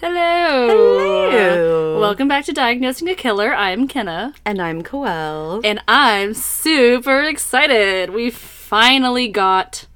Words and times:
Hello. 0.00 1.30
Hello. 1.30 2.00
Welcome 2.00 2.26
back 2.26 2.46
to 2.46 2.52
Diagnosing 2.54 3.08
a 3.10 3.14
Killer. 3.14 3.52
I'm 3.54 3.86
Kenna, 3.86 4.32
And 4.46 4.60
I'm 4.60 4.82
Coel. 4.82 5.60
and 5.62 5.80
I'm 5.86 6.32
super 6.32 7.22
excited. 7.24 8.08
We 8.10 8.30
finally 8.30 9.28
got 9.28 9.86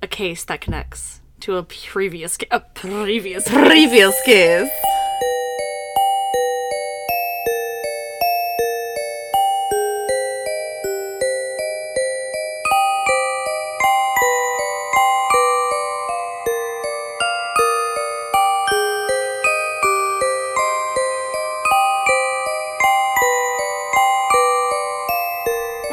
a 0.00 0.06
case 0.06 0.44
that 0.44 0.62
connects 0.62 1.20
to 1.40 1.56
a 1.56 1.62
previous 1.62 2.38
ca- 2.38 2.46
a 2.50 2.60
previous. 2.60 3.46
Previous 3.46 4.14
kiss. 4.24 4.70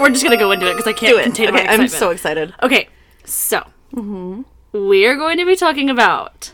We're 0.09 0.13
just 0.13 0.23
gonna 0.23 0.37
go 0.37 0.51
into 0.51 0.67
it 0.67 0.73
because 0.75 0.87
I 0.87 0.93
can't 0.93 1.13
Do 1.13 1.19
it. 1.19 1.23
contain 1.23 1.49
Okay, 1.49 1.65
my 1.65 1.73
I'm 1.73 1.87
so 1.87 2.09
excited. 2.11 2.53
Okay, 2.63 2.89
so 3.25 3.63
Mm-hmm. 3.95 4.41
we 4.87 5.05
are 5.05 5.15
going 5.15 5.37
to 5.37 5.45
be 5.45 5.55
talking 5.55 5.89
about 5.89 6.53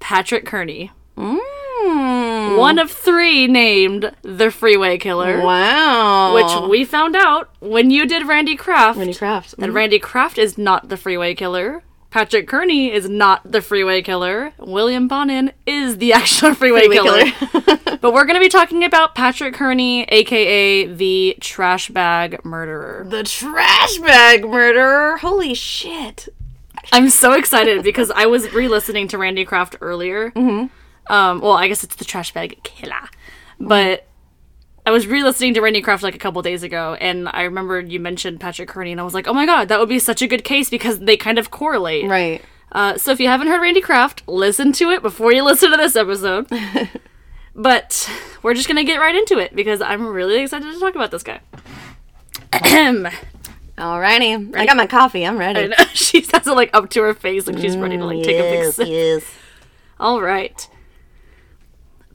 Patrick 0.00 0.44
Kearney, 0.46 0.90
Mm. 1.16 2.58
one 2.58 2.78
of 2.78 2.90
three 2.90 3.46
named 3.46 4.12
the 4.22 4.50
Freeway 4.50 4.98
Killer, 4.98 5.40
Wow. 5.40 6.34
which 6.34 6.68
we 6.70 6.84
found 6.84 7.14
out 7.16 7.50
when 7.60 7.90
you 7.90 8.06
did 8.06 8.26
Randy 8.26 8.56
Kraft. 8.56 8.98
Randy 8.98 9.14
Kraft. 9.14 9.56
that 9.58 9.70
Randy 9.70 9.98
Kraft 9.98 10.38
is 10.38 10.58
not 10.58 10.88
the 10.88 10.96
freeway 10.96 11.34
killer. 11.34 11.82
Patrick 12.16 12.48
Kearney 12.48 12.90
is 12.90 13.10
not 13.10 13.52
the 13.52 13.60
freeway 13.60 14.00
killer. 14.00 14.54
William 14.58 15.06
Bonin 15.06 15.52
is 15.66 15.98
the 15.98 16.12
actual 16.14 16.54
freeway, 16.54 16.86
Freeway 16.86 17.30
killer. 17.30 17.76
but 18.00 18.14
we're 18.14 18.24
going 18.24 18.36
to 18.36 18.40
be 18.40 18.48
talking 18.48 18.84
about 18.84 19.14
Patrick 19.14 19.52
Kearney, 19.52 20.04
aka 20.04 20.86
the 20.86 21.36
trash 21.42 21.90
bag 21.90 22.42
murderer. 22.42 23.04
The 23.06 23.22
trash 23.22 23.98
bag 23.98 24.46
murderer. 24.46 25.18
Holy 25.18 25.52
shit. 25.52 26.30
I'm 26.90 27.10
so 27.10 27.32
excited 27.34 27.82
because 27.84 28.10
I 28.10 28.24
was 28.24 28.50
re-listening 28.50 29.08
to 29.08 29.18
Randy 29.18 29.44
Kraft 29.44 29.76
earlier. 29.82 30.30
Mm-hmm. 30.30 31.12
Um, 31.12 31.40
well, 31.42 31.52
I 31.52 31.68
guess 31.68 31.84
it's 31.84 31.96
the 31.96 32.06
trash 32.06 32.32
bag 32.32 32.62
killer, 32.62 33.10
but 33.60 34.06
I 34.86 34.92
was 34.92 35.08
re-listening 35.08 35.54
to 35.54 35.60
Randy 35.60 35.82
Kraft 35.82 36.04
like 36.04 36.14
a 36.14 36.18
couple 36.18 36.40
days 36.42 36.62
ago, 36.62 36.94
and 37.00 37.28
I 37.32 37.42
remember 37.42 37.80
you 37.80 37.98
mentioned 37.98 38.38
Patrick 38.38 38.68
Kearney, 38.68 38.92
and 38.92 39.00
I 39.00 39.04
was 39.04 39.14
like, 39.14 39.26
oh 39.26 39.34
my 39.34 39.44
god, 39.44 39.66
that 39.68 39.80
would 39.80 39.88
be 39.88 39.98
such 39.98 40.22
a 40.22 40.28
good 40.28 40.44
case 40.44 40.70
because 40.70 41.00
they 41.00 41.16
kind 41.16 41.40
of 41.40 41.50
correlate. 41.50 42.08
Right. 42.08 42.40
Uh, 42.70 42.96
so 42.96 43.10
if 43.10 43.18
you 43.18 43.26
haven't 43.26 43.48
heard 43.48 43.60
Randy 43.60 43.80
Kraft, 43.80 44.22
listen 44.28 44.70
to 44.74 44.90
it 44.90 45.02
before 45.02 45.32
you 45.32 45.42
listen 45.44 45.72
to 45.72 45.76
this 45.76 45.96
episode. 45.96 46.46
but 47.56 48.08
we're 48.44 48.54
just 48.54 48.68
gonna 48.68 48.84
get 48.84 49.00
right 49.00 49.14
into 49.14 49.38
it 49.38 49.56
because 49.56 49.82
I'm 49.82 50.06
really 50.06 50.42
excited 50.42 50.72
to 50.72 50.78
talk 50.78 50.94
about 50.94 51.10
this 51.10 51.24
guy. 51.24 51.40
Alrighty. 53.76 54.56
I 54.56 54.66
got 54.66 54.76
my 54.76 54.86
coffee. 54.86 55.26
I'm 55.26 55.36
ready. 55.36 55.74
She 55.94 56.20
has 56.20 56.46
it 56.46 56.52
like 56.52 56.70
up 56.72 56.90
to 56.90 57.02
her 57.02 57.12
face, 57.12 57.48
like 57.48 57.58
she's 57.58 57.76
ready 57.76 57.96
to 57.96 58.04
like 58.04 58.22
take 58.22 58.38
a 58.38 58.42
big 58.62 58.72
sip. 58.72 58.86
yes. 58.86 59.24
All 59.98 60.22
right. 60.22 60.68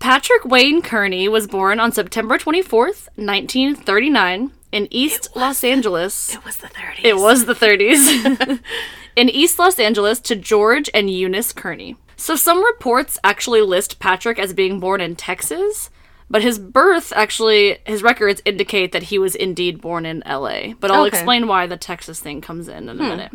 Patrick 0.01 0.45
Wayne 0.45 0.81
Kearney 0.81 1.27
was 1.29 1.45
born 1.45 1.79
on 1.79 1.91
September 1.91 2.39
24th, 2.39 3.07
1939, 3.17 4.51
in 4.71 4.87
East 4.89 5.29
Los 5.35 5.63
Angeles. 5.63 6.33
It 6.35 6.43
was 6.43 6.57
the 6.57 6.67
30s. 6.69 7.03
It 7.03 7.17
was 7.17 7.45
the 7.45 7.53
30s. 7.53 8.59
in 9.15 9.29
East 9.29 9.59
Los 9.59 9.77
Angeles 9.77 10.19
to 10.21 10.35
George 10.35 10.89
and 10.95 11.07
Eunice 11.07 11.53
Kearney. 11.53 11.97
So 12.17 12.35
some 12.35 12.65
reports 12.65 13.19
actually 13.23 13.61
list 13.61 13.99
Patrick 13.99 14.39
as 14.39 14.53
being 14.53 14.79
born 14.79 15.01
in 15.01 15.15
Texas, 15.15 15.91
but 16.31 16.41
his 16.41 16.57
birth 16.57 17.13
actually, 17.15 17.77
his 17.85 18.01
records 18.01 18.41
indicate 18.43 18.93
that 18.93 19.03
he 19.03 19.19
was 19.19 19.35
indeed 19.35 19.81
born 19.81 20.07
in 20.07 20.23
LA. 20.25 20.73
But 20.79 20.89
I'll 20.89 21.03
Okay. 21.03 21.09
explain 21.15 21.45
why 21.47 21.67
the 21.67 21.77
Texas 21.77 22.19
thing 22.19 22.41
comes 22.41 22.67
in 22.67 22.89
in 22.89 22.99
a 22.99 23.03
hmm. 23.03 23.09
minute. 23.09 23.31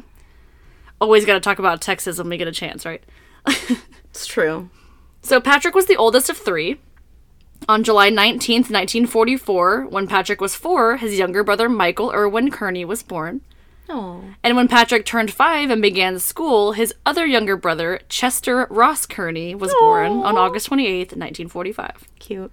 Always 1.00 1.24
got 1.24 1.34
to 1.34 1.40
talk 1.40 1.60
about 1.60 1.80
Texas 1.80 2.18
when 2.18 2.28
we 2.28 2.36
get 2.36 2.48
a 2.48 2.52
chance, 2.52 2.84
right? 2.84 3.04
It's 4.10 4.26
true. 4.26 4.70
So 5.22 5.40
Patrick 5.40 5.74
was 5.74 5.86
the 5.86 5.96
oldest 5.96 6.30
of 6.30 6.36
three. 6.36 6.80
On 7.68 7.82
July 7.82 8.10
19th, 8.10 8.70
1944, 8.70 9.86
when 9.86 10.06
Patrick 10.06 10.40
was 10.40 10.54
four, 10.54 10.98
his 10.98 11.18
younger 11.18 11.42
brother 11.42 11.68
Michael 11.68 12.12
Irwin 12.12 12.50
Kearney 12.50 12.84
was 12.84 13.02
born. 13.02 13.40
Oh. 13.88 14.22
And 14.42 14.56
when 14.56 14.68
Patrick 14.68 15.04
turned 15.04 15.32
five 15.32 15.70
and 15.70 15.80
began 15.80 16.18
school, 16.18 16.72
his 16.72 16.94
other 17.04 17.24
younger 17.26 17.56
brother, 17.56 18.00
Chester 18.08 18.66
Ross 18.70 19.06
Kearney, 19.06 19.54
was 19.54 19.74
born 19.80 20.12
on 20.12 20.36
August 20.36 20.70
28th, 20.70 21.16
1945. 21.16 22.04
Cute. 22.18 22.52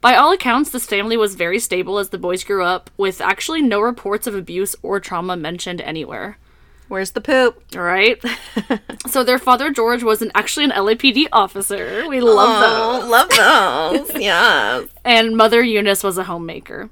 By 0.00 0.14
all 0.16 0.32
accounts, 0.32 0.70
this 0.70 0.84
family 0.84 1.16
was 1.16 1.34
very 1.34 1.58
stable 1.58 1.98
as 1.98 2.10
the 2.10 2.18
boys 2.18 2.44
grew 2.44 2.62
up, 2.62 2.90
with 2.98 3.22
actually 3.22 3.62
no 3.62 3.80
reports 3.80 4.26
of 4.26 4.34
abuse 4.34 4.76
or 4.82 5.00
trauma 5.00 5.36
mentioned 5.36 5.80
anywhere. 5.80 6.36
Where's 6.94 7.10
the 7.10 7.20
poop? 7.20 7.60
All 7.74 7.82
right? 7.82 8.22
so 9.08 9.24
their 9.24 9.40
father, 9.40 9.72
George, 9.72 10.04
was 10.04 10.22
an, 10.22 10.30
actually 10.32 10.62
an 10.66 10.70
LAPD 10.70 11.26
officer. 11.32 12.08
We 12.08 12.20
love 12.20 12.60
those. 12.60 13.04
Oh, 13.04 13.10
love 13.10 14.06
those. 14.14 14.22
yeah. 14.22 14.84
and 15.04 15.36
Mother 15.36 15.60
Eunice 15.60 16.04
was 16.04 16.18
a 16.18 16.22
homemaker. 16.22 16.90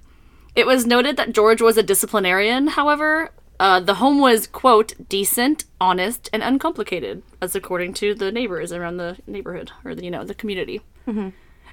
It 0.56 0.66
was 0.66 0.86
noted 0.86 1.16
that 1.18 1.32
George 1.32 1.62
was 1.62 1.76
a 1.76 1.84
disciplinarian, 1.84 2.66
however. 2.66 3.30
Uh, 3.60 3.78
the 3.78 3.94
home 3.94 4.18
was, 4.18 4.48
quote, 4.48 4.94
decent, 5.08 5.66
honest, 5.80 6.28
and 6.32 6.42
uncomplicated, 6.42 7.22
as 7.40 7.54
according 7.54 7.94
to 7.94 8.12
the 8.12 8.32
neighbors 8.32 8.72
around 8.72 8.96
the 8.96 9.18
neighborhood, 9.28 9.70
or, 9.84 9.94
the, 9.94 10.02
you 10.02 10.10
know, 10.10 10.24
the 10.24 10.34
community. 10.34 10.80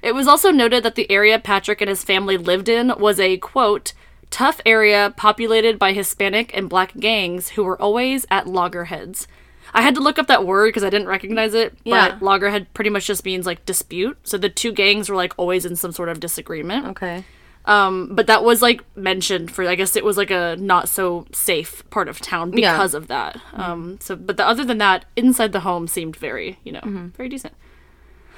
It 0.04 0.14
was 0.14 0.28
also 0.28 0.52
noted 0.52 0.84
that 0.84 0.94
the 0.94 1.10
area 1.10 1.40
Patrick 1.40 1.80
and 1.80 1.88
his 1.88 2.04
family 2.04 2.36
lived 2.36 2.68
in 2.68 2.92
was 2.96 3.18
a, 3.18 3.38
quote, 3.38 3.92
tough 4.30 4.60
area 4.64 5.12
populated 5.16 5.78
by 5.78 5.92
Hispanic 5.92 6.56
and 6.56 6.68
black 6.68 6.96
gangs 6.98 7.50
who 7.50 7.64
were 7.64 7.80
always 7.80 8.26
at 8.30 8.46
loggerheads. 8.46 9.26
I 9.72 9.82
had 9.82 9.94
to 9.94 10.00
look 10.00 10.18
up 10.18 10.26
that 10.28 10.44
word 10.46 10.68
because 10.68 10.82
I 10.84 10.90
didn't 10.90 11.06
recognize 11.08 11.54
it, 11.54 11.76
Yeah. 11.84 12.10
but 12.10 12.22
loggerhead 12.22 12.72
pretty 12.74 12.90
much 12.90 13.06
just 13.06 13.24
means 13.24 13.46
like 13.46 13.64
dispute. 13.66 14.18
So 14.24 14.36
the 14.38 14.48
two 14.48 14.72
gangs 14.72 15.08
were 15.08 15.16
like 15.16 15.32
always 15.36 15.64
in 15.64 15.76
some 15.76 15.92
sort 15.92 16.08
of 16.08 16.18
disagreement. 16.20 16.86
Okay. 16.88 17.24
Um, 17.66 18.14
but 18.14 18.26
that 18.26 18.42
was 18.42 18.62
like 18.62 18.82
mentioned 18.96 19.50
for 19.50 19.66
I 19.68 19.74
guess 19.74 19.94
it 19.94 20.04
was 20.04 20.16
like 20.16 20.30
a 20.30 20.56
not 20.58 20.88
so 20.88 21.26
safe 21.32 21.88
part 21.90 22.08
of 22.08 22.18
town 22.20 22.52
Yeah. 22.56 22.72
because 22.72 22.94
of 22.94 23.06
that. 23.08 23.38
Um, 23.52 23.98
so 24.00 24.16
but 24.16 24.36
the, 24.38 24.46
other 24.46 24.64
than 24.64 24.78
that, 24.78 25.04
inside 25.14 25.52
the 25.52 25.60
home 25.60 25.86
seemed 25.86 26.16
very 26.16 26.58
you 26.64 26.72
know 26.72 26.80
very 27.16 27.28
decent. 27.28 27.54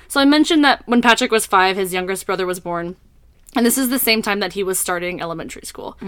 So 0.08 0.20
I 0.20 0.25
mentioned 0.26 0.62
that 0.64 0.82
when 0.86 1.00
Patrick 1.00 1.31
was 1.31 1.47
five, 1.47 1.76
his 1.76 1.94
youngest 1.94 2.26
brother 2.26 2.44
was 2.47 2.60
born, 2.60 2.97
and 3.54 3.66
this 3.66 3.78
is 3.78 3.88
the 3.88 3.98
same 3.98 4.22
time 4.22 4.40
that 4.40 4.54
he 4.54 4.62
was 4.62 4.78
starting 4.78 5.20
elementary 5.20 5.62
school. 5.64 5.98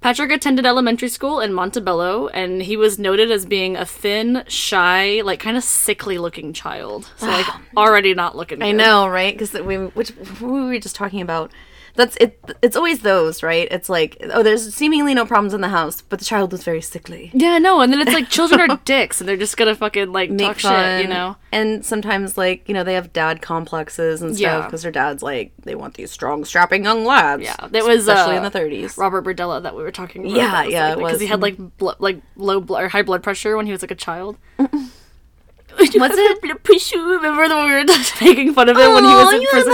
Patrick 0.00 0.30
attended 0.30 0.66
elementary 0.66 1.08
school 1.08 1.40
in 1.40 1.52
Montebello, 1.52 2.28
and 2.28 2.62
he 2.62 2.76
was 2.76 2.98
noted 2.98 3.30
as 3.30 3.44
being 3.46 3.76
a 3.76 3.84
thin, 3.84 4.44
shy, 4.46 5.20
like 5.24 5.40
kind 5.40 5.56
of 5.56 5.64
sickly 5.64 6.18
looking 6.18 6.52
child. 6.52 7.10
So 7.16 7.26
like 7.26 7.46
already 7.76 8.14
not 8.14 8.36
looking. 8.36 8.62
I 8.62 8.70
good. 8.70 8.76
know, 8.78 9.08
right? 9.08 9.34
Because 9.34 9.52
we, 9.54 9.76
which 9.76 10.10
who 10.10 10.52
were 10.52 10.68
we 10.68 10.78
just 10.78 10.94
talking 10.96 11.20
about? 11.20 11.50
That's 11.96 12.16
it. 12.18 12.38
It's 12.62 12.76
always 12.76 13.00
those, 13.00 13.42
right? 13.42 13.66
It's 13.70 13.88
like, 13.88 14.16
oh, 14.32 14.42
there's 14.42 14.74
seemingly 14.74 15.14
no 15.14 15.24
problems 15.24 15.54
in 15.54 15.62
the 15.62 15.68
house, 15.68 16.02
but 16.02 16.18
the 16.18 16.24
child 16.24 16.52
was 16.52 16.62
very 16.62 16.82
sickly. 16.82 17.30
Yeah, 17.32 17.58
no, 17.58 17.80
and 17.80 17.92
then 17.92 18.00
it's 18.00 18.12
like 18.12 18.28
children 18.30 18.60
are 18.60 18.76
dicks, 18.84 19.20
and 19.20 19.28
they're 19.28 19.36
just 19.36 19.56
gonna 19.56 19.74
fucking 19.74 20.12
like 20.12 20.36
talk 20.36 20.58
shit, 20.58 21.02
you 21.02 21.08
know? 21.08 21.36
And 21.52 21.84
sometimes, 21.84 22.36
like, 22.36 22.68
you 22.68 22.74
know, 22.74 22.84
they 22.84 22.94
have 22.94 23.12
dad 23.12 23.40
complexes 23.40 24.20
and 24.20 24.36
stuff 24.36 24.66
because 24.66 24.82
their 24.82 24.92
dad's 24.92 25.22
like, 25.22 25.52
they 25.62 25.74
want 25.74 25.94
these 25.94 26.10
strong, 26.10 26.44
strapping 26.44 26.84
young 26.84 27.04
lads. 27.04 27.42
Yeah, 27.42 27.56
that 27.70 27.84
was 27.84 28.06
especially 28.06 28.36
uh, 28.36 28.44
in 28.44 28.52
the 28.52 28.58
30s. 28.58 28.98
Robert 28.98 29.24
Berdella 29.24 29.62
that 29.62 29.74
we 29.74 29.82
were 29.82 29.90
talking 29.90 30.26
about. 30.26 30.36
Yeah, 30.36 30.64
was, 30.64 30.72
yeah, 30.72 30.88
like, 30.88 30.98
because 30.98 31.20
he 31.20 31.26
had 31.26 31.40
like 31.40 31.56
blo- 31.78 31.96
like 31.98 32.20
low 32.36 32.60
blood 32.60 32.84
or 32.84 32.88
high 32.88 33.02
blood 33.02 33.22
pressure 33.22 33.56
when 33.56 33.66
he 33.66 33.72
was 33.72 33.82
like 33.82 33.90
a 33.90 33.96
child. 33.96 34.36
What's 34.56 35.94
it? 35.94 36.42
Remember 36.96 37.48
that 37.48 37.64
we 37.64 37.72
were 37.72 38.26
making 38.26 38.54
fun 38.54 38.68
of 38.68 38.76
him 38.76 38.92
when 38.92 39.04
he 39.04 39.10
was 39.10 39.32
in 39.32 39.46
prison 39.46 39.72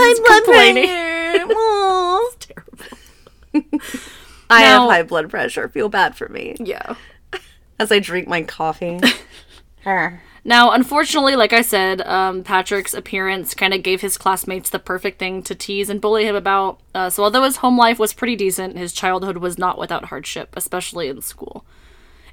just 2.39 2.51
complaining? 2.55 3.81
I 4.49 4.61
have 4.63 4.81
high 4.89 5.03
blood 5.03 5.29
pressure. 5.29 5.67
Feel 5.69 5.89
bad 5.89 6.15
for 6.15 6.29
me 6.29 6.55
Yeah. 6.59 6.95
as 7.79 7.91
I 7.91 7.99
drink 7.99 8.27
my 8.27 8.43
coffee. 8.43 8.99
Now, 10.45 10.71
unfortunately, 10.71 11.35
like 11.35 11.53
I 11.53 11.61
said, 11.61 12.01
um, 12.01 12.43
Patrick's 12.43 12.93
appearance 12.93 13.53
kind 13.53 13.73
of 13.73 13.81
gave 13.83 14.01
his 14.01 14.17
classmates 14.17 14.69
the 14.69 14.79
perfect 14.79 15.17
thing 15.19 15.41
to 15.43 15.55
tease 15.55 15.89
and 15.89 15.99
bully 16.01 16.25
him 16.25 16.35
about. 16.35 16.79
Uh, 16.93 17.09
so, 17.09 17.23
although 17.23 17.43
his 17.43 17.57
home 17.57 17.77
life 17.77 17.97
was 17.99 18.13
pretty 18.13 18.35
decent, 18.35 18.77
his 18.77 18.93
childhood 18.93 19.37
was 19.37 19.57
not 19.57 19.77
without 19.77 20.05
hardship, 20.05 20.53
especially 20.55 21.07
in 21.07 21.21
school. 21.21 21.65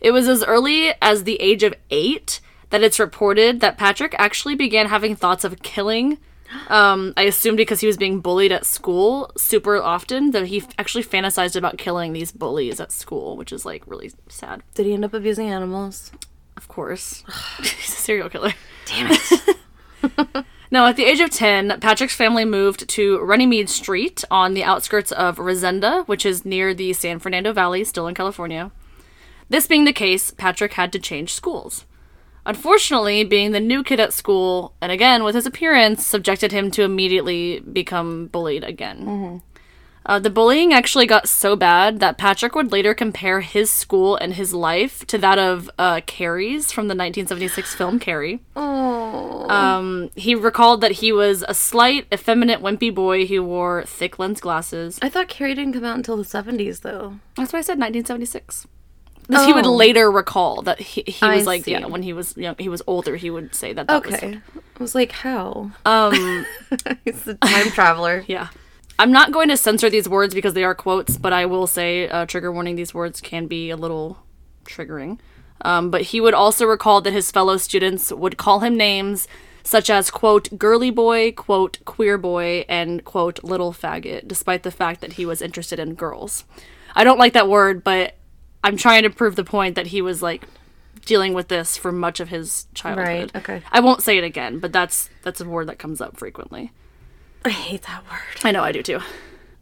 It 0.00 0.10
was 0.12 0.28
as 0.28 0.42
early 0.44 0.92
as 1.00 1.24
the 1.24 1.40
age 1.40 1.62
of 1.62 1.74
eight 1.90 2.40
that 2.70 2.82
it's 2.82 2.98
reported 3.00 3.60
that 3.60 3.78
Patrick 3.78 4.14
actually 4.18 4.54
began 4.54 4.86
having 4.86 5.14
thoughts 5.14 5.44
of 5.44 5.62
killing. 5.62 6.18
Um, 6.68 7.14
I 7.16 7.22
assume 7.22 7.56
because 7.56 7.80
he 7.80 7.86
was 7.86 7.96
being 7.96 8.20
bullied 8.20 8.52
at 8.52 8.66
school 8.66 9.30
super 9.36 9.76
often, 9.80 10.32
that 10.32 10.46
he 10.46 10.62
actually 10.78 11.04
fantasized 11.04 11.56
about 11.56 11.78
killing 11.78 12.12
these 12.12 12.32
bullies 12.32 12.80
at 12.80 12.92
school, 12.92 13.36
which 13.36 13.52
is 13.52 13.64
like 13.64 13.82
really 13.86 14.12
sad. 14.28 14.62
Did 14.74 14.86
he 14.86 14.92
end 14.92 15.04
up 15.04 15.14
abusing 15.14 15.48
animals? 15.48 16.10
Of 16.56 16.68
course, 16.68 17.24
he's 17.58 17.88
a 17.88 17.92
serial 17.92 18.28
killer. 18.28 18.52
Damn 18.86 19.10
it. 19.12 20.44
Now, 20.72 20.86
at 20.86 20.94
the 20.94 21.04
age 21.04 21.18
of 21.18 21.30
10, 21.30 21.80
Patrick's 21.80 22.14
family 22.14 22.44
moved 22.44 22.88
to 22.90 23.18
Runnymede 23.18 23.68
Street 23.68 24.22
on 24.30 24.54
the 24.54 24.62
outskirts 24.62 25.10
of 25.10 25.40
Reseda, 25.40 26.04
which 26.06 26.24
is 26.24 26.44
near 26.44 26.72
the 26.72 26.92
San 26.92 27.18
Fernando 27.18 27.52
Valley, 27.52 27.82
still 27.82 28.06
in 28.06 28.14
California. 28.14 28.70
This 29.48 29.66
being 29.66 29.84
the 29.84 29.92
case, 29.92 30.30
Patrick 30.30 30.74
had 30.74 30.92
to 30.92 31.00
change 31.00 31.34
schools. 31.34 31.86
Unfortunately, 32.50 33.22
being 33.22 33.52
the 33.52 33.60
new 33.60 33.84
kid 33.84 34.00
at 34.00 34.12
school, 34.12 34.74
and 34.80 34.90
again 34.90 35.22
with 35.22 35.36
his 35.36 35.46
appearance, 35.46 36.04
subjected 36.04 36.50
him 36.50 36.72
to 36.72 36.82
immediately 36.82 37.60
become 37.60 38.26
bullied 38.26 38.64
again. 38.64 39.40
Uh, 40.04 40.18
the 40.18 40.30
bullying 40.30 40.72
actually 40.72 41.06
got 41.06 41.28
so 41.28 41.54
bad 41.54 42.00
that 42.00 42.18
Patrick 42.18 42.56
would 42.56 42.72
later 42.72 42.92
compare 42.92 43.40
his 43.40 43.70
school 43.70 44.16
and 44.16 44.34
his 44.34 44.52
life 44.52 45.06
to 45.06 45.16
that 45.18 45.38
of 45.38 45.70
uh, 45.78 46.00
Carrie's 46.08 46.72
from 46.72 46.88
the 46.88 46.96
1976 46.96 47.72
film 47.76 48.00
Carrie. 48.00 48.40
Oh. 48.56 49.48
Um, 49.48 50.10
he 50.16 50.34
recalled 50.34 50.80
that 50.80 50.92
he 51.02 51.12
was 51.12 51.44
a 51.46 51.54
slight, 51.54 52.08
effeminate, 52.12 52.60
wimpy 52.60 52.92
boy 52.92 53.26
who 53.26 53.44
wore 53.44 53.84
thick 53.84 54.18
lens 54.18 54.40
glasses. 54.40 54.98
I 55.00 55.08
thought 55.08 55.28
Carrie 55.28 55.54
didn't 55.54 55.74
come 55.74 55.84
out 55.84 55.98
until 55.98 56.16
the 56.16 56.24
70s, 56.24 56.80
though. 56.80 57.20
That's 57.36 57.52
why 57.52 57.60
I 57.60 57.62
said 57.62 57.78
1976. 57.78 58.66
This 59.30 59.46
He 59.46 59.52
would 59.52 59.66
Oh. 59.66 59.74
later 59.74 60.10
recall 60.10 60.62
that 60.62 60.80
he, 60.80 61.02
he 61.06 61.24
I 61.26 61.36
was 61.36 61.46
like, 61.46 61.64
see. 61.64 61.72
yeah, 61.72 61.86
when 61.86 62.02
he 62.02 62.12
was 62.12 62.36
young, 62.36 62.56
he 62.58 62.68
was 62.68 62.82
older, 62.86 63.16
he 63.16 63.30
would 63.30 63.54
say 63.54 63.72
that. 63.72 63.86
that 63.88 64.04
was- 64.04 64.14
Okay. 64.14 64.40
I 64.56 64.82
was 64.82 64.94
like, 64.94 65.12
how? 65.12 65.70
um, 65.86 66.46
He's 67.04 67.22
the 67.24 67.34
time 67.34 67.70
traveler. 67.70 68.24
yeah. 68.26 68.48
I'm 68.98 69.12
not 69.12 69.32
going 69.32 69.48
to 69.48 69.56
censor 69.56 69.88
these 69.88 70.08
words 70.08 70.34
because 70.34 70.52
they 70.54 70.64
are 70.64 70.74
quotes, 70.74 71.16
but 71.16 71.32
I 71.32 71.46
will 71.46 71.66
say, 71.66 72.08
uh, 72.08 72.26
trigger 72.26 72.52
warning, 72.52 72.76
these 72.76 72.92
words 72.92 73.20
can 73.20 73.46
be 73.46 73.70
a 73.70 73.76
little 73.76 74.18
triggering. 74.66 75.18
Um, 75.62 75.90
but 75.90 76.02
he 76.02 76.20
would 76.20 76.34
also 76.34 76.66
recall 76.66 77.00
that 77.02 77.12
his 77.12 77.30
fellow 77.30 77.56
students 77.56 78.12
would 78.12 78.36
call 78.36 78.60
him 78.60 78.76
names 78.76 79.28
such 79.62 79.90
as, 79.90 80.10
quote, 80.10 80.58
girly 80.58 80.90
boy, 80.90 81.32
quote, 81.32 81.78
queer 81.84 82.16
boy, 82.16 82.64
and, 82.68 83.04
quote, 83.04 83.44
little 83.44 83.72
faggot, 83.72 84.26
despite 84.26 84.62
the 84.62 84.70
fact 84.70 85.02
that 85.02 85.14
he 85.14 85.26
was 85.26 85.42
interested 85.42 85.78
in 85.78 85.94
girls. 85.94 86.44
I 86.94 87.04
don't 87.04 87.18
like 87.18 87.34
that 87.34 87.48
word, 87.48 87.84
but 87.84 88.16
I'm 88.62 88.76
trying 88.76 89.02
to 89.04 89.10
prove 89.10 89.36
the 89.36 89.44
point 89.44 89.74
that 89.74 89.88
he 89.88 90.02
was, 90.02 90.22
like, 90.22 90.44
dealing 91.04 91.34
with 91.34 91.48
this 91.48 91.76
for 91.76 91.92
much 91.92 92.20
of 92.20 92.28
his 92.28 92.66
childhood. 92.74 93.06
Right, 93.06 93.36
okay. 93.36 93.62
I 93.72 93.80
won't 93.80 94.02
say 94.02 94.18
it 94.18 94.24
again, 94.24 94.58
but 94.58 94.72
that's 94.72 95.08
that's 95.22 95.40
a 95.40 95.44
word 95.44 95.66
that 95.68 95.78
comes 95.78 96.00
up 96.00 96.16
frequently. 96.16 96.72
I 97.44 97.50
hate 97.50 97.82
that 97.82 98.04
word. 98.04 98.44
I 98.44 98.52
know 98.52 98.62
I 98.62 98.72
do 98.72 98.82
too. 98.82 99.00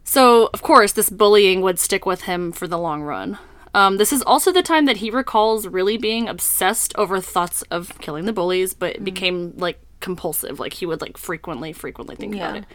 So, 0.03 0.49
of 0.53 0.61
course, 0.61 0.91
this 0.91 1.09
bullying 1.09 1.61
would 1.61 1.79
stick 1.79 2.05
with 2.05 2.23
him 2.23 2.51
for 2.51 2.67
the 2.67 2.77
long 2.77 3.03
run. 3.03 3.37
Um, 3.73 3.97
this 3.97 4.11
is 4.11 4.23
also 4.23 4.51
the 4.51 4.63
time 4.63 4.85
that 4.85 4.97
he 4.97 5.11
recalls 5.11 5.67
really 5.67 5.97
being 5.97 6.27
obsessed 6.27 6.95
over 6.95 7.21
thoughts 7.21 7.61
of 7.69 7.97
killing 7.99 8.25
the 8.25 8.33
bullies, 8.33 8.73
but 8.73 8.95
it 8.95 9.03
became 9.03 9.53
like 9.57 9.79
compulsive. 9.99 10.59
Like 10.59 10.73
he 10.73 10.85
would 10.85 11.01
like 11.01 11.17
frequently, 11.17 11.73
frequently 11.73 12.15
think 12.15 12.35
about 12.35 12.57
it. 12.57 12.65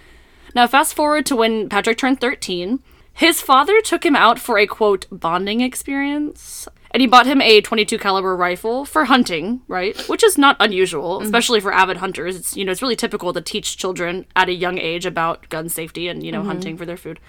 Now, 0.54 0.66
fast 0.68 0.94
forward 0.94 1.26
to 1.26 1.36
when 1.36 1.68
Patrick 1.68 1.98
turned 1.98 2.20
13. 2.20 2.80
His 3.14 3.40
father 3.40 3.80
took 3.80 4.04
him 4.04 4.16
out 4.16 4.40
for 4.40 4.58
a 4.58 4.66
quote 4.66 5.06
bonding 5.10 5.60
experience, 5.60 6.66
and 6.90 7.00
he 7.00 7.06
bought 7.06 7.26
him 7.26 7.40
a 7.40 7.60
22 7.60 7.96
caliber 7.96 8.36
rifle 8.36 8.84
for 8.84 9.04
hunting, 9.04 9.62
right? 9.68 9.96
Which 10.08 10.24
is 10.24 10.36
not 10.36 10.56
unusual, 10.58 11.16
mm-hmm. 11.16 11.24
especially 11.24 11.60
for 11.60 11.72
avid 11.72 11.98
hunters. 11.98 12.34
It's 12.34 12.56
you 12.56 12.64
know 12.64 12.72
it's 12.72 12.82
really 12.82 12.96
typical 12.96 13.32
to 13.32 13.40
teach 13.40 13.76
children 13.76 14.26
at 14.34 14.48
a 14.48 14.52
young 14.52 14.78
age 14.78 15.06
about 15.06 15.48
gun 15.48 15.68
safety 15.68 16.08
and 16.08 16.24
you 16.24 16.32
know 16.32 16.40
mm-hmm. 16.40 16.48
hunting 16.48 16.76
for 16.76 16.84
their 16.84 16.96
food. 16.96 17.20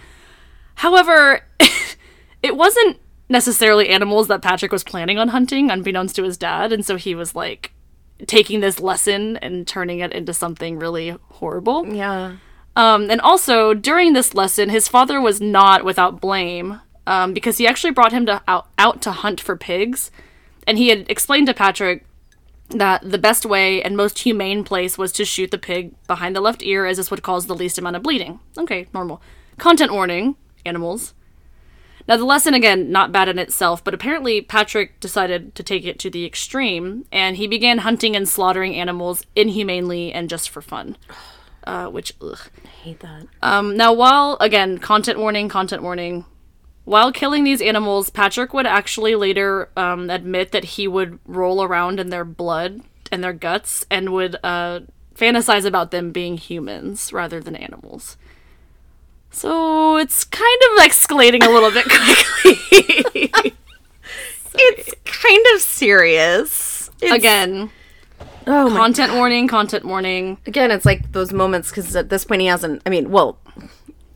However, 0.76 1.42
it 2.44 2.58
wasn't 2.58 2.98
necessarily 3.30 3.90
animals 3.90 4.28
that 4.28 4.42
Patrick 4.42 4.72
was 4.72 4.84
planning 4.84 5.20
on 5.20 5.28
hunting, 5.28 5.70
unbeknownst 5.70 6.16
to 6.16 6.24
his 6.24 6.36
dad, 6.38 6.74
and 6.74 6.84
so 6.84 6.96
he 6.96 7.14
was 7.14 7.36
like 7.36 7.74
taking 8.26 8.60
this 8.60 8.80
lesson 8.80 9.38
and 9.38 9.68
turning 9.68 10.00
it 10.00 10.14
into 10.14 10.34
something 10.34 10.80
really 10.80 11.16
horrible. 11.30 11.86
Yeah. 11.94 12.38
Um, 12.76 13.10
and 13.10 13.22
also, 13.22 13.74
during 13.74 14.14
this 14.14 14.34
lesson, 14.34 14.70
his 14.70 14.88
father 14.88 15.22
was 15.22 15.40
not 15.40 15.86
without 15.86 16.20
blame 16.20 16.82
um, 17.08 17.34
because 17.34 17.58
he 17.58 17.68
actually 17.68 17.92
brought 17.92 18.12
him 18.12 18.26
to 18.26 18.42
out, 18.48 18.68
out 18.78 19.02
to 19.04 19.12
hunt 19.12 19.40
for 19.40 19.56
pigs. 19.56 20.12
And 20.68 20.78
he 20.78 20.90
had 20.90 21.10
explained 21.10 21.48
to 21.48 21.54
Patrick 21.54 22.06
that 22.70 23.10
the 23.10 23.18
best 23.18 23.46
way 23.46 23.82
and 23.82 23.96
most 23.96 24.20
humane 24.20 24.64
place 24.64 24.98
was 24.98 25.12
to 25.14 25.26
shoot 25.26 25.52
the 25.52 25.58
pig 25.58 25.94
behind 26.08 26.36
the 26.36 26.42
left 26.42 26.64
ear, 26.64 26.86
as 26.86 26.98
this 26.98 27.12
would 27.12 27.22
cause 27.24 27.46
the 27.46 27.56
least 27.56 27.78
amount 27.78 27.96
of 27.96 28.04
bleeding. 28.04 28.40
Okay, 28.58 28.88
normal. 28.94 29.22
Content 29.58 29.94
warning 29.94 30.36
animals. 30.66 31.14
Now, 32.08 32.18
the 32.18 32.26
lesson, 32.26 32.54
again, 32.54 32.92
not 32.92 33.12
bad 33.12 33.30
in 33.30 33.40
itself, 33.40 33.84
but 33.84 33.94
apparently 33.94 34.42
Patrick 34.42 35.00
decided 35.00 35.56
to 35.56 35.64
take 35.64 35.86
it 35.86 35.98
to 36.00 36.10
the 36.10 36.26
extreme, 36.26 37.06
and 37.12 37.38
he 37.38 37.48
began 37.48 37.80
hunting 37.80 38.16
and 38.16 38.30
slaughtering 38.30 38.76
animals 38.76 39.26
inhumanely 39.36 40.12
and 40.12 40.30
just 40.30 40.50
for 40.50 40.62
fun. 40.62 40.98
Uh, 41.66 41.88
which, 41.88 42.14
ugh. 42.22 42.40
I 42.64 42.68
hate 42.68 43.00
that. 43.00 43.28
Um, 43.42 43.76
now, 43.76 43.92
while, 43.92 44.38
again, 44.40 44.78
content 44.78 45.18
warning, 45.20 45.50
content 45.50 45.82
warning, 45.82 46.26
while 46.84 47.12
killing 47.12 47.44
these 47.44 47.62
animals, 47.62 48.10
Patrick 48.10 48.54
would 48.54 48.68
actually 48.68 49.16
later 49.16 49.70
um, 49.76 50.10
admit 50.10 50.52
that 50.52 50.64
he 50.64 50.88
would 50.88 51.20
roll 51.26 51.64
around 51.64 52.00
in 52.00 52.10
their 52.10 52.26
blood 52.26 52.82
and 53.12 53.24
their 53.24 53.34
guts 53.34 53.86
and 53.90 54.14
would 54.14 54.36
uh, 54.44 54.82
fantasize 55.16 55.66
about 55.66 55.90
them 55.90 56.12
being 56.12 56.38
humans 56.38 57.12
rather 57.12 57.40
than 57.40 57.56
animals. 57.56 58.18
So 59.32 59.98
it's 59.98 60.24
kind 60.24 60.62
of 60.72 60.84
escalating 60.84 61.46
a 61.46 61.50
little 61.50 61.72
bit 61.72 61.86
quickly. 62.44 63.32
It's 64.58 64.94
kind 65.04 65.46
of 65.54 65.62
serious. 65.62 66.90
It's, 67.02 67.12
again, 67.12 67.72
oh 68.48 68.70
my 68.70 68.76
content 68.78 69.14
warning, 69.14 69.48
content 69.48 69.86
warning. 69.86 70.38
again, 70.46 70.72
it's 70.72 70.86
like 70.86 71.12
those 71.12 71.32
moments 71.34 71.70
because 71.70 71.96
at 71.96 72.10
this 72.10 72.26
point 72.26 72.42
he 72.42 72.48
hasn't. 72.48 72.82
I 72.86 72.90
mean, 72.90 73.10
well, 73.12 73.38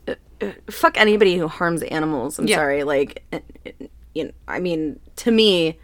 uh, 0.08 0.14
uh, 0.40 0.52
fuck 0.70 0.98
anybody 0.98 1.36
who 1.36 1.48
harms 1.48 1.82
animals. 1.84 2.38
I'm 2.38 2.46
Yeah. 2.46 2.56
sorry. 2.56 2.84
Like, 2.84 3.22
uh, 3.32 3.40
uh, 3.66 3.70
you 4.14 4.24
know, 4.24 4.30
I 4.48 4.58
mean, 4.60 4.98
to 5.16 5.30
me, 5.30 5.78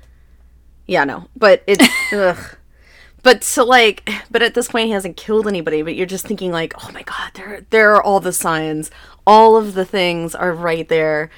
yeah, 0.87 1.05
no, 1.05 1.29
but 1.37 1.63
it's 1.67 1.87
ugh. 2.13 2.57
But 3.23 3.43
to 3.43 3.65
like, 3.65 4.09
but 4.31 4.41
at 4.43 4.55
this 4.55 4.69
point 4.69 4.87
he 4.87 4.93
hasn't 4.93 5.17
killed 5.17 5.49
anybody. 5.49 5.83
But 5.83 5.97
you're 5.97 6.07
just 6.07 6.27
thinking 6.27 6.53
like, 6.53 6.75
oh 6.85 6.93
my 6.93 7.03
god, 7.03 7.33
there, 7.35 7.67
there 7.71 7.95
are 7.95 8.03
all 8.03 8.21
the 8.21 8.33
signs. 8.33 8.91
All 9.27 9.57
of 9.57 9.75
the 9.75 9.85
things 9.85 10.35
are 10.35 10.53
right 10.53 10.89
there. 10.89 11.29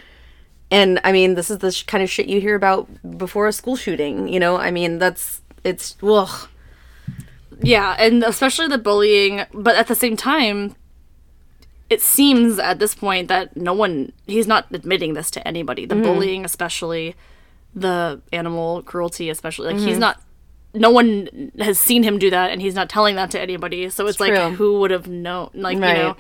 And 0.71 1.01
I 1.03 1.13
mean, 1.13 1.35
this 1.35 1.51
is 1.51 1.59
the 1.59 1.73
sh- 1.73 1.85
kind 1.85 2.05
of 2.05 2.11
shit 2.11 2.27
you 2.27 2.43
hear 2.43 2.55
about 2.55 2.89
before 3.17 3.47
a 3.47 3.53
school 3.55 3.75
shooting. 3.75 4.29
You 4.29 4.39
know, 4.39 4.59
I 4.59 4.71
mean, 4.71 4.99
that's 4.99 5.41
it's 5.65 5.97
ugh. 6.03 6.49
Yeah, 7.63 7.97
and 7.99 8.23
especially 8.23 8.69
the 8.69 8.79
bullying, 8.79 9.45
but 9.53 9.77
at 9.77 9.89
the 9.89 9.95
same 9.95 10.17
time, 10.17 10.77
it 11.91 12.03
seems 12.03 12.59
at 12.59 12.79
this 12.79 12.95
point 12.95 13.29
that 13.29 13.57
no 13.57 13.73
one 13.73 14.13
he's 14.27 14.47
not 14.47 14.67
admitting 14.73 15.15
this 15.15 15.31
to 15.33 15.49
anybody. 15.49 15.87
The 15.87 15.97
bullying, 15.97 16.45
especially 16.45 17.15
the 17.75 18.21
animal 18.33 18.83
cruelty, 18.83 19.31
especially 19.31 19.73
like 19.73 19.83
he's 19.83 19.99
not 19.99 20.21
no 20.75 20.91
one 20.91 21.51
has 21.59 21.81
seen 21.81 22.03
him 22.03 22.19
do 22.19 22.31
that 22.31 22.51
and 22.51 22.61
he's 22.61 22.75
not 22.75 22.91
telling 22.91 23.17
that 23.17 23.31
to 23.31 23.41
anybody. 23.41 23.89
So 23.89 24.07
it's, 24.07 24.21
like 24.21 24.35
true. 24.35 24.51
who 24.51 24.81
would 24.81 24.91
have 24.91 25.09
known 25.09 25.51
like 25.55 25.79
Right. 25.79 25.97
you 25.97 26.03
know. 26.03 26.17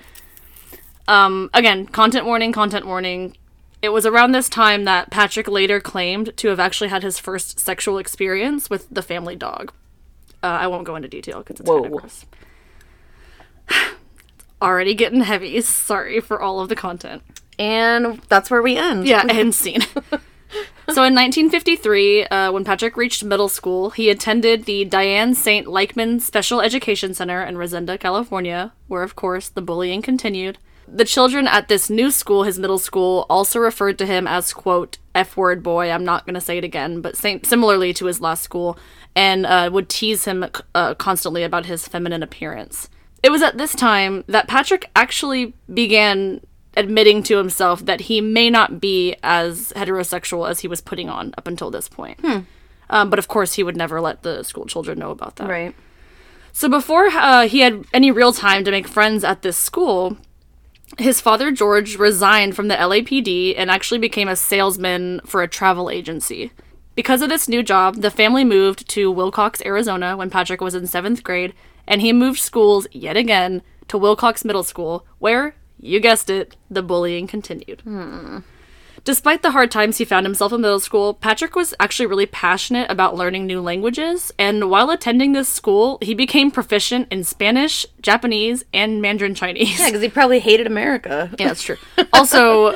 Um 1.07 1.50
again, 1.52 1.87
content 1.87 2.25
warning, 2.26 2.52
content 2.52 2.87
warning. 2.87 3.37
It 3.80 3.90
was 3.90 4.07
around 4.07 4.33
this 4.33 4.49
time 4.49 4.85
that 4.85 5.11
Patrick 5.11 5.49
later 5.49 5.80
claimed 5.80 6.37
to 6.38 6.49
have 6.49 6.59
actually 6.59 6.88
had 6.88 7.02
his 7.02 7.18
first 7.18 7.61
sexual 7.61 7.99
experience 7.99 8.68
with 8.68 8.88
the 8.90 9.02
family 9.02 9.37
dog. 9.37 9.73
Uh, 10.42 10.47
I 10.47 10.66
won't 10.66 10.85
go 10.85 10.97
into 10.97 11.09
detail 11.09 11.38
because 11.38 11.61
it's 11.61 11.68
kind 11.68 11.87
of 11.87 11.92
gross. 11.92 12.26
Already 14.62 14.95
getting 14.95 15.23
heavy. 15.23 15.61
Sorry 15.61 16.21
for 16.21 16.40
all 16.40 16.61
of 16.61 16.68
the 16.68 16.76
content. 16.76 17.23
And 17.59 18.21
that's 18.28 18.50
where 18.50 18.62
we 18.62 18.76
end. 18.76 19.07
Yeah, 19.07 19.25
end 19.28 19.54
scene. 19.54 19.80
so 20.90 21.02
in 21.04 21.14
1953, 21.14 22.26
uh, 22.26 22.52
when 22.52 22.64
Patrick 22.64 22.97
reached 22.97 23.25
middle 23.25 23.49
school, 23.49 23.90
he 23.90 24.11
attended 24.11 24.64
the 24.64 24.85
Diane 24.85 25.35
St. 25.35 25.66
Leichman 25.66 26.21
Special 26.21 26.61
Education 26.61 27.14
Center 27.14 27.42
in 27.42 27.59
Reseda, 27.59 27.99
California, 27.99 28.73
where, 28.87 29.02
of 29.02 29.16
course, 29.16 29.49
the 29.49 29.62
bullying 29.62 30.02
continued. 30.02 30.59
The 30.90 31.04
children 31.04 31.47
at 31.47 31.68
this 31.68 31.90
new 31.90 32.11
school, 32.11 32.45
his 32.45 32.59
middle 32.59 32.78
school, 32.78 33.26
also 33.28 33.59
referred 33.59 33.99
to 33.99 34.07
him 34.07 34.26
as, 34.26 34.52
quote, 34.54 34.99
F 35.14 35.37
word 35.37 35.62
boy. 35.62 35.90
I'm 35.90 36.04
not 36.04 36.25
going 36.25 36.35
to 36.35 36.40
say 36.40 36.59
it 36.59 36.64
again, 36.64 37.00
but 37.00 37.16
same, 37.16 37.42
similarly 37.45 37.92
to 37.95 38.07
his 38.07 38.21
last 38.21 38.42
school, 38.42 38.78
and 39.15 39.47
uh, 39.47 39.71
would 39.73 39.88
tease 39.88 40.25
him 40.25 40.47
uh, 40.75 40.95
constantly 40.95 41.43
about 41.43 41.67
his 41.67 41.88
feminine 41.88 42.23
appearance. 42.23 42.88
It 43.23 43.31
was 43.31 43.43
at 43.43 43.59
this 43.59 43.75
time 43.75 44.25
that 44.29 44.47
Patrick 44.47 44.91
actually 44.95 45.55
began 45.73 46.41
admitting 46.77 47.23
to 47.25 47.37
himself 47.37 47.85
that 47.87 48.03
he 48.03 48.21
may 48.21 48.49
not 48.49 48.81
be 48.81 49.17
as 49.23 49.73
heterosexual 49.75 50.49
as 50.49 50.61
he 50.61 50.69
was 50.69 50.81
putting 50.81 51.09
on 51.09 51.35
up 51.37 51.49
until 51.49 51.71
this 51.71 51.88
point. 51.88 52.21
Um, 52.91 53.11
but 53.11 53.19
of 53.19 53.29
course, 53.29 53.55
he 53.55 53.62
would 53.62 53.77
never 53.77 54.00
let 54.00 54.23
the 54.23 54.45
school 54.45 54.67
children 54.67 54.99
know 54.99 55.11
about 55.11 55.37
that. 55.37 55.49
Right. 55.49 55.75
So 56.53 56.69
before 56.69 57.07
uh, 57.07 57.49
he 57.49 57.61
had 57.61 57.85
any 57.93 58.11
real 58.11 58.33
time 58.33 58.65
to 58.65 58.71
make 58.71 58.88
friends 58.88 59.25
at 59.25 59.43
this 59.43 59.57
school, 59.57 60.17
his 60.97 61.21
father 61.21 61.50
George 61.50 61.97
resigned 61.97 62.57
from 62.57 62.69
the 62.69 62.75
LAPD 62.75 63.55
and 63.57 63.71
actually 63.71 63.99
became 63.99 64.29
a 64.29 64.37
salesman 64.37 65.21
for 65.27 65.43
a 65.43 65.49
travel 65.49 65.91
agency. 65.91 66.53
Because 66.99 67.23
of 67.23 67.28
this 67.28 67.49
new 67.49 67.62
job, 67.62 67.99
the 67.99 68.11
family 68.11 68.43
moved 68.43 68.88
to 68.88 69.14
Willcox, 69.14 69.64
Arizona 69.64 70.17
when 70.17 70.31
Patrick 70.31 70.61
was 70.61 70.75
in 70.75 70.88
seventh 70.88 71.23
grade, 71.23 71.55
and 71.87 72.00
he 72.00 72.12
moved 72.12 72.40
schools 72.40 72.88
yet 72.90 73.17
again 73.17 73.62
to 73.87 73.97
Willcox 73.97 74.45
Middle 74.45 74.64
School, 74.64 75.07
where, 75.21 75.55
you 75.78 76.00
guessed 76.00 76.28
it, 76.28 76.57
the 76.69 76.83
bullying 76.83 77.28
continued. 77.28 77.85
Despite 79.05 79.43
the 79.43 79.52
hard 79.52 79.71
times 79.71 79.99
he 79.99 80.05
found 80.05 80.26
himself 80.26 80.52
in 80.52 80.61
middle 80.61 80.81
school, 80.81 81.14
Patrick 81.14 81.55
was 81.55 81.73
actually 81.78 82.07
really 82.07 82.26
passionate 82.26 82.90
about 82.90 83.14
learning 83.14 83.47
new 83.47 83.61
languages, 83.61 84.33
and 84.37 84.69
while 84.69 84.90
attending 84.90 85.35
this 85.35 85.49
school, 85.49 85.99
he 86.02 86.14
became 86.14 86.50
proficient 86.50 87.07
in 87.12 87.23
Spanish, 87.23 87.87
Japanese, 88.02 88.64
and 88.75 89.00
Mandarin 89.00 89.37
Chinese. 89.37 89.78
Yeah, 89.78 89.87
because 89.87 90.02
he 90.02 90.09
probably 90.09 90.40
hated 90.40 90.67
America. 90.67 91.31
Yeah, 91.38 91.47
that's 91.47 91.62
true. 91.62 91.76
Also, 92.12 92.75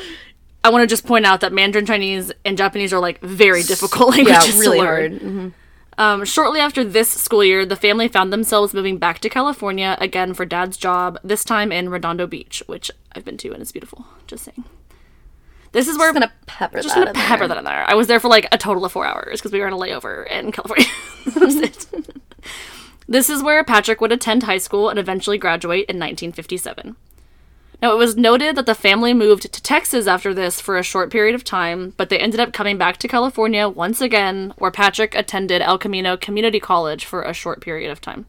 I 0.64 0.70
want 0.70 0.82
to 0.82 0.86
just 0.86 1.06
point 1.06 1.26
out 1.26 1.40
that 1.40 1.52
Mandarin 1.52 1.86
Chinese 1.86 2.30
and 2.44 2.56
Japanese 2.56 2.92
are 2.92 3.00
like 3.00 3.20
very 3.20 3.62
difficult 3.62 4.16
Yeah, 4.16 4.24
languages 4.24 4.58
really 4.60 4.78
to 4.78 4.82
learn. 4.84 5.18
hard. 5.18 5.52
Um, 5.98 6.24
shortly 6.24 6.58
after 6.60 6.82
this 6.84 7.10
school 7.10 7.44
year, 7.44 7.66
the 7.66 7.76
family 7.76 8.08
found 8.08 8.32
themselves 8.32 8.72
moving 8.72 8.96
back 8.96 9.18
to 9.20 9.28
California 9.28 9.96
again 10.00 10.32
for 10.34 10.46
dad's 10.46 10.76
job, 10.76 11.18
this 11.22 11.44
time 11.44 11.70
in 11.70 11.90
Redondo 11.90 12.26
Beach, 12.26 12.62
which 12.66 12.90
I've 13.14 13.24
been 13.24 13.36
to 13.38 13.52
and 13.52 13.60
it's 13.60 13.72
beautiful. 13.72 14.06
Just 14.26 14.44
saying. 14.44 14.64
This 15.72 15.88
is 15.88 15.98
where 15.98 16.08
Just 16.12 16.14
gonna 16.20 16.32
pepper 16.46 16.80
just 16.82 16.94
that 16.94 17.00
gonna 17.06 17.12
there. 17.12 17.22
pepper 17.26 17.48
that 17.48 17.56
in 17.58 17.64
there. 17.64 17.84
I 17.88 17.94
was 17.94 18.06
there 18.06 18.20
for 18.20 18.28
like 18.28 18.46
a 18.52 18.58
total 18.58 18.84
of 18.84 18.92
four 18.92 19.04
hours 19.06 19.40
because 19.40 19.52
we 19.52 19.60
were 19.60 19.66
in 19.66 19.72
a 19.72 19.78
layover 19.78 20.26
in 20.30 20.52
California. 20.52 20.86
This 23.08 23.28
is 23.28 23.42
where 23.42 23.62
Patrick 23.64 24.00
would 24.00 24.12
attend 24.12 24.44
high 24.44 24.58
school 24.58 24.88
and 24.88 24.98
eventually 24.98 25.36
graduate 25.36 25.86
in 25.90 25.96
1957. 25.98 26.96
Now, 27.82 27.92
it 27.92 27.98
was 27.98 28.16
noted 28.16 28.54
that 28.54 28.66
the 28.66 28.76
family 28.76 29.12
moved 29.12 29.52
to 29.52 29.60
Texas 29.60 30.06
after 30.06 30.32
this 30.32 30.60
for 30.60 30.78
a 30.78 30.84
short 30.84 31.10
period 31.10 31.34
of 31.34 31.42
time, 31.42 31.94
but 31.96 32.10
they 32.10 32.18
ended 32.18 32.38
up 32.38 32.52
coming 32.52 32.78
back 32.78 32.96
to 32.98 33.08
California 33.08 33.68
once 33.68 34.00
again, 34.00 34.54
where 34.56 34.70
Patrick 34.70 35.16
attended 35.16 35.60
El 35.60 35.78
Camino 35.78 36.16
Community 36.16 36.60
College 36.60 37.04
for 37.04 37.22
a 37.22 37.34
short 37.34 37.60
period 37.60 37.90
of 37.90 38.00
time. 38.00 38.26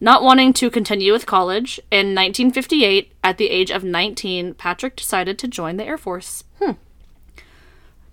Not 0.00 0.22
wanting 0.22 0.52
to 0.52 0.68
continue 0.68 1.12
with 1.12 1.24
college, 1.24 1.80
in 1.90 2.14
1958, 2.14 3.10
at 3.24 3.38
the 3.38 3.48
age 3.48 3.70
of 3.70 3.84
19, 3.84 4.52
Patrick 4.52 4.96
decided 4.96 5.38
to 5.38 5.48
join 5.48 5.78
the 5.78 5.86
Air 5.86 5.98
Force. 5.98 6.44
Hmm. 6.62 6.72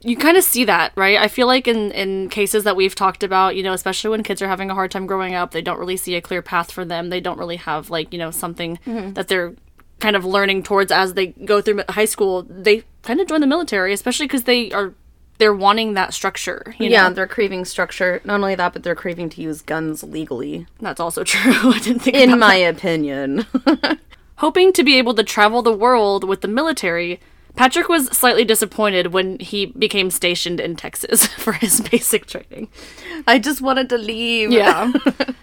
You 0.02 0.16
kind 0.16 0.38
of 0.38 0.44
see 0.44 0.64
that, 0.64 0.94
right? 0.96 1.18
I 1.20 1.28
feel 1.28 1.48
like 1.48 1.68
in, 1.68 1.92
in 1.92 2.30
cases 2.30 2.64
that 2.64 2.78
we've 2.78 2.96
talked 2.96 3.24
about, 3.24 3.58
you 3.58 3.64
know, 3.64 3.74
especially 3.74 4.12
when 4.12 4.24
kids 4.24 4.42
are 4.42 4.48
having 4.48 4.70
a 4.70 4.76
hard 4.76 4.92
time 4.92 5.06
growing 5.06 5.36
up, 5.36 5.52
they 5.52 5.62
don't 5.62 5.80
really 5.80 5.98
see 5.98 6.16
a 6.16 6.22
clear 6.22 6.42
path 6.42 6.72
for 6.72 6.86
them. 6.86 7.10
They 7.10 7.20
don't 7.20 7.40
really 7.40 7.58
have, 7.58 7.90
like, 7.90 8.14
you 8.14 8.20
know, 8.20 8.32
something 8.32 8.80
that 8.86 9.28
they're 9.28 9.56
kind 10.06 10.16
of 10.16 10.24
learning 10.24 10.62
towards 10.64 10.92
as 10.92 11.16
they 11.16 11.28
go 11.52 11.62
through 11.62 11.82
high 11.90 12.06
school. 12.06 12.44
They 12.48 12.84
kind 13.02 13.20
of 13.20 13.28
join 13.28 13.42
the 13.42 13.48
military, 13.56 13.92
especially 13.92 14.28
because 14.28 14.44
they 14.44 14.72
are 14.72 14.94
they're 15.40 15.54
wanting 15.68 15.96
that 15.96 16.14
structure. 16.14 16.62
You 16.80 16.90
Yeah, 16.90 17.08
know? 17.08 17.14
they're 17.16 17.28
craving 17.38 17.66
structure. 17.66 18.22
Not 18.24 18.36
only 18.36 18.56
that, 18.56 18.72
but 18.74 18.84
they're 18.84 18.96
craving 19.04 19.30
to 19.32 19.42
use 19.42 19.62
guns 19.62 20.04
legally. 20.04 20.68
that's 20.80 21.00
also 21.00 21.24
true. 21.34 21.74
I 21.74 21.80
didn't 21.80 22.04
think 22.04 22.16
In 22.16 22.38
my 22.40 22.56
opinion. 22.56 23.46
Hoping 24.38 24.72
to 24.74 24.84
be 24.84 24.98
able 24.98 25.14
to 25.16 25.24
travel 25.24 25.62
the 25.62 25.74
world 25.86 26.24
with 26.24 26.42
the 26.42 26.48
military, 26.48 27.20
Patrick 27.56 27.88
was 27.90 28.06
slightly 28.08 28.44
disappointed 28.46 29.14
when 29.14 29.40
he 29.40 29.66
became 29.66 30.10
stationed 30.12 30.60
in 30.60 30.76
Texas 30.76 31.26
for 31.44 31.54
his 31.54 31.82
basic 31.82 32.26
training. 32.28 32.68
I 33.26 33.40
just 33.40 33.62
wanted 33.62 33.88
to 33.90 33.98
leave. 33.98 34.52
Yeah. 34.52 34.92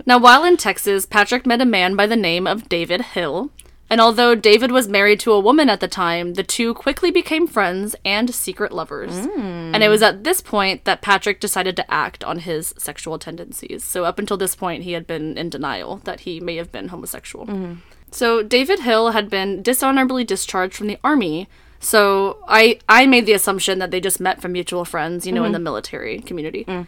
now, 0.06 0.18
while 0.18 0.44
in 0.44 0.56
Texas, 0.56 1.06
Patrick 1.06 1.46
met 1.46 1.60
a 1.60 1.66
man 1.66 1.96
by 1.96 2.06
the 2.06 2.16
name 2.30 2.46
of 2.46 2.68
David 2.68 3.00
Hill. 3.16 3.50
And 3.92 4.00
although 4.00 4.34
David 4.34 4.72
was 4.72 4.88
married 4.88 5.20
to 5.20 5.32
a 5.32 5.38
woman 5.38 5.68
at 5.68 5.80
the 5.80 5.86
time, 5.86 6.32
the 6.32 6.42
two 6.42 6.72
quickly 6.72 7.10
became 7.10 7.46
friends 7.46 7.94
and 8.06 8.34
secret 8.34 8.72
lovers. 8.72 9.26
Hmm. 9.26 9.74
And 9.74 9.82
it 9.82 9.90
was 9.90 10.00
at 10.00 10.24
this 10.24 10.40
point 10.40 10.86
that 10.86 11.02
Patrick 11.02 11.40
decided 11.40 11.76
to 11.76 11.90
act 11.92 12.24
on 12.24 12.38
his 12.38 12.72
sexual 12.78 13.18
tendencies. 13.18 13.84
So, 13.84 14.06
up 14.06 14.18
until 14.18 14.38
this 14.38 14.54
point, 14.54 14.84
he 14.84 14.92
had 14.92 15.06
been 15.06 15.36
in 15.36 15.50
denial 15.50 15.98
that 16.04 16.20
he 16.20 16.40
may 16.40 16.56
have 16.56 16.72
been 16.72 16.88
homosexual. 16.88 17.44
Mm-hmm. 17.44 17.74
So, 18.10 18.42
David 18.42 18.80
Hill 18.80 19.10
had 19.10 19.28
been 19.28 19.60
dishonorably 19.60 20.24
discharged 20.24 20.74
from 20.74 20.86
the 20.86 20.98
army. 21.04 21.46
So, 21.78 22.42
I, 22.48 22.78
I 22.88 23.04
made 23.04 23.26
the 23.26 23.34
assumption 23.34 23.78
that 23.80 23.90
they 23.90 24.00
just 24.00 24.20
met 24.20 24.40
from 24.40 24.52
mutual 24.52 24.86
friends, 24.86 25.26
you 25.26 25.32
know, 25.32 25.42
in 25.42 25.48
mm-hmm. 25.48 25.52
the 25.52 25.58
military 25.58 26.20
community. 26.20 26.64
Mm. 26.64 26.86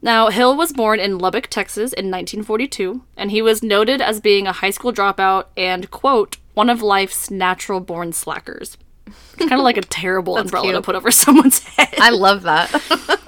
Now, 0.00 0.30
Hill 0.30 0.56
was 0.56 0.72
born 0.72 1.00
in 1.00 1.18
Lubbock, 1.18 1.48
Texas 1.48 1.92
in 1.92 2.06
1942, 2.06 3.02
and 3.14 3.30
he 3.30 3.42
was 3.42 3.62
noted 3.62 4.00
as 4.00 4.20
being 4.20 4.46
a 4.46 4.52
high 4.52 4.70
school 4.70 4.92
dropout 4.92 5.46
and, 5.56 5.90
quote, 5.90 6.38
one 6.56 6.70
of 6.70 6.80
life's 6.80 7.30
natural 7.30 7.80
born 7.80 8.12
slackers. 8.14 8.78
It's 9.06 9.34
kind 9.36 9.52
of 9.52 9.60
like 9.68 9.76
a 9.76 9.82
terrible 9.82 10.38
umbrella 10.38 10.72
to 10.72 10.82
put 10.82 10.96
over 10.96 11.10
someone's 11.24 11.60
head. 11.60 11.94
I 11.98 12.10
love 12.10 12.42
that. 12.42 12.72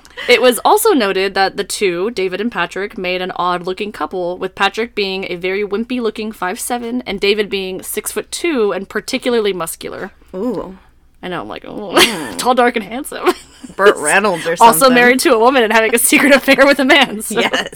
It 0.29 0.43
was 0.43 0.59
also 0.63 0.93
noted 0.93 1.33
that 1.35 1.57
the 1.57 1.65
two, 1.65 2.11
David 2.11 2.39
and 2.41 2.53
Patrick, 2.53 2.99
made 2.99 3.23
an 3.23 3.31
odd 3.37 3.63
looking 3.63 3.93
couple, 3.93 4.37
with 4.37 4.55
Patrick 4.55 4.95
being 4.95 5.25
a 5.31 5.37
very 5.37 5.63
wimpy 5.65 6.03
looking 6.03 6.33
5'7 6.33 7.03
and 7.07 7.19
David 7.19 7.49
being 7.49 7.79
6'2 7.79 8.77
and 8.77 8.89
particularly 8.89 9.55
muscular. 9.55 10.11
Ooh. 10.35 10.77
I 11.23 11.29
know, 11.29 11.41
I'm 11.41 11.49
like, 11.49 11.65
oh, 11.65 11.95
mm. 11.95 12.37
tall, 12.37 12.55
dark, 12.55 12.77
and 12.77 12.85
handsome. 12.85 13.33
Burt 13.75 13.97
Reynolds 13.97 14.47
or 14.47 14.57
something. 14.57 14.83
also 14.83 14.91
married 14.95 15.21
to 15.21 15.33
a 15.33 15.39
woman 15.39 15.63
and 15.63 15.73
having 15.73 15.95
a 15.95 15.99
secret 15.99 16.35
affair 16.35 16.67
with 16.67 16.81
a 16.81 16.85
man. 16.85 17.23
so- 17.23 17.41
Yes. 17.41 17.71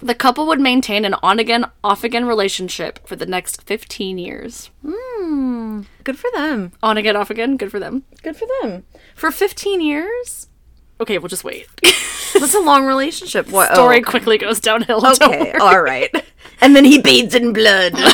The 0.00 0.14
couple 0.14 0.46
would 0.46 0.60
maintain 0.60 1.04
an 1.04 1.14
on 1.22 1.38
again, 1.38 1.66
off 1.82 2.04
again 2.04 2.24
relationship 2.24 3.06
for 3.06 3.16
the 3.16 3.26
next 3.26 3.62
15 3.62 4.18
years. 4.18 4.70
Good 6.04 6.18
for 6.18 6.30
them. 6.34 6.72
On 6.82 6.96
again, 6.96 7.16
off 7.16 7.30
again, 7.30 7.56
good 7.56 7.70
for 7.70 7.78
them. 7.78 8.04
Good 8.22 8.36
for 8.36 8.46
them. 8.62 8.84
For 9.14 9.30
15 9.30 9.80
years? 9.80 10.48
Okay, 11.00 11.18
we'll 11.18 11.28
just 11.28 11.44
wait. 11.44 11.66
That's 11.82 12.54
a 12.54 12.60
long 12.60 12.86
relationship. 12.86 13.50
What? 13.50 13.72
Story 13.72 14.00
oh, 14.00 14.08
quickly 14.08 14.38
goes 14.38 14.60
downhill. 14.60 15.04
Okay, 15.06 15.52
all 15.52 15.80
right. 15.80 16.10
And 16.60 16.74
then 16.74 16.84
he 16.84 17.00
bathes 17.00 17.34
in 17.34 17.52
blood. 17.52 17.94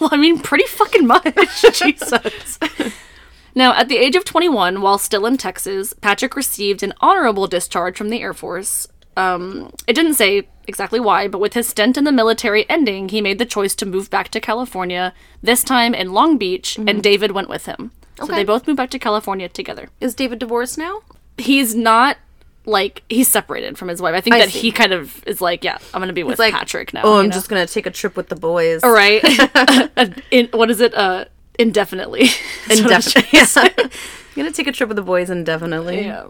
Well, 0.00 0.10
I 0.12 0.16
mean, 0.16 0.40
pretty 0.40 0.66
fucking 0.66 1.06
much. 1.06 1.62
Jesus. 1.72 2.58
Now, 3.54 3.72
at 3.74 3.88
the 3.88 3.96
age 3.96 4.16
of 4.16 4.24
21, 4.24 4.80
while 4.80 4.98
still 4.98 5.24
in 5.24 5.36
Texas, 5.36 5.94
Patrick 6.00 6.34
received 6.34 6.82
an 6.82 6.94
honorable 7.00 7.46
discharge 7.46 7.96
from 7.96 8.08
the 8.08 8.20
Air 8.20 8.34
Force. 8.34 8.88
Um, 9.16 9.72
it 9.86 9.92
didn't 9.92 10.14
say 10.14 10.48
exactly 10.66 11.00
why, 11.00 11.28
but 11.28 11.38
with 11.38 11.54
his 11.54 11.68
stint 11.68 11.96
in 11.96 12.04
the 12.04 12.12
military 12.12 12.68
ending, 12.68 13.08
he 13.08 13.20
made 13.20 13.38
the 13.38 13.46
choice 13.46 13.74
to 13.76 13.86
move 13.86 14.10
back 14.10 14.28
to 14.30 14.40
California, 14.40 15.12
this 15.42 15.64
time 15.64 15.94
in 15.94 16.12
Long 16.12 16.38
Beach, 16.38 16.78
and 16.78 17.02
David 17.02 17.32
went 17.32 17.48
with 17.48 17.66
him. 17.66 17.92
So 18.18 18.26
they 18.26 18.44
both 18.44 18.66
moved 18.66 18.76
back 18.76 18.90
to 18.90 18.98
California 18.98 19.48
together. 19.48 19.88
Is 20.00 20.14
David 20.14 20.38
divorced 20.38 20.78
now? 20.78 21.00
He's 21.36 21.74
not 21.74 22.16
like 22.66 23.02
he's 23.08 23.28
separated 23.28 23.76
from 23.76 23.88
his 23.88 24.00
wife. 24.00 24.14
I 24.14 24.20
think 24.20 24.36
I 24.36 24.38
that 24.40 24.50
see. 24.50 24.60
he 24.60 24.72
kind 24.72 24.92
of 24.92 25.22
is 25.26 25.40
like, 25.40 25.64
yeah, 25.64 25.78
I'm 25.92 26.00
gonna 26.00 26.12
be 26.12 26.22
with 26.22 26.38
like, 26.38 26.54
Patrick 26.54 26.94
now. 26.94 27.02
Oh, 27.04 27.18
I'm 27.18 27.26
know? 27.26 27.32
just 27.32 27.48
gonna 27.48 27.66
take 27.66 27.86
a 27.86 27.90
trip 27.90 28.16
with 28.16 28.28
the 28.28 28.36
boys. 28.36 28.82
All 28.82 28.92
right. 28.92 29.22
In, 30.30 30.48
what 30.52 30.70
is 30.70 30.80
it? 30.80 30.94
Uh, 30.94 31.26
indefinitely. 31.58 32.28
Indefinitely. 32.70 33.38
Yeah. 33.38 33.46
I'm 33.56 33.90
gonna 34.34 34.52
take 34.52 34.66
a 34.66 34.72
trip 34.72 34.88
with 34.88 34.96
the 34.96 35.02
boys 35.02 35.30
indefinitely. 35.30 36.02
Yeah. 36.02 36.28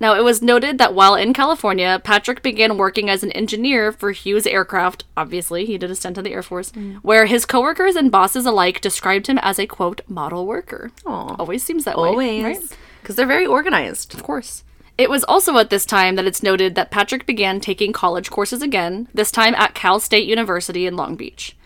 Now, 0.00 0.14
it 0.14 0.22
was 0.22 0.40
noted 0.42 0.78
that 0.78 0.94
while 0.94 1.16
in 1.16 1.32
California, 1.32 2.00
Patrick 2.04 2.42
began 2.42 2.76
working 2.76 3.10
as 3.10 3.24
an 3.24 3.32
engineer 3.32 3.90
for 3.90 4.12
Hughes 4.12 4.46
Aircraft. 4.46 5.04
Obviously, 5.16 5.66
he 5.66 5.76
did 5.76 5.90
a 5.90 5.96
stint 5.96 6.18
in 6.18 6.24
the 6.24 6.32
Air 6.32 6.42
Force, 6.42 6.70
mm. 6.70 6.96
where 6.98 7.26
his 7.26 7.44
coworkers 7.44 7.96
and 7.96 8.10
bosses 8.10 8.46
alike 8.46 8.80
described 8.80 9.26
him 9.26 9.38
as 9.38 9.58
a 9.58 9.66
quote 9.66 10.02
model 10.08 10.46
worker. 10.46 10.92
Aw. 11.04 11.34
Always 11.36 11.64
seems 11.64 11.84
that 11.84 11.98
way. 11.98 12.08
Always. 12.08 12.44
right? 12.44 12.78
Because 13.02 13.16
they're 13.16 13.26
very 13.26 13.46
organized. 13.46 14.14
Of 14.14 14.22
course. 14.22 14.62
It 14.96 15.10
was 15.10 15.24
also 15.24 15.56
at 15.58 15.70
this 15.70 15.86
time 15.86 16.16
that 16.16 16.26
it's 16.26 16.42
noted 16.42 16.74
that 16.74 16.90
Patrick 16.90 17.24
began 17.24 17.60
taking 17.60 17.92
college 17.92 18.30
courses 18.30 18.62
again, 18.62 19.08
this 19.14 19.30
time 19.30 19.54
at 19.54 19.74
Cal 19.74 20.00
State 20.00 20.26
University 20.26 20.86
in 20.86 20.96
Long 20.96 21.14
Beach. 21.14 21.56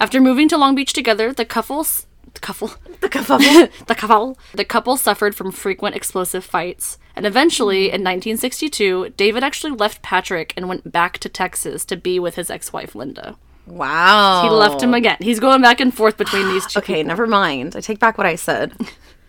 After 0.00 0.20
moving 0.20 0.48
to 0.48 0.56
Long 0.58 0.74
Beach 0.74 0.92
together, 0.92 1.32
the 1.32 1.44
couple 1.44 1.84
the 1.84 2.40
couple 2.40 2.72
The 3.00 3.08
kerfuffle. 3.10 3.86
the 3.86 3.94
couple 3.94 4.38
the 4.54 4.64
couple 4.64 4.96
suffered 4.96 5.36
from 5.36 5.52
frequent 5.52 5.94
explosive 5.94 6.44
fights, 6.44 6.98
and 7.16 7.26
eventually 7.26 7.84
in 7.86 8.02
1962, 8.02 9.10
David 9.16 9.44
actually 9.44 9.72
left 9.72 10.02
Patrick 10.02 10.52
and 10.56 10.68
went 10.68 10.90
back 10.90 11.18
to 11.18 11.28
Texas 11.28 11.84
to 11.86 11.96
be 11.96 12.18
with 12.18 12.34
his 12.36 12.50
ex-wife 12.50 12.94
Linda. 12.94 13.36
wow. 13.66 14.42
He 14.42 14.50
left 14.50 14.82
him 14.82 14.94
again. 14.94 15.16
He's 15.20 15.40
going 15.40 15.62
back 15.62 15.80
and 15.80 15.94
forth 15.94 16.16
between 16.16 16.48
these 16.48 16.66
two. 16.66 16.78
Okay, 16.84 17.02
never 17.02 17.26
mind. 17.26 17.76
I 17.76 17.80
take 17.80 17.98
back 17.98 18.18
what 18.18 18.26
I 18.26 18.34
said. 18.34 18.72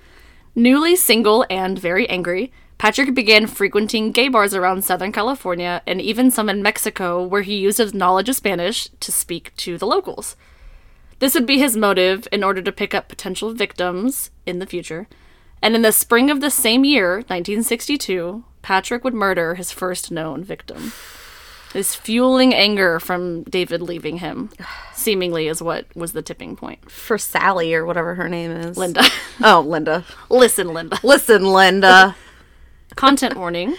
Newly 0.56 0.96
single 0.96 1.46
and 1.50 1.78
very 1.78 2.08
angry, 2.10 2.52
Patrick 2.78 3.14
began 3.14 3.48
frequenting 3.48 4.12
gay 4.12 4.28
bars 4.28 4.54
around 4.54 4.84
Southern 4.84 5.12
California 5.12 5.82
and 5.88 6.02
even 6.02 6.32
some 6.32 6.50
in 6.50 6.62
Mexico, 6.62 7.24
where 7.24 7.42
he 7.42 7.56
used 7.56 7.78
his 7.78 7.94
knowledge 7.94 8.30
of 8.30 8.36
Spanish 8.36 8.90
to 9.00 9.12
speak 9.12 9.56
to 9.58 9.78
the 9.78 9.86
locals. 9.88 10.36
This 11.20 11.34
would 11.34 11.46
be 11.46 11.60
his 11.60 11.78
motive 11.78 12.28
in 12.32 12.44
order 12.44 12.62
to 12.62 12.72
pick 12.72 12.94
up 12.94 13.08
potential 13.08 13.54
victims 13.54 14.32
in 14.46 14.60
the 14.60 14.66
future. 14.66 15.08
And 15.62 15.76
in 15.76 15.82
the 15.82 15.92
spring 15.92 16.30
of 16.30 16.42
the 16.42 16.52
same 16.52 16.86
year, 16.86 17.16
1962, 17.18 18.44
Patrick 18.62 19.04
would 19.04 19.14
murder 19.14 19.56
his 19.56 19.72
first 19.72 20.12
known 20.12 20.44
victim. 20.44 20.92
His 21.74 21.94
fueling 21.94 22.54
anger 22.54 23.00
from 23.00 23.44
David 23.44 23.82
leaving 23.82 24.20
him, 24.20 24.50
seemingly, 24.94 25.48
is 25.48 25.62
what 25.62 25.88
was 25.96 26.14
the 26.14 26.22
tipping 26.22 26.56
point. 26.56 26.90
For 26.90 27.18
Sally 27.18 27.74
or 27.74 27.86
whatever 27.86 28.16
her 28.16 28.30
name 28.30 28.52
is. 28.52 28.78
Linda. 28.78 29.04
Oh, 29.44 29.60
Linda. 29.60 30.06
Listen, 30.30 30.74
Linda. 30.74 30.98
Listen, 31.04 31.52
Linda. 31.52 32.16
Content 32.96 33.36
warning. 33.36 33.76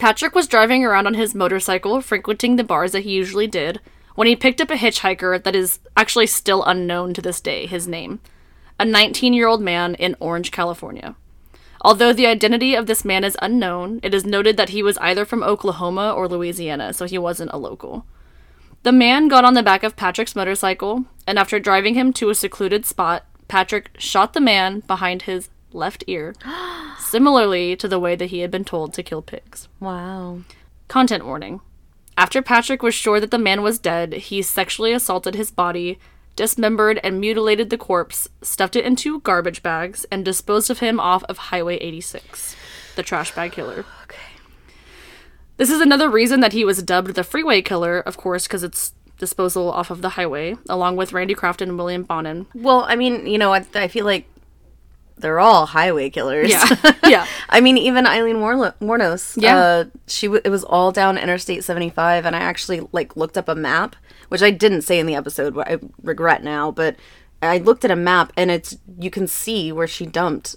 Patrick 0.00 0.34
was 0.34 0.48
driving 0.48 0.84
around 0.84 1.06
on 1.06 1.14
his 1.14 1.32
motorcycle, 1.32 2.00
frequenting 2.00 2.56
the 2.56 2.64
bars 2.64 2.90
that 2.90 3.04
he 3.04 3.12
usually 3.12 3.46
did, 3.46 3.80
when 4.16 4.26
he 4.26 4.34
picked 4.36 4.60
up 4.60 4.70
a 4.70 4.76
hitchhiker 4.76 5.42
that 5.42 5.54
is 5.54 5.78
actually 5.96 6.26
still 6.26 6.64
unknown 6.64 7.14
to 7.14 7.22
this 7.22 7.40
day, 7.40 7.66
his 7.66 7.86
name, 7.86 8.20
a 8.78 8.84
19 8.84 9.32
year 9.32 9.46
old 9.46 9.60
man 9.60 9.94
in 9.94 10.16
Orange, 10.20 10.50
California. 10.50 11.16
Although 11.80 12.14
the 12.14 12.26
identity 12.26 12.74
of 12.74 12.86
this 12.86 13.04
man 13.04 13.24
is 13.24 13.36
unknown, 13.42 14.00
it 14.02 14.14
is 14.14 14.24
noted 14.24 14.56
that 14.56 14.70
he 14.70 14.82
was 14.82 14.96
either 14.98 15.26
from 15.26 15.42
Oklahoma 15.42 16.12
or 16.12 16.26
Louisiana, 16.26 16.94
so 16.94 17.04
he 17.04 17.18
wasn't 17.18 17.50
a 17.52 17.58
local. 17.58 18.06
The 18.84 18.92
man 18.92 19.28
got 19.28 19.44
on 19.44 19.54
the 19.54 19.62
back 19.62 19.82
of 19.82 19.96
Patrick's 19.96 20.34
motorcycle, 20.34 21.04
and 21.26 21.38
after 21.38 21.60
driving 21.60 21.94
him 21.94 22.12
to 22.14 22.30
a 22.30 22.34
secluded 22.34 22.86
spot, 22.86 23.26
Patrick 23.48 23.90
shot 23.98 24.32
the 24.32 24.40
man 24.40 24.80
behind 24.80 25.22
his 25.22 25.50
left 25.72 26.04
ear, 26.06 26.34
similarly 26.98 27.76
to 27.76 27.86
the 27.86 27.98
way 27.98 28.16
that 28.16 28.26
he 28.26 28.40
had 28.40 28.50
been 28.50 28.64
told 28.64 28.94
to 28.94 29.02
kill 29.02 29.22
pigs. 29.22 29.68
Wow. 29.80 30.40
Content 30.88 31.26
warning. 31.26 31.60
After 32.16 32.40
Patrick 32.42 32.82
was 32.82 32.94
sure 32.94 33.20
that 33.20 33.30
the 33.30 33.38
man 33.38 33.62
was 33.62 33.78
dead, 33.78 34.12
he 34.14 34.40
sexually 34.40 34.92
assaulted 34.92 35.34
his 35.34 35.50
body, 35.50 35.98
dismembered 36.36 37.00
and 37.02 37.20
mutilated 37.20 37.70
the 37.70 37.78
corpse, 37.78 38.28
stuffed 38.42 38.76
it 38.76 38.84
into 38.84 39.20
garbage 39.20 39.62
bags, 39.62 40.04
and 40.10 40.24
disposed 40.24 40.70
of 40.70 40.80
him 40.80 40.98
off 41.00 41.24
of 41.24 41.38
Highway 41.38 41.76
86. 41.76 42.56
The 42.96 43.02
trash 43.02 43.34
bag 43.34 43.52
killer. 43.52 43.84
Okay. 44.04 44.18
This 45.56 45.70
is 45.70 45.80
another 45.80 46.08
reason 46.10 46.40
that 46.40 46.52
he 46.52 46.64
was 46.64 46.82
dubbed 46.82 47.14
the 47.14 47.24
freeway 47.24 47.62
killer, 47.62 48.00
of 48.00 48.16
course, 48.16 48.46
because 48.46 48.64
it's 48.64 48.92
disposal 49.18 49.70
off 49.70 49.90
of 49.90 50.02
the 50.02 50.10
highway, 50.10 50.56
along 50.68 50.96
with 50.96 51.12
Randy 51.12 51.34
Kraft 51.34 51.62
and 51.62 51.78
William 51.78 52.02
Bonin. 52.02 52.46
Well, 52.54 52.84
I 52.88 52.96
mean, 52.96 53.26
you 53.26 53.38
know, 53.38 53.54
I, 53.54 53.64
I 53.74 53.88
feel 53.88 54.04
like 54.04 54.26
they're 55.16 55.38
all 55.40 55.66
highway 55.66 56.10
killers. 56.10 56.50
Yeah. 56.50 56.92
Yeah. 57.06 57.26
I 57.50 57.60
mean, 57.60 57.76
even 57.76 58.06
Aileen 58.06 58.36
Warlo- 58.36 58.72
Wuornos. 58.80 59.34
Yeah. 59.40 59.56
Uh, 59.58 59.84
she 60.06 60.26
w- 60.26 60.40
it 60.44 60.48
was 60.48 60.64
all 60.64 60.90
down 60.90 61.18
Interstate 61.18 61.62
75, 61.62 62.24
and 62.24 62.34
I 62.34 62.38
actually 62.40 62.80
like 62.92 63.14
looked 63.14 63.36
up 63.36 63.46
a 63.48 63.54
map, 63.54 63.94
which 64.30 64.42
I 64.42 64.50
didn't 64.50 64.82
say 64.82 64.98
in 64.98 65.06
the 65.06 65.14
episode. 65.14 65.56
I 65.58 65.78
regret 66.02 66.42
now, 66.42 66.70
but 66.70 66.96
I 67.42 67.58
looked 67.58 67.84
at 67.84 67.90
a 67.90 67.96
map, 67.96 68.32
and 68.38 68.50
it's 68.50 68.78
you 68.98 69.10
can 69.10 69.26
see 69.28 69.70
where 69.70 69.86
she 69.86 70.06
dumped, 70.06 70.56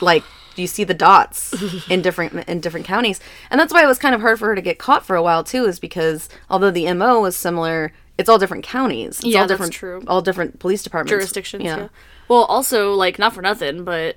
like 0.00 0.24
you 0.56 0.66
see 0.66 0.82
the 0.84 0.94
dots 0.94 1.54
in 1.90 2.00
different 2.00 2.48
in 2.48 2.60
different 2.60 2.86
counties, 2.86 3.20
and 3.50 3.60
that's 3.60 3.72
why 3.72 3.84
it 3.84 3.86
was 3.86 3.98
kind 3.98 4.14
of 4.14 4.22
hard 4.22 4.38
for 4.38 4.46
her 4.46 4.54
to 4.54 4.62
get 4.62 4.78
caught 4.78 5.04
for 5.04 5.14
a 5.14 5.22
while 5.22 5.44
too, 5.44 5.64
is 5.66 5.78
because 5.78 6.28
although 6.48 6.70
the 6.70 6.90
mo 6.94 7.20
was 7.20 7.36
similar. 7.36 7.92
It's 8.18 8.28
all 8.28 8.38
different 8.38 8.62
counties. 8.62 9.16
It's 9.20 9.24
Yeah, 9.24 9.40
all 9.40 9.46
that's 9.46 9.52
different, 9.58 9.72
true. 9.72 10.02
All 10.06 10.20
different 10.20 10.58
police 10.58 10.82
departments. 10.82 11.10
Jurisdictions, 11.10 11.64
yeah. 11.64 11.88
Well, 12.28 12.44
also, 12.44 12.92
like, 12.94 13.18
not 13.18 13.34
for 13.34 13.42
nothing, 13.42 13.84
but 13.84 14.16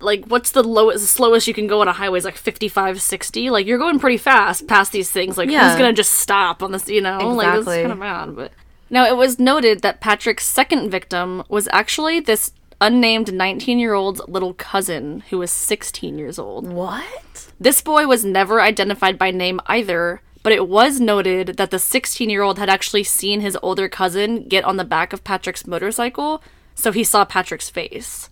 like 0.00 0.24
what's 0.26 0.52
the 0.52 0.62
lowest 0.62 1.00
the 1.02 1.08
slowest 1.08 1.48
you 1.48 1.54
can 1.54 1.66
go 1.66 1.80
on 1.80 1.88
a 1.88 1.92
highway 1.92 2.16
is 2.16 2.24
like 2.24 2.36
55 2.36 3.02
60 3.02 3.50
like 3.50 3.66
you're 3.66 3.78
going 3.80 3.98
pretty 3.98 4.16
fast 4.16 4.68
past 4.68 4.92
these 4.92 5.10
things 5.10 5.36
like 5.36 5.50
Yeah. 5.50 5.68
who's 5.68 5.76
gonna 5.76 5.92
just 5.92 6.12
stop 6.12 6.62
on 6.62 6.70
this 6.70 6.88
you 6.88 7.00
know 7.00 7.18
like 7.34 7.48
that's 7.48 7.58
Exactly. 7.62 7.82
kind 7.82 7.92
of 7.92 7.98
bad 7.98 8.36
but 8.36 8.52
now 8.90 9.04
it 9.08 9.16
was 9.16 9.40
noted 9.40 9.82
that 9.82 10.00
patrick's 10.00 10.46
second 10.46 10.88
victim 10.88 11.42
was 11.48 11.68
actually 11.72 12.20
this 12.20 12.52
unnamed 12.80 13.32
19 13.32 13.80
year 13.80 13.94
old 13.94 14.20
little 14.28 14.54
cousin 14.54 15.24
who 15.30 15.38
was 15.38 15.50
16 15.50 16.16
years 16.16 16.38
old 16.38 16.72
What? 16.72 17.48
this 17.58 17.82
boy 17.82 18.06
was 18.06 18.24
never 18.24 18.60
identified 18.60 19.18
by 19.18 19.32
name 19.32 19.58
either, 19.66 20.22
but 20.44 20.52
it 20.52 20.68
was 20.68 21.00
noted 21.00 21.56
that 21.56 21.72
the 21.72 21.80
16 21.80 22.30
year 22.30 22.42
old 22.42 22.60
had 22.60 22.70
actually 22.70 23.02
seen 23.02 23.40
his 23.40 23.58
older 23.62 23.88
cousin 23.88 24.46
get 24.46 24.62
on 24.62 24.76
the 24.76 24.84
back 24.84 25.12
of 25.12 25.24
Patrick's 25.24 25.66
motorcycle, 25.66 26.40
so 26.82 26.90
he 26.90 27.04
saw 27.04 27.24
Patrick's 27.24 27.70
face. 27.70 28.28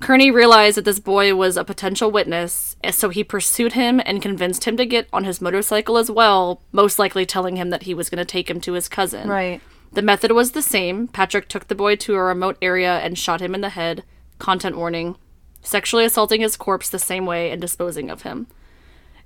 Kearney 0.00 0.30
realized 0.30 0.76
that 0.76 0.84
this 0.84 0.98
boy 0.98 1.34
was 1.34 1.56
a 1.56 1.64
potential 1.64 2.10
witness, 2.10 2.76
so 2.90 3.08
he 3.08 3.24
pursued 3.24 3.72
him 3.72 4.02
and 4.04 4.20
convinced 4.20 4.64
him 4.64 4.76
to 4.76 4.84
get 4.84 5.08
on 5.14 5.24
his 5.24 5.40
motorcycle 5.40 5.96
as 5.96 6.10
well, 6.10 6.60
most 6.72 6.98
likely 6.98 7.24
telling 7.24 7.56
him 7.56 7.70
that 7.70 7.84
he 7.84 7.94
was 7.94 8.10
going 8.10 8.18
to 8.18 8.24
take 8.24 8.50
him 8.50 8.60
to 8.60 8.74
his 8.74 8.88
cousin. 8.88 9.28
Right. 9.28 9.62
The 9.92 10.02
method 10.02 10.32
was 10.32 10.52
the 10.52 10.62
same. 10.62 11.08
Patrick 11.08 11.48
took 11.48 11.68
the 11.68 11.74
boy 11.74 11.96
to 11.96 12.14
a 12.14 12.22
remote 12.22 12.58
area 12.60 12.98
and 12.98 13.18
shot 13.18 13.40
him 13.40 13.54
in 13.54 13.62
the 13.62 13.70
head. 13.70 14.04
Content 14.38 14.76
warning. 14.76 15.16
Sexually 15.62 16.04
assaulting 16.04 16.42
his 16.42 16.56
corpse 16.56 16.90
the 16.90 16.98
same 16.98 17.24
way 17.24 17.50
and 17.50 17.60
disposing 17.60 18.10
of 18.10 18.22
him. 18.22 18.46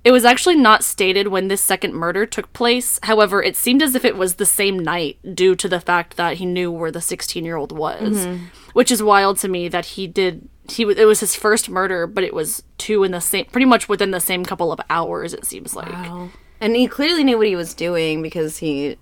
It 0.05 0.11
was 0.11 0.23
actually 0.23 0.55
not 0.55 0.83
stated 0.83 1.27
when 1.29 1.47
this 1.47 1.61
second 1.61 1.93
murder 1.95 2.25
took 2.27 2.53
place. 2.53 2.99
However, 3.03 3.41
it 3.41 3.57
seemed 3.57 3.81
as 3.81 3.95
if 3.95 4.05
it 4.05 4.15
was 4.15 4.35
the 4.35 4.45
same 4.45 4.77
night 4.79 5.17
due 5.35 5.55
to 5.55 5.67
the 5.67 5.79
fact 5.81 6.15
that 6.15 6.37
he 6.37 6.45
knew 6.45 6.71
where 6.71 6.91
the 6.91 6.99
16-year-old 6.99 7.71
was. 7.71 8.25
Mm-hmm. 8.27 8.45
Which 8.73 8.91
is 8.91 9.01
wild 9.01 9.39
to 9.39 9.47
me 9.47 9.67
that 9.67 9.85
he 9.85 10.05
did 10.05 10.47
he 10.69 10.83
it 10.83 11.05
was 11.05 11.19
his 11.19 11.35
first 11.35 11.69
murder, 11.69 12.07
but 12.07 12.23
it 12.23 12.33
was 12.33 12.63
two 12.77 13.03
in 13.03 13.11
the 13.11 13.21
same 13.21 13.45
pretty 13.45 13.65
much 13.65 13.87
within 13.89 14.11
the 14.11 14.19
same 14.19 14.43
couple 14.45 14.71
of 14.71 14.79
hours 14.89 15.33
it 15.33 15.45
seems 15.45 15.75
like. 15.75 15.93
And 16.61 16.75
he 16.75 16.87
clearly 16.87 17.23
knew 17.23 17.37
what 17.37 17.47
he 17.47 17.55
was 17.55 17.73
doing 17.73 18.21
because 18.21 18.57
he 18.57 18.97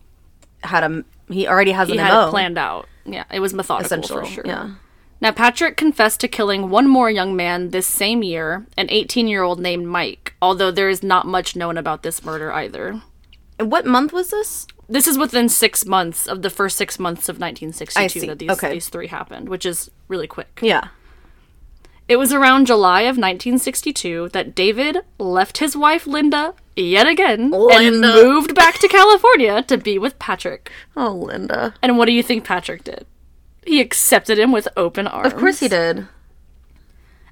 had 0.64 0.84
a 0.84 1.04
he 1.30 1.48
already 1.48 1.72
has 1.72 1.88
He 1.90 1.98
an 1.98 2.06
had 2.06 2.14
MO. 2.14 2.28
it 2.28 2.32
planned 2.32 2.58
out. 2.58 2.88
Yeah, 3.06 3.26
it 3.32 3.40
was 3.40 3.54
methodical 3.54 3.86
essentially. 3.86 4.26
for 4.26 4.32
sure. 4.32 4.44
Yeah. 4.46 4.72
Now, 5.22 5.32
Patrick 5.32 5.78
confessed 5.78 6.20
to 6.22 6.28
killing 6.28 6.70
one 6.70 6.88
more 6.88 7.10
young 7.10 7.36
man 7.36 7.70
this 7.70 7.88
same 7.88 8.24
year, 8.24 8.66
an 8.78 8.88
18 8.90 9.28
year 9.28 9.42
old 9.44 9.60
named 9.60 9.88
Mike, 9.88 10.34
although 10.42 10.72
there 10.72 10.90
is 10.90 11.02
not 11.02 11.26
much 11.26 11.56
known 11.56 11.78
about 11.78 12.04
this 12.04 12.24
murder 12.26 12.52
either. 12.52 13.02
And 13.58 13.72
what 13.72 13.86
month 13.86 14.12
was 14.12 14.32
this? 14.32 14.68
This 14.90 15.08
is 15.08 15.18
within 15.18 15.48
six 15.48 15.86
months 15.86 16.28
of 16.28 16.42
the 16.42 16.50
first 16.50 16.78
six 16.78 17.00
months 17.00 17.30
of 17.30 17.40
1962 17.40 18.28
that 18.28 18.40
these, 18.40 18.50
Okay. 18.52 18.74
these 18.74 18.90
three 18.90 19.08
happened, 19.08 19.48
which 19.48 19.66
is 19.66 19.90
really 20.10 20.28
quick. 20.28 20.60
Yeah. 20.62 20.90
It 22.10 22.18
was 22.18 22.34
around 22.34 22.68
July 22.68 23.02
of 23.04 23.16
1962 23.18 24.30
that 24.34 24.54
David 24.54 24.98
left 25.20 25.60
his 25.60 25.78
wife 25.78 26.06
Linda 26.06 26.54
yet 26.76 27.08
again 27.08 27.54
and 27.54 28.02
moved 28.02 28.54
back 28.56 28.78
to 28.80 28.90
California 28.90 29.64
to 29.64 29.78
be 29.78 29.98
with 29.98 30.20
Patrick. 30.20 30.70
Oh, 30.98 31.12
Linda. 31.14 31.76
And 31.82 31.98
what 31.98 32.06
do 32.06 32.12
you 32.12 32.22
think 32.22 32.44
Patrick 32.44 32.84
did? 32.84 33.06
He 33.66 33.82
accepted 33.82 34.40
him 34.40 34.52
with 34.52 34.68
open 34.78 35.08
arms. 35.08 35.34
Of 35.34 35.40
course 35.40 35.60
he 35.60 35.68
did. 35.68 36.08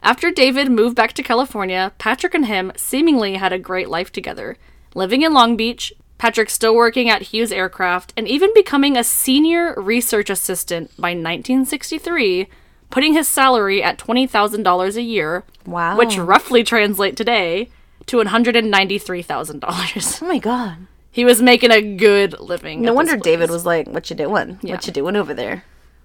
After 0.03 0.31
David 0.31 0.71
moved 0.71 0.95
back 0.95 1.13
to 1.13 1.23
California, 1.23 1.91
Patrick 1.99 2.33
and 2.33 2.47
him 2.47 2.71
seemingly 2.75 3.35
had 3.35 3.53
a 3.53 3.59
great 3.59 3.87
life 3.89 4.11
together, 4.11 4.57
living 4.95 5.21
in 5.21 5.33
Long 5.33 5.55
Beach, 5.55 5.93
Patrick 6.17 6.49
still 6.49 6.75
working 6.75 7.09
at 7.09 7.21
Hughes 7.23 7.51
Aircraft, 7.51 8.13
and 8.17 8.27
even 8.27 8.53
becoming 8.53 8.97
a 8.97 9.03
senior 9.03 9.73
research 9.77 10.29
assistant 10.29 10.89
by 10.97 11.09
1963, 11.09 12.47
putting 12.89 13.13
his 13.13 13.27
salary 13.27 13.83
at 13.83 13.97
$20,000 13.99 14.95
a 14.95 15.01
year, 15.01 15.43
Wow. 15.65 15.97
which 15.97 16.17
roughly 16.17 16.63
translate 16.63 17.15
today 17.15 17.69
to 18.07 18.17
$193,000. 18.17 20.21
Oh 20.21 20.25
my 20.27 20.39
god. 20.39 20.87
he 21.11 21.25
was 21.25 21.41
making 21.41 21.71
a 21.71 21.81
good 21.81 22.39
living. 22.39 22.81
No 22.81 22.93
wonder 22.93 23.17
David 23.17 23.49
was 23.49 23.65
like, 23.65 23.87
"What 23.87 24.09
you 24.09 24.15
doing? 24.15 24.59
Yeah. 24.61 24.73
What 24.75 24.87
you 24.87 24.93
doing 24.93 25.15
over 25.15 25.33
there?" 25.33 25.63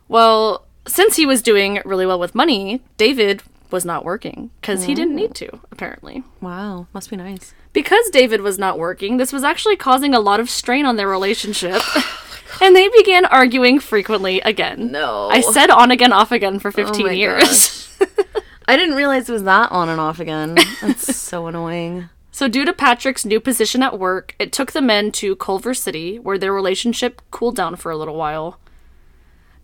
Well, 0.09 0.67
since 0.87 1.17
he 1.17 1.27
was 1.27 1.43
doing 1.43 1.81
really 1.85 2.07
well 2.07 2.19
with 2.19 2.35
money, 2.35 2.83
David 2.97 3.43
was 3.71 3.85
not 3.85 4.05
working 4.05 4.51
because 4.61 4.85
he 4.85 4.95
didn't 4.95 5.17
need 5.17 5.35
to, 5.35 5.61
apparently. 5.73 6.23
Wow, 6.41 6.87
must 6.93 7.11
be 7.11 7.17
nice. 7.17 7.53
Because 7.73 8.09
David 8.11 8.41
was 8.41 8.59
not 8.59 8.79
working, 8.79 9.17
this 9.17 9.33
was 9.33 9.45
actually 9.45 9.77
causing 9.77 10.15
a 10.15 10.21
lot 10.21 10.41
of 10.41 10.49
strain 10.49 10.87
on 10.87 10.97
their 10.97 11.09
relationship. 11.09 11.83
and 12.61 12.75
they 12.75 12.89
began 12.89 13.25
arguing 13.27 13.81
frequently 13.81 14.41
again. 14.41 14.93
No. 14.93 15.29
I 15.29 15.41
said 15.41 15.71
on 15.71 15.91
again, 15.91 16.13
off 16.13 16.33
again 16.33 16.59
for 16.59 16.71
15 16.71 17.07
my 17.07 17.13
years. 17.13 17.89
I 18.69 18.77
didn't 18.77 18.97
realize 18.97 19.29
it 19.29 19.33
was 19.33 19.45
that 19.45 19.71
on 19.71 19.89
and 19.89 20.01
off 20.01 20.21
again. 20.21 20.57
That's 20.81 21.17
so 21.21 21.47
annoying. 21.47 22.09
so, 22.33 22.49
due 22.49 22.65
to 22.65 22.73
Patrick's 22.73 23.25
new 23.25 23.41
position 23.41 23.83
at 23.83 23.99
work, 23.99 24.35
it 24.39 24.53
took 24.53 24.73
the 24.73 24.83
men 24.83 25.13
to 25.13 25.37
Culver 25.37 25.75
City, 25.75 26.19
where 26.19 26.39
their 26.39 26.53
relationship 26.53 27.23
cooled 27.31 27.57
down 27.57 27.77
for 27.77 27.93
a 27.93 27.97
little 27.97 28.17
while. 28.17 28.59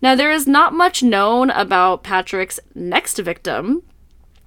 Now, 0.03 0.17
there 0.17 0.33
is 0.33 0.49
not 0.49 0.75
much 0.75 1.03
known 1.03 1.51
about 1.51 2.03
Patrick's 2.03 2.59
next 2.75 3.19
victim, 3.19 3.85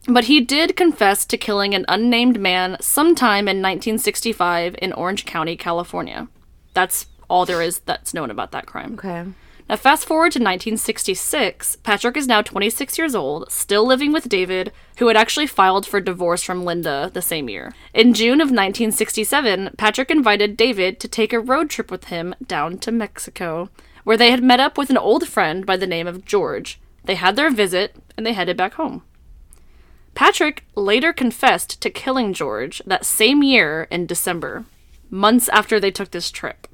but 0.05 0.25
he 0.25 0.41
did 0.41 0.75
confess 0.75 1.25
to 1.25 1.37
killing 1.37 1.73
an 1.73 1.85
unnamed 1.87 2.39
man 2.39 2.75
sometime 2.81 3.47
in 3.47 3.61
1965 3.61 4.75
in 4.81 4.91
Orange 4.93 5.25
County, 5.25 5.55
California. 5.55 6.27
That's 6.73 7.07
all 7.29 7.45
there 7.45 7.61
is 7.61 7.79
that's 7.79 8.13
known 8.13 8.29
about 8.29 8.51
that 8.51 8.65
crime. 8.65 8.95
Okay. 8.95 9.25
Now, 9.67 9.77
fast 9.77 10.05
forward 10.05 10.33
to 10.33 10.39
1966, 10.39 11.77
Patrick 11.77 12.17
is 12.17 12.27
now 12.27 12.43
26 12.43 12.99
years 12.99 13.15
old, 13.15 13.51
still 13.51 13.83
living 13.83 14.11
with 14.11 14.29
David, 14.29 14.71
who 14.99 15.07
had 15.07 15.17
actually 15.17 15.47
filed 15.47 15.87
for 15.87 15.99
divorce 15.99 16.43
from 16.43 16.63
Linda 16.63 17.09
the 17.11 17.21
same 17.21 17.49
year. 17.49 17.73
In 17.91 18.13
June 18.13 18.41
of 18.41 18.49
1967, 18.49 19.71
Patrick 19.75 20.11
invited 20.11 20.55
David 20.55 20.99
to 20.99 21.07
take 21.07 21.33
a 21.33 21.39
road 21.39 21.71
trip 21.71 21.89
with 21.89 22.05
him 22.05 22.35
down 22.45 22.77
to 22.79 22.91
Mexico, 22.91 23.69
where 24.05 24.15
they 24.15 24.31
had 24.31 24.41
met 24.41 24.61
up 24.61 24.77
with 24.77 24.89
an 24.89 24.97
old 24.97 25.27
friend 25.27 25.65
by 25.65 25.75
the 25.75 25.85
name 25.85 26.07
of 26.07 26.23
George. 26.23 26.79
They 27.03 27.15
had 27.15 27.35
their 27.35 27.51
visit, 27.51 27.95
and 28.15 28.25
they 28.25 28.31
headed 28.31 28.55
back 28.55 28.75
home. 28.75 29.03
Patrick 30.13 30.63
later 30.75 31.11
confessed 31.11 31.81
to 31.81 31.89
killing 31.89 32.31
George 32.31 32.81
that 32.85 33.03
same 33.03 33.43
year 33.43 33.87
in 33.91 34.05
December, 34.05 34.63
months 35.09 35.49
after 35.49 35.77
they 35.79 35.91
took 35.91 36.11
this 36.11 36.31
trip. 36.31 36.67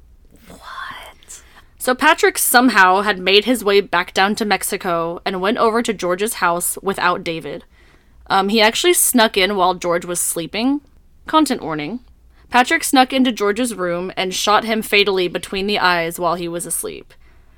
What? 0.46 1.42
So 1.78 1.96
Patrick 1.96 2.38
somehow 2.38 3.00
had 3.00 3.18
made 3.18 3.44
his 3.44 3.64
way 3.64 3.80
back 3.80 4.14
down 4.14 4.36
to 4.36 4.44
Mexico 4.44 5.20
and 5.24 5.40
went 5.40 5.58
over 5.58 5.82
to 5.82 5.92
George's 5.92 6.34
house 6.34 6.78
without 6.80 7.24
David. 7.24 7.64
Um, 8.28 8.50
he 8.50 8.60
actually 8.60 8.94
snuck 8.94 9.36
in 9.36 9.56
while 9.56 9.74
George 9.74 10.04
was 10.04 10.20
sleeping. 10.20 10.80
Content 11.26 11.62
warning. 11.62 12.00
Patrick 12.50 12.84
snuck 12.84 13.12
into 13.12 13.32
George's 13.32 13.74
room 13.74 14.12
and 14.16 14.34
shot 14.34 14.64
him 14.64 14.82
fatally 14.82 15.26
between 15.26 15.66
the 15.66 15.78
eyes 15.78 16.20
while 16.20 16.36
he 16.36 16.46
was 16.46 16.66
asleep. 16.66 17.14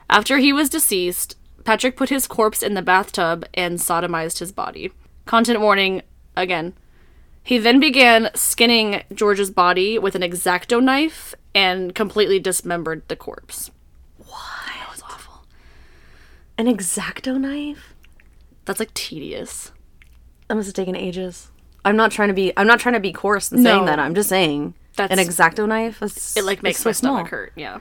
After 0.08 0.38
he 0.38 0.52
was 0.52 0.68
deceased, 0.68 1.36
Patrick 1.64 1.96
put 1.96 2.08
his 2.10 2.26
corpse 2.26 2.62
in 2.62 2.74
the 2.74 2.82
bathtub 2.82 3.46
and 3.54 3.78
sodomized 3.78 4.38
his 4.38 4.52
body. 4.52 4.92
Content 5.26 5.60
warning 5.60 6.02
again. 6.36 6.74
He 7.42 7.58
then 7.58 7.80
began 7.80 8.30
skinning 8.34 9.02
George's 9.12 9.50
body 9.50 9.98
with 9.98 10.14
an 10.14 10.22
exacto 10.22 10.82
knife 10.82 11.34
and 11.54 11.94
completely 11.94 12.38
dismembered 12.38 13.02
the 13.08 13.16
corpse. 13.16 13.70
That 14.18 14.88
was 14.90 15.02
awful. 15.02 15.44
An 16.58 16.66
exacto 16.66 17.38
knife? 17.40 17.94
That's 18.64 18.80
like 18.80 18.94
tedious. 18.94 19.72
That 20.48 20.54
must 20.54 20.66
have 20.68 20.74
taken 20.74 20.96
ages. 20.96 21.50
I'm 21.84 21.96
not 21.96 22.10
trying 22.10 22.28
to 22.28 22.34
be. 22.34 22.52
I'm 22.56 22.66
not 22.66 22.80
trying 22.80 22.94
to 22.94 23.00
be 23.00 23.12
coarse 23.12 23.52
in 23.52 23.62
No. 23.62 23.70
saying 23.70 23.84
that. 23.86 23.98
I'm 23.98 24.14
just 24.14 24.28
saying 24.30 24.74
That's- 24.96 25.18
an 25.18 25.24
exacto 25.24 25.68
knife. 25.68 26.02
Is, 26.02 26.34
It 26.36 26.44
like 26.44 26.62
makes 26.62 26.78
so 26.80 26.88
my 26.88 26.92
stomach 26.92 27.28
small. 27.28 27.38
hurt. 27.40 27.52
Yeah. 27.56 27.78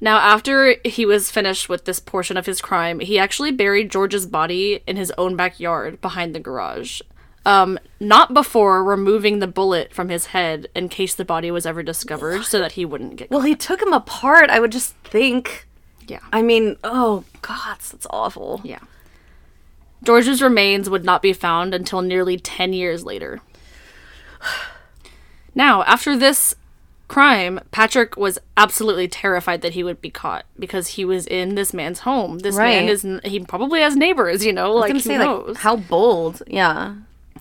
Now, 0.00 0.18
after 0.18 0.76
he 0.84 1.04
was 1.04 1.30
finished 1.30 1.68
with 1.68 1.84
this 1.84 2.00
portion 2.00 2.36
of 2.36 2.46
his 2.46 2.60
crime, 2.60 3.00
he 3.00 3.18
actually 3.18 3.52
buried 3.52 3.90
George's 3.90 4.26
body 4.26 4.82
in 4.86 4.96
his 4.96 5.12
own 5.18 5.36
backyard 5.36 6.00
behind 6.00 6.34
the 6.34 6.40
garage. 6.40 7.02
Um, 7.44 7.78
not 7.98 8.34
before 8.34 8.84
removing 8.84 9.38
the 9.38 9.46
bullet 9.46 9.92
from 9.92 10.08
his 10.08 10.26
head 10.26 10.68
in 10.74 10.88
case 10.88 11.14
the 11.14 11.24
body 11.24 11.50
was 11.50 11.66
ever 11.66 11.82
discovered, 11.82 12.44
so 12.44 12.58
that 12.58 12.72
he 12.72 12.84
wouldn't 12.84 13.16
get. 13.16 13.30
Well, 13.30 13.42
he 13.42 13.54
took 13.54 13.80
him 13.80 13.92
apart. 13.92 14.50
I 14.50 14.60
would 14.60 14.72
just 14.72 14.94
think. 15.04 15.66
Yeah. 16.06 16.20
I 16.32 16.42
mean, 16.42 16.76
oh 16.84 17.24
God, 17.40 17.78
that's 17.78 18.06
awful. 18.10 18.60
Yeah. 18.64 18.80
George's 20.02 20.42
remains 20.42 20.88
would 20.88 21.04
not 21.04 21.22
be 21.22 21.32
found 21.32 21.74
until 21.74 22.02
nearly 22.02 22.38
10 22.38 22.72
years 22.72 23.04
later. 23.04 23.40
Now, 25.52 25.82
after 25.82 26.16
this 26.16 26.54
crime, 27.10 27.60
Patrick 27.72 28.16
was 28.16 28.38
absolutely 28.56 29.08
terrified 29.08 29.60
that 29.62 29.74
he 29.74 29.82
would 29.82 30.00
be 30.00 30.10
caught 30.10 30.46
because 30.58 30.88
he 30.88 31.04
was 31.04 31.26
in 31.26 31.56
this 31.56 31.74
man's 31.74 32.00
home. 32.00 32.38
This 32.38 32.56
man 32.56 32.88
is 32.88 33.06
he 33.24 33.40
probably 33.40 33.80
has 33.80 33.96
neighbors, 33.96 34.46
you 34.46 34.52
know, 34.52 34.72
like 34.72 34.90
I 34.90 34.94
was 34.94 35.06
gonna 35.06 35.18
say, 35.18 35.26
like, 35.26 35.56
how 35.58 35.76
bold? 35.76 36.42
Yeah. 36.46 36.94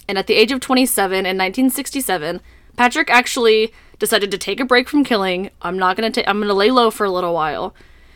And 0.07 0.17
at 0.17 0.25
the 0.25 0.33
age 0.33 0.51
of 0.51 0.59
27 0.59 1.11
in 1.13 1.37
1967, 1.37 2.41
Patrick 2.75 3.11
actually 3.11 3.71
decided 3.99 4.31
to 4.31 4.37
take 4.37 4.59
a 4.59 4.65
break 4.65 4.89
from 4.89 5.03
killing. 5.03 5.51
I'm 5.61 5.77
not 5.77 5.95
going 5.95 6.11
to 6.11 6.19
take 6.19 6.27
I'm 6.27 6.37
going 6.37 6.47
to 6.47 6.53
lay 6.53 6.71
low 6.71 6.89
for 6.89 7.05
a 7.05 7.11
little 7.11 7.33
while. 7.33 7.75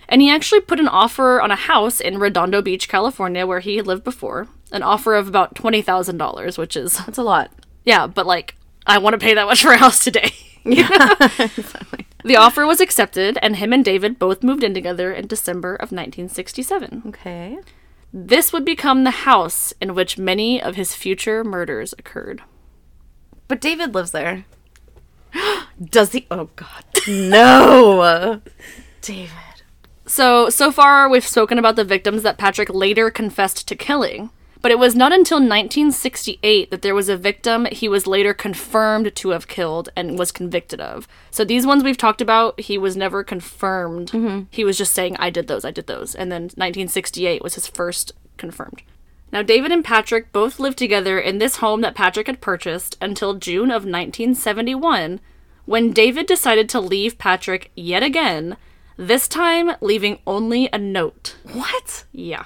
And 0.10 0.22
he 0.22 0.30
actually 0.30 0.62
put 0.62 0.80
an 0.80 0.88
offer 0.88 1.40
on 1.40 1.52
a 1.52 1.56
house 1.56 2.00
in 2.00 2.18
Redondo 2.18 2.62
Beach, 2.62 2.90
California 2.90 3.46
where 3.46 3.60
he 3.60 3.78
had 3.78 3.88
lived 3.88 4.04
before. 4.04 4.48
An 4.72 4.82
offer 4.82 5.16
of 5.16 5.28
about 5.28 5.54
$20,000, 5.54 6.58
which 6.58 6.76
is 6.76 6.98
That's 6.98 7.18
a 7.18 7.24
lot. 7.24 7.52
yeah, 7.86 8.08
but 8.08 8.26
like 8.26 8.56
I 8.88 8.98
want 8.98 9.14
to 9.14 9.18
pay 9.18 9.34
that 9.34 9.46
much 9.46 9.62
for 9.62 9.72
a 9.72 9.78
house 9.78 10.04
today. 10.04 10.32
The 12.24 12.38
offer 12.38 12.66
was 12.66 12.80
accepted 12.80 13.38
and 13.42 13.58
him 13.58 13.74
and 13.74 13.84
David 13.84 14.18
both 14.18 14.44
moved 14.44 14.64
in 14.64 14.74
together 14.74 15.12
in 15.12 15.28
December 15.28 15.76
of 15.76 15.92
1967. 15.92 17.04
Okay. 17.08 17.58
This 18.14 18.54
would 18.54 18.64
become 18.64 19.04
the 19.04 19.12
house 19.12 19.74
in 19.82 19.94
which 19.94 20.18
many 20.18 20.62
of 20.62 20.76
his 20.76 20.96
future 20.96 21.44
murders 21.44 21.94
occurred. 21.98 22.42
But 23.48 23.60
David 23.60 23.94
lives 23.94 24.12
there. 24.12 24.46
Does 25.84 26.14
he? 26.14 26.28
Oh 26.32 26.50
God, 26.56 26.86
no, 27.08 28.42
David. 29.02 29.32
So, 30.06 30.50
so 30.50 30.72
far 30.72 31.10
we've 31.10 31.26
spoken 31.26 31.58
about 31.58 31.76
the 31.76 31.84
victims 31.84 32.24
that 32.24 32.38
Patrick 32.38 32.70
later 32.70 33.10
confessed 33.10 33.68
to 33.68 33.76
killing. 33.76 34.30
But 34.64 34.72
it 34.72 34.80
was 34.80 34.96
not 34.96 35.12
until 35.12 35.40
1968 35.40 36.72
that 36.72 36.82
there 36.82 36.96
was 36.96 37.10
a 37.10 37.18
victim 37.18 37.66
he 37.66 37.90
was 37.90 38.08
later 38.08 38.34
confirmed 38.34 39.14
to 39.14 39.30
have 39.32 39.50
killed 39.50 39.90
and 39.94 40.18
was 40.18 40.32
convicted 40.32 40.80
of. 40.80 41.06
So 41.32 41.44
these 41.44 41.68
ones 41.68 41.84
we've 41.84 41.98
talked 41.98 42.22
about, 42.22 42.58
he 42.62 42.78
was 42.78 42.96
never 42.96 43.26
confirmed. 43.26 44.12
Mm-hmm. 44.12 44.44
He 44.50 44.64
was 44.64 44.78
just 44.78 44.94
saying, 44.94 45.18
I 45.20 45.30
did 45.32 45.48
those, 45.48 45.66
I 45.66 45.72
did 45.72 45.88
those. 45.88 46.16
And 46.16 46.32
then 46.32 46.44
1968 46.44 47.44
was 47.44 47.56
his 47.56 47.68
first 47.68 48.14
confirmed. 48.38 48.84
Now, 49.34 49.42
David 49.42 49.74
and 49.74 49.84
Patrick 49.84 50.32
both 50.32 50.60
lived 50.60 50.78
together 50.78 51.20
in 51.20 51.40
this 51.40 51.58
home 51.58 51.82
that 51.82 51.94
Patrick 51.94 52.28
had 52.28 52.40
purchased 52.40 52.98
until 53.02 53.34
June 53.34 53.70
of 53.70 53.84
1971, 53.84 55.20
when 55.66 55.92
David 55.92 56.26
decided 56.26 56.70
to 56.70 56.80
leave 56.80 57.18
Patrick 57.18 57.70
yet 57.76 58.02
again, 58.02 58.56
this 58.96 59.28
time 59.28 59.72
leaving 59.82 60.20
only 60.26 60.70
a 60.72 60.78
note. 60.78 61.36
What? 61.52 62.06
Yeah. 62.14 62.46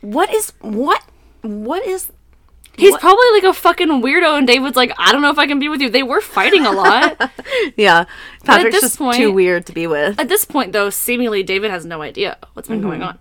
What 0.00 0.32
is 0.32 0.54
what? 0.60 1.02
What 1.42 1.86
is? 1.86 2.10
He's 2.76 2.96
probably 2.96 3.24
like 3.34 3.44
a 3.44 3.52
fucking 3.52 3.88
weirdo, 3.88 4.38
and 4.38 4.46
David's 4.46 4.76
like, 4.76 4.92
I 4.96 5.12
don't 5.12 5.20
know 5.20 5.30
if 5.30 5.38
I 5.38 5.46
can 5.46 5.58
be 5.58 5.68
with 5.68 5.80
you. 5.80 5.90
They 5.90 6.02
were 6.02 6.20
fighting 6.20 6.64
a 6.64 6.72
lot. 6.72 7.30
Yeah, 7.76 8.04
Patrick's 8.44 8.80
just 8.80 8.98
point- 8.98 9.16
too 9.16 9.32
weird 9.32 9.66
to 9.66 9.72
be 9.72 9.86
with. 9.86 10.18
At 10.18 10.28
this 10.28 10.44
point, 10.44 10.72
though, 10.72 10.88
seemingly 10.88 11.42
David 11.42 11.70
has 11.70 11.84
no 11.84 12.00
idea 12.00 12.38
what's 12.54 12.68
been 12.68 12.80
going 12.80 13.00
mm-hmm. 13.00 13.08
on. 13.08 13.18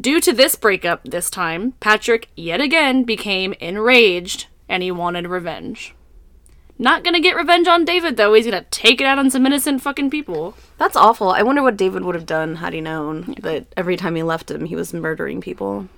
Due 0.00 0.20
to 0.20 0.32
this 0.32 0.56
breakup 0.56 1.04
this 1.04 1.28
time, 1.28 1.72
Patrick 1.80 2.28
yet 2.36 2.60
again 2.60 3.04
became 3.04 3.52
enraged 3.54 4.46
and 4.68 4.82
he 4.82 4.90
wanted 4.90 5.26
revenge. 5.26 5.94
Not 6.78 7.04
gonna 7.04 7.20
get 7.20 7.36
revenge 7.36 7.68
on 7.68 7.84
David, 7.84 8.16
though. 8.16 8.32
He's 8.32 8.46
gonna 8.46 8.64
take 8.70 9.02
it 9.02 9.06
out 9.06 9.18
on 9.18 9.28
some 9.28 9.44
innocent 9.44 9.82
fucking 9.82 10.08
people. 10.08 10.54
That's 10.78 10.96
awful. 10.96 11.30
I 11.30 11.42
wonder 11.42 11.62
what 11.62 11.76
David 11.76 12.04
would 12.04 12.14
have 12.14 12.24
done 12.24 12.56
had 12.56 12.72
he 12.72 12.80
known 12.80 13.34
that 13.40 13.66
every 13.76 13.98
time 13.98 14.14
he 14.14 14.22
left 14.22 14.50
him, 14.50 14.64
he 14.64 14.76
was 14.76 14.94
murdering 14.94 15.42
people. 15.42 15.88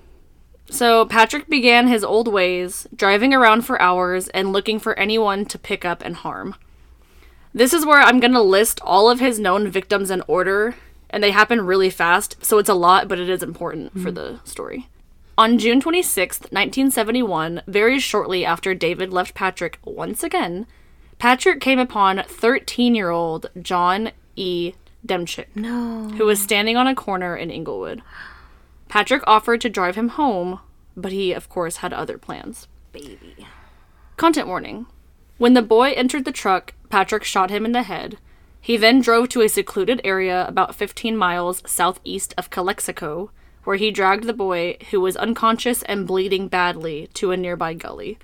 So 0.73 1.05
Patrick 1.05 1.49
began 1.49 1.87
his 1.87 2.03
old 2.03 2.29
ways, 2.29 2.89
driving 2.97 3.35
around 3.35 3.63
for 3.63 3.81
hours 3.81 4.29
and 4.29 4.55
looking 4.55 4.79
for 4.79 4.99
anyone 4.99 5.45
to 5.45 5.59
pick 5.59 5.85
up 5.85 6.03
and 6.03 6.17
harm. 6.17 6.55
This 7.53 7.75
is 7.75 7.85
where 7.85 8.01
I'm 8.01 8.21
going 8.21 8.33
to 8.33 8.41
list 8.41 8.81
all 8.83 9.11
of 9.11 9.21
his 9.21 9.39
known 9.39 9.69
victims 9.69 10.11
in 10.11 10.23
order, 10.27 10.75
and 11.11 11.23
they 11.23 11.31
happen 11.31 11.61
really 11.61 11.91
fast, 11.91 12.43
so 12.43 12.57
it's 12.57 12.71
a 12.71 12.75
lot, 12.75 13.07
but 13.07 13.21
it 13.21 13.29
is 13.29 13.43
important 13.43 13.93
for 13.93 14.11
mm-hmm. 14.11 14.15
the 14.15 14.41
story. 14.45 14.89
On 15.37 15.59
June 15.59 15.81
26th, 15.81 16.51
1971, 16.51 17.63
very 17.67 17.99
shortly 17.99 18.43
after 18.43 18.75
David 18.75 19.13
left 19.13 19.35
Patrick 19.35 19.79
once 19.85 20.25
again, 20.25 20.67
Patrick 21.19 21.61
came 21.61 21.79
upon 21.79 22.23
13 22.27 22.95
year 22.95 23.11
old 23.11 23.51
John 23.61 24.13
E. 24.37 24.73
Demchick 25.07 25.47
No. 25.55 26.09
who 26.17 26.25
was 26.25 26.41
standing 26.41 26.77
on 26.77 26.87
a 26.87 26.95
corner 26.95 27.37
in 27.37 27.51
Inglewood. 27.51 28.03
Patrick 28.93 29.23
offered 29.27 29.63
to 29.63 29.71
drive 29.71 29.97
him 29.97 30.11
home, 30.11 30.61
but 30.95 31.13
he, 31.13 31.33
of 31.33 31.49
course, 31.49 31.77
had 31.77 31.95
other 31.95 32.19
plans. 32.19 32.69
Baby. 32.93 33.47
Content 34.19 34.47
warning. 34.47 34.85
When 35.39 35.55
the 35.55 35.63
boy 35.63 35.93
entered 35.93 36.27
the 36.27 36.31
truck, 36.31 36.75
Patrick 36.91 37.25
shot 37.25 37.49
him 37.49 37.65
in 37.65 37.73
the 37.73 37.85
head. 37.85 38.19
He 38.61 38.77
then 38.77 39.01
drove 39.01 39.31
to 39.31 39.41
a 39.41 39.49
secluded 39.49 40.03
area 40.05 40.47
about 40.47 40.75
15 40.75 41.17
miles 41.17 41.63
southeast 41.65 42.35
of 42.37 42.51
Calexico, 42.51 43.31
where 43.65 43.77
he 43.77 43.91
dragged 43.91 44.25
the 44.25 44.35
boy, 44.35 44.77
who 44.91 45.01
was 45.01 45.17
unconscious 45.17 45.83
and 45.85 46.07
bleeding 46.07 46.49
badly, 46.49 47.09
to 47.15 47.31
a 47.31 47.37
nearby 47.39 47.73
gully. 47.73 48.19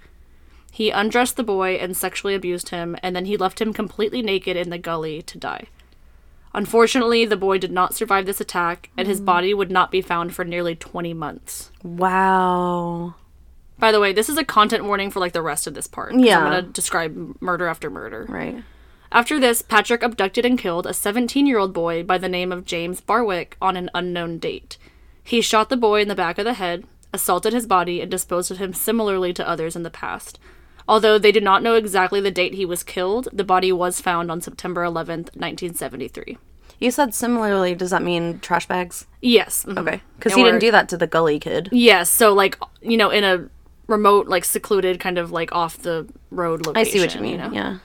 He 0.70 0.90
undressed 0.90 1.38
the 1.38 1.42
boy 1.42 1.76
and 1.76 1.96
sexually 1.96 2.34
abused 2.34 2.68
him, 2.68 2.94
and 3.02 3.16
then 3.16 3.24
he 3.24 3.38
left 3.38 3.62
him 3.62 3.72
completely 3.72 4.20
naked 4.20 4.54
in 4.54 4.68
the 4.68 4.76
gully 4.76 5.22
to 5.22 5.38
die. 5.38 5.68
Unfortunately, 6.54 7.24
the 7.24 7.36
boy 7.36 7.58
did 7.58 7.72
not 7.72 7.94
survive 7.94 8.26
this 8.26 8.40
attack, 8.40 8.90
and 8.96 9.06
his 9.06 9.20
mm. 9.20 9.26
body 9.26 9.54
would 9.54 9.70
not 9.70 9.90
be 9.90 10.00
found 10.00 10.34
for 10.34 10.44
nearly 10.44 10.74
20 10.74 11.14
months. 11.14 11.70
Wow. 11.82 13.14
By 13.78 13.92
the 13.92 14.00
way, 14.00 14.12
this 14.12 14.28
is 14.28 14.38
a 14.38 14.44
content 14.44 14.84
warning 14.84 15.10
for 15.10 15.20
like 15.20 15.32
the 15.32 15.42
rest 15.42 15.66
of 15.66 15.74
this 15.74 15.86
part. 15.86 16.14
Yeah. 16.14 16.38
I'm 16.38 16.50
going 16.50 16.64
to 16.64 16.72
describe 16.72 17.36
murder 17.40 17.66
after 17.66 17.90
murder. 17.90 18.26
Right. 18.28 18.64
After 19.10 19.38
this, 19.38 19.62
Patrick 19.62 20.02
abducted 20.02 20.44
and 20.44 20.58
killed 20.58 20.86
a 20.86 20.92
17 20.92 21.46
year 21.46 21.58
old 21.58 21.72
boy 21.72 22.02
by 22.02 22.18
the 22.18 22.28
name 22.28 22.52
of 22.52 22.64
James 22.64 23.00
Barwick 23.00 23.56
on 23.60 23.76
an 23.76 23.90
unknown 23.94 24.38
date. 24.38 24.76
He 25.22 25.40
shot 25.40 25.68
the 25.68 25.76
boy 25.76 26.02
in 26.02 26.08
the 26.08 26.14
back 26.14 26.38
of 26.38 26.44
the 26.44 26.54
head, 26.54 26.84
assaulted 27.12 27.52
his 27.52 27.66
body, 27.66 28.00
and 28.00 28.10
disposed 28.10 28.50
of 28.50 28.58
him 28.58 28.72
similarly 28.74 29.32
to 29.34 29.48
others 29.48 29.76
in 29.76 29.82
the 29.82 29.90
past. 29.90 30.38
Although 30.88 31.18
they 31.18 31.30
did 31.32 31.44
not 31.44 31.62
know 31.62 31.74
exactly 31.74 32.18
the 32.20 32.30
date 32.30 32.54
he 32.54 32.64
was 32.64 32.82
killed, 32.82 33.28
the 33.30 33.44
body 33.44 33.70
was 33.70 34.00
found 34.00 34.30
on 34.30 34.40
September 34.40 34.82
11th, 34.82 35.36
1973. 35.36 36.38
You 36.80 36.90
said 36.90 37.14
similarly. 37.14 37.74
Does 37.74 37.90
that 37.90 38.02
mean 38.02 38.38
trash 38.40 38.66
bags? 38.66 39.06
Yes. 39.20 39.64
mhm. 39.64 39.78
Okay. 39.78 40.00
Because 40.16 40.34
he 40.34 40.42
didn't 40.42 40.60
do 40.60 40.70
that 40.70 40.88
to 40.88 40.96
the 40.96 41.06
gully 41.06 41.38
kid. 41.38 41.68
Yes, 41.72 42.08
so 42.08 42.32
like, 42.32 42.58
you 42.80 42.96
know, 42.96 43.10
in 43.10 43.24
a 43.24 43.48
remote, 43.86 44.28
like 44.28 44.44
secluded, 44.44 44.98
kind 44.98 45.18
of 45.18 45.30
like 45.30 45.52
off 45.52 45.76
the 45.76 46.06
road 46.30 46.66
location. 46.66 46.88
I 46.88 46.90
see 46.90 47.00
what 47.00 47.14
you 47.14 47.20
mean. 47.20 47.38
know? 47.38 47.52
Yeah. 47.52 47.78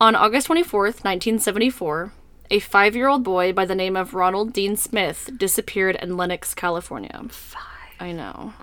On 0.00 0.16
August 0.16 0.48
24th, 0.48 1.04
1974, 1.04 2.12
a 2.50 2.58
five 2.58 2.96
year 2.96 3.08
old 3.08 3.22
boy 3.22 3.52
by 3.52 3.64
the 3.64 3.74
name 3.74 3.96
of 3.96 4.14
Ronald 4.14 4.52
Dean 4.52 4.74
Smith 4.74 5.30
disappeared 5.36 5.96
in 6.02 6.16
Lennox, 6.16 6.54
California. 6.54 7.22
Five. 7.28 7.60
I 8.00 8.12
know. 8.12 8.54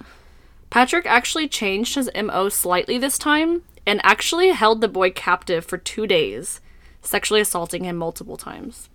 Patrick 0.69 1.05
actually 1.05 1.47
changed 1.47 1.95
his 1.95 2.09
MO 2.15 2.49
slightly 2.49 2.97
this 2.97 3.17
time 3.17 3.61
and 3.87 4.01
actually 4.03 4.49
held 4.49 4.81
the 4.81 4.87
boy 4.89 5.09
captive 5.09 5.65
for 5.65 5.77
two 5.77 6.05
days, 6.05 6.59
sexually 7.01 7.39
assaulting 7.39 7.85
him 7.85 7.95
multiple 7.95 8.35
times. 8.35 8.89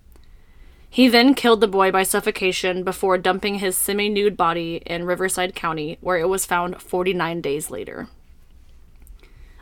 He 0.89 1.09
then 1.09 1.35
killed 1.35 1.63
the 1.63 1.67
boy 1.67 1.91
by 1.91 2.03
suffocation 2.03 2.85
before 2.85 3.17
dumping 3.17 3.57
his 3.57 3.79
semi 3.79 4.11
nude 4.11 4.37
body 4.37 4.83
in 4.85 5.07
Riverside 5.07 5.55
County, 5.55 5.97
where 6.03 6.19
it 6.19 6.29
was 6.29 6.45
found 6.45 6.83
49 6.83 7.41
days 7.41 7.71
later. 7.71 8.09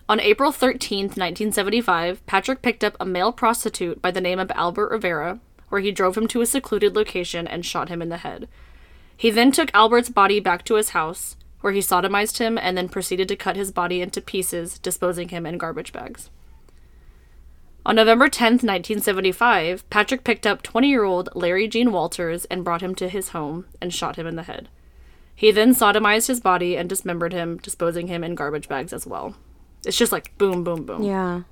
On 0.09 0.19
April 0.19 0.51
13th, 0.51 1.17
1975, 1.17 2.27
Patrick 2.27 2.63
picked 2.63 2.83
up 2.83 2.97
a 2.99 3.07
male 3.07 3.33
prostitute 3.33 4.03
by 4.03 4.11
the 4.11 4.21
name 4.21 4.41
of 4.41 4.51
Albert 4.57 4.91
Rivera, 4.91 5.39
where 5.69 5.81
he 5.81 5.93
drove 5.93 6.17
him 6.17 6.27
to 6.27 6.41
a 6.41 6.47
secluded 6.47 6.97
location 6.97 7.47
and 7.47 7.65
shot 7.65 7.89
him 7.89 8.03
in 8.03 8.09
the 8.09 8.17
head. 8.17 8.49
He 9.17 9.31
then 9.31 9.53
took 9.53 9.71
Albert's 9.73 10.09
body 10.09 10.41
back 10.41 10.65
to 10.65 10.75
his 10.75 10.89
house, 10.89 11.37
where 11.61 11.73
he 11.73 11.81
sodomized 11.81 12.39
him 12.39 12.59
and 12.59 12.77
then 12.77 12.89
proceeded 12.89 13.29
to 13.29 13.37
cut 13.37 13.57
his 13.57 13.73
body 13.73 14.01
into 14.01 14.21
pieces, 14.21 14.79
disposing 14.79 15.29
him 15.29 15.47
in 15.47 15.59
garbage 15.59 15.93
bags. 15.93 16.31
On 17.85 17.97
November 17.97 18.29
10th, 18.29 18.63
1975, 18.63 19.89
Patrick 19.89 20.23
picked 20.23 20.47
up 20.47 20.63
20 20.63 20.89
year 20.89 21.05
old 21.05 21.31
Larry 21.35 21.67
Jean 21.67 21.93
Walters 21.93 22.45
and 22.47 22.65
brought 22.65 22.83
him 22.83 22.95
to 22.97 23.09
his 23.09 23.31
home 23.31 23.67
and 23.81 23.93
shot 23.93 24.17
him 24.17 24.27
in 24.27 24.37
the 24.37 24.43
head. 24.43 24.69
He 25.35 25.51
then 25.51 25.75
sodomized 25.75 26.29
his 26.29 26.41
body 26.41 26.77
and 26.77 26.89
dismembered 26.89 27.33
him, 27.33 27.57
disposing 27.57 28.09
him 28.09 28.23
in 28.23 28.35
garbage 28.35 28.69
bags 28.69 28.93
as 28.93 29.07
well. 29.07 29.35
It's 29.87 29.97
just 29.97 30.13
like 30.13 30.37
boom, 30.37 30.63
boom, 30.63 30.85
boom. 30.85 31.03
Yeah. 31.03 31.43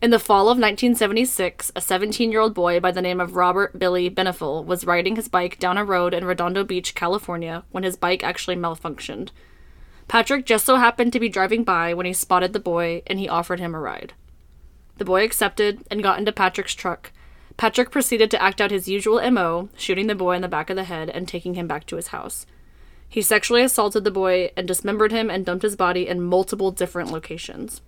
In 0.00 0.10
the 0.12 0.20
fall 0.20 0.42
of 0.42 0.58
1976, 0.58 1.72
a 1.74 1.80
17 1.80 2.30
year 2.30 2.40
old 2.40 2.54
boy 2.54 2.78
by 2.78 2.92
the 2.92 3.02
name 3.02 3.20
of 3.20 3.34
Robert 3.34 3.76
Billy 3.80 4.08
Benefil 4.08 4.64
was 4.64 4.86
riding 4.86 5.16
his 5.16 5.26
bike 5.26 5.58
down 5.58 5.76
a 5.76 5.84
road 5.84 6.14
in 6.14 6.24
Redondo 6.24 6.62
Beach, 6.62 6.94
California, 6.94 7.64
when 7.72 7.82
his 7.82 7.96
bike 7.96 8.22
actually 8.22 8.54
malfunctioned. 8.54 9.30
Patrick 10.06 10.46
just 10.46 10.64
so 10.64 10.76
happened 10.76 11.12
to 11.12 11.20
be 11.20 11.28
driving 11.28 11.64
by 11.64 11.94
when 11.94 12.06
he 12.06 12.12
spotted 12.12 12.52
the 12.52 12.60
boy 12.60 13.02
and 13.08 13.18
he 13.18 13.28
offered 13.28 13.58
him 13.58 13.74
a 13.74 13.80
ride. 13.80 14.12
The 14.98 15.04
boy 15.04 15.24
accepted 15.24 15.82
and 15.90 16.00
got 16.00 16.20
into 16.20 16.30
Patrick's 16.30 16.76
truck. 16.76 17.10
Patrick 17.56 17.90
proceeded 17.90 18.30
to 18.30 18.40
act 18.40 18.60
out 18.60 18.70
his 18.70 18.88
usual 18.88 19.20
MO, 19.32 19.68
shooting 19.76 20.06
the 20.06 20.14
boy 20.14 20.36
in 20.36 20.42
the 20.42 20.48
back 20.48 20.70
of 20.70 20.76
the 20.76 20.84
head 20.84 21.10
and 21.10 21.26
taking 21.26 21.54
him 21.54 21.66
back 21.66 21.86
to 21.86 21.96
his 21.96 22.08
house. 22.08 22.46
He 23.08 23.20
sexually 23.20 23.62
assaulted 23.62 24.04
the 24.04 24.12
boy 24.12 24.52
and 24.56 24.68
dismembered 24.68 25.10
him 25.10 25.28
and 25.28 25.44
dumped 25.44 25.64
his 25.64 25.74
body 25.74 26.06
in 26.06 26.22
multiple 26.22 26.70
different 26.70 27.10
locations. 27.10 27.80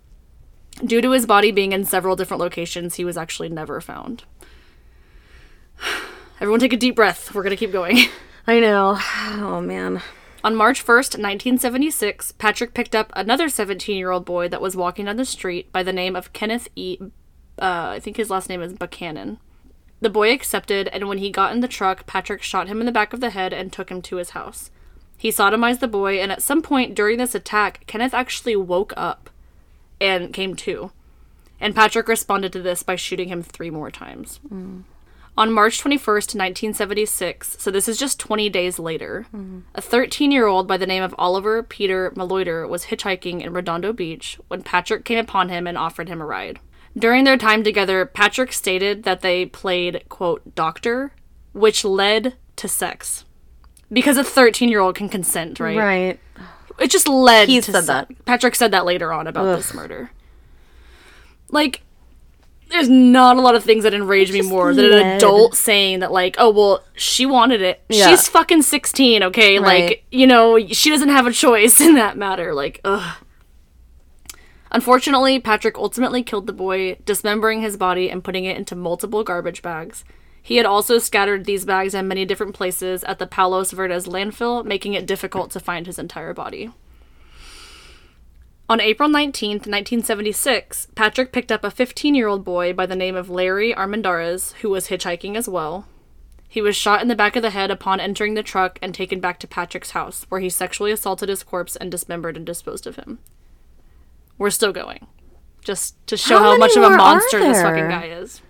Due 0.85 1.01
to 1.01 1.11
his 1.11 1.25
body 1.25 1.51
being 1.51 1.73
in 1.73 1.85
several 1.85 2.15
different 2.15 2.41
locations, 2.41 2.95
he 2.95 3.05
was 3.05 3.17
actually 3.17 3.49
never 3.49 3.81
found. 3.81 4.23
Everyone 6.39 6.59
take 6.59 6.73
a 6.73 6.77
deep 6.77 6.95
breath. 6.95 7.33
We're 7.35 7.43
going 7.43 7.51
to 7.51 7.57
keep 7.57 7.71
going. 7.71 7.97
I 8.47 8.59
know. 8.59 8.97
Oh 8.99 9.61
man. 9.61 10.01
On 10.43 10.55
March 10.55 10.83
1st, 10.83 11.19
1976, 11.19 12.31
Patrick 12.33 12.73
picked 12.73 12.95
up 12.95 13.11
another 13.15 13.47
17 13.47 13.95
year 13.95 14.09
old 14.09 14.25
boy 14.25 14.47
that 14.47 14.61
was 14.61 14.75
walking 14.75 15.05
down 15.05 15.17
the 15.17 15.25
street 15.25 15.71
by 15.71 15.83
the 15.83 15.93
name 15.93 16.15
of 16.15 16.33
Kenneth 16.33 16.67
E. 16.75 16.97
Uh, 17.61 17.93
I 17.93 17.99
think 17.99 18.17
his 18.17 18.31
last 18.31 18.49
name 18.49 18.61
is 18.61 18.73
Buchanan. 18.73 19.37
The 19.99 20.09
boy 20.09 20.33
accepted, 20.33 20.87
and 20.87 21.07
when 21.07 21.19
he 21.19 21.29
got 21.29 21.53
in 21.53 21.59
the 21.59 21.67
truck, 21.67 22.07
Patrick 22.07 22.41
shot 22.41 22.67
him 22.67 22.79
in 22.79 22.87
the 22.87 22.91
back 22.91 23.13
of 23.13 23.19
the 23.19 23.29
head 23.29 23.53
and 23.53 23.71
took 23.71 23.91
him 23.91 24.01
to 24.01 24.15
his 24.15 24.31
house. 24.31 24.71
He 25.15 25.29
sodomized 25.29 25.79
the 25.79 25.87
boy, 25.87 26.19
and 26.19 26.31
at 26.31 26.41
some 26.41 26.63
point 26.63 26.95
during 26.95 27.19
this 27.19 27.35
attack, 27.35 27.83
Kenneth 27.85 28.15
actually 28.15 28.55
woke 28.55 28.93
up 28.97 29.29
and 30.01 30.33
came 30.33 30.55
to. 30.57 30.91
And 31.59 31.75
Patrick 31.75 32.07
responded 32.07 32.51
to 32.53 32.61
this 32.61 32.81
by 32.83 32.95
shooting 32.95 33.29
him 33.29 33.43
three 33.43 33.69
more 33.69 33.91
times. 33.91 34.39
On 35.37 35.51
March 35.53 35.81
21st, 35.81 36.35
1976, 36.35 37.55
so 37.57 37.71
this 37.71 37.87
is 37.87 37.97
just 37.97 38.19
20 38.19 38.49
days 38.49 38.79
later, 38.79 39.27
a 39.75 39.81
13 39.81 40.31
year 40.31 40.47
old 40.47 40.67
by 40.67 40.75
the 40.75 40.85
name 40.87 41.03
of 41.03 41.15
Oliver 41.17 41.63
Peter 41.63 42.11
Maloiter 42.11 42.67
was 42.67 42.85
hitchhiking 42.85 43.41
in 43.41 43.53
Redondo 43.53 43.93
Beach 43.93 44.37
when 44.49 44.61
Patrick 44.63 45.05
came 45.05 45.19
upon 45.19 45.49
him 45.49 45.67
and 45.67 45.77
offered 45.77 46.09
him 46.09 46.19
a 46.19 46.25
ride. 46.25 46.59
During 46.97 47.23
their 47.23 47.37
time 47.37 47.63
together, 47.63 48.05
Patrick 48.05 48.51
stated 48.51 49.03
that 49.03 49.21
they 49.21 49.45
played, 49.45 50.03
quote, 50.09 50.55
doctor, 50.55 51.13
which 51.53 51.85
led 51.85 52.35
to 52.57 52.67
sex. 52.67 53.23
Because 53.93 54.17
a 54.17 54.23
13 54.23 54.67
year 54.67 54.79
old 54.79 54.95
can 54.95 55.07
consent, 55.09 55.59
right? 55.59 55.77
Right. 55.77 56.19
It 56.79 56.91
just 56.91 57.07
led 57.07 57.49
He 57.49 57.61
to 57.61 57.71
said 57.71 57.85
that. 57.85 58.25
Patrick 58.25 58.55
said 58.55 58.71
that 58.71 58.85
later 58.85 59.11
on 59.13 59.27
about 59.27 59.55
this 59.57 59.73
murder. 59.73 60.11
Like, 61.49 61.81
there's 62.69 62.89
not 62.89 63.37
a 63.37 63.41
lot 63.41 63.55
of 63.55 63.63
things 63.63 63.83
that 63.83 63.93
enrage 63.93 64.31
me 64.31 64.41
more 64.41 64.73
than 64.73 64.85
an 64.85 65.05
adult 65.15 65.55
saying 65.55 65.99
that, 65.99 66.11
like, 66.11 66.35
oh, 66.37 66.49
well, 66.49 66.83
she 66.93 67.25
wanted 67.25 67.61
it. 67.61 67.83
Yeah. 67.89 68.09
She's 68.09 68.27
fucking 68.27 68.61
16, 68.61 69.23
okay? 69.23 69.59
Right. 69.59 69.83
Like, 69.83 70.05
you 70.11 70.25
know, 70.25 70.57
she 70.67 70.89
doesn't 70.89 71.09
have 71.09 71.27
a 71.27 71.33
choice 71.33 71.81
in 71.81 71.95
that 71.95 72.17
matter. 72.17 72.53
Like, 72.53 72.79
ugh. 72.83 73.17
Unfortunately, 74.71 75.37
Patrick 75.37 75.77
ultimately 75.77 76.23
killed 76.23 76.47
the 76.47 76.53
boy, 76.53 76.95
dismembering 77.05 77.61
his 77.61 77.75
body 77.75 78.09
and 78.09 78.23
putting 78.23 78.45
it 78.45 78.55
into 78.55 78.73
multiple 78.75 79.23
garbage 79.23 79.61
bags. 79.61 80.05
He 80.41 80.57
had 80.57 80.65
also 80.65 80.97
scattered 80.97 81.45
these 81.45 81.65
bags 81.65 81.93
in 81.93 82.07
many 82.07 82.25
different 82.25 82.55
places 82.55 83.03
at 83.03 83.19
the 83.19 83.27
Palos 83.27 83.71
Verdes 83.71 84.07
landfill, 84.07 84.65
making 84.65 84.93
it 84.93 85.05
difficult 85.05 85.51
to 85.51 85.59
find 85.59 85.85
his 85.85 85.99
entire 85.99 86.33
body. 86.33 86.71
On 88.67 88.79
April 88.79 89.09
19th, 89.09 89.67
1976, 89.67 90.87
Patrick 90.95 91.31
picked 91.31 91.51
up 91.51 91.63
a 91.63 91.69
15 91.69 92.15
year 92.15 92.27
old 92.27 92.43
boy 92.43 92.73
by 92.73 92.85
the 92.85 92.95
name 92.95 93.15
of 93.15 93.29
Larry 93.29 93.73
Armendariz, 93.73 94.53
who 94.61 94.69
was 94.69 94.87
hitchhiking 94.87 95.35
as 95.35 95.49
well. 95.49 95.87
He 96.47 96.61
was 96.61 96.75
shot 96.75 97.01
in 97.01 97.07
the 97.07 97.15
back 97.15 97.35
of 97.35 97.43
the 97.43 97.51
head 97.51 97.69
upon 97.71 97.99
entering 97.99 98.33
the 98.33 98.43
truck 98.43 98.79
and 98.81 98.93
taken 98.93 99.19
back 99.19 99.39
to 99.39 99.47
Patrick's 99.47 99.91
house, 99.91 100.25
where 100.29 100.41
he 100.41 100.49
sexually 100.49 100.91
assaulted 100.91 101.29
his 101.29 101.43
corpse 101.43 101.75
and 101.75 101.91
dismembered 101.91 102.35
and 102.35 102.45
disposed 102.45 102.87
of 102.87 102.97
him. 102.97 103.19
We're 104.37 104.49
still 104.49 104.73
going. 104.73 105.07
Just 105.63 105.95
to 106.07 106.17
show 106.17 106.39
How 106.39 106.51
how, 106.51 106.57
much 106.57 106.75
of 106.75 106.83
a 106.83 106.89
monster 106.89 107.39
this 107.39 107.61
fucking 107.61 107.89
guy 107.89 108.05
is. 108.05 108.41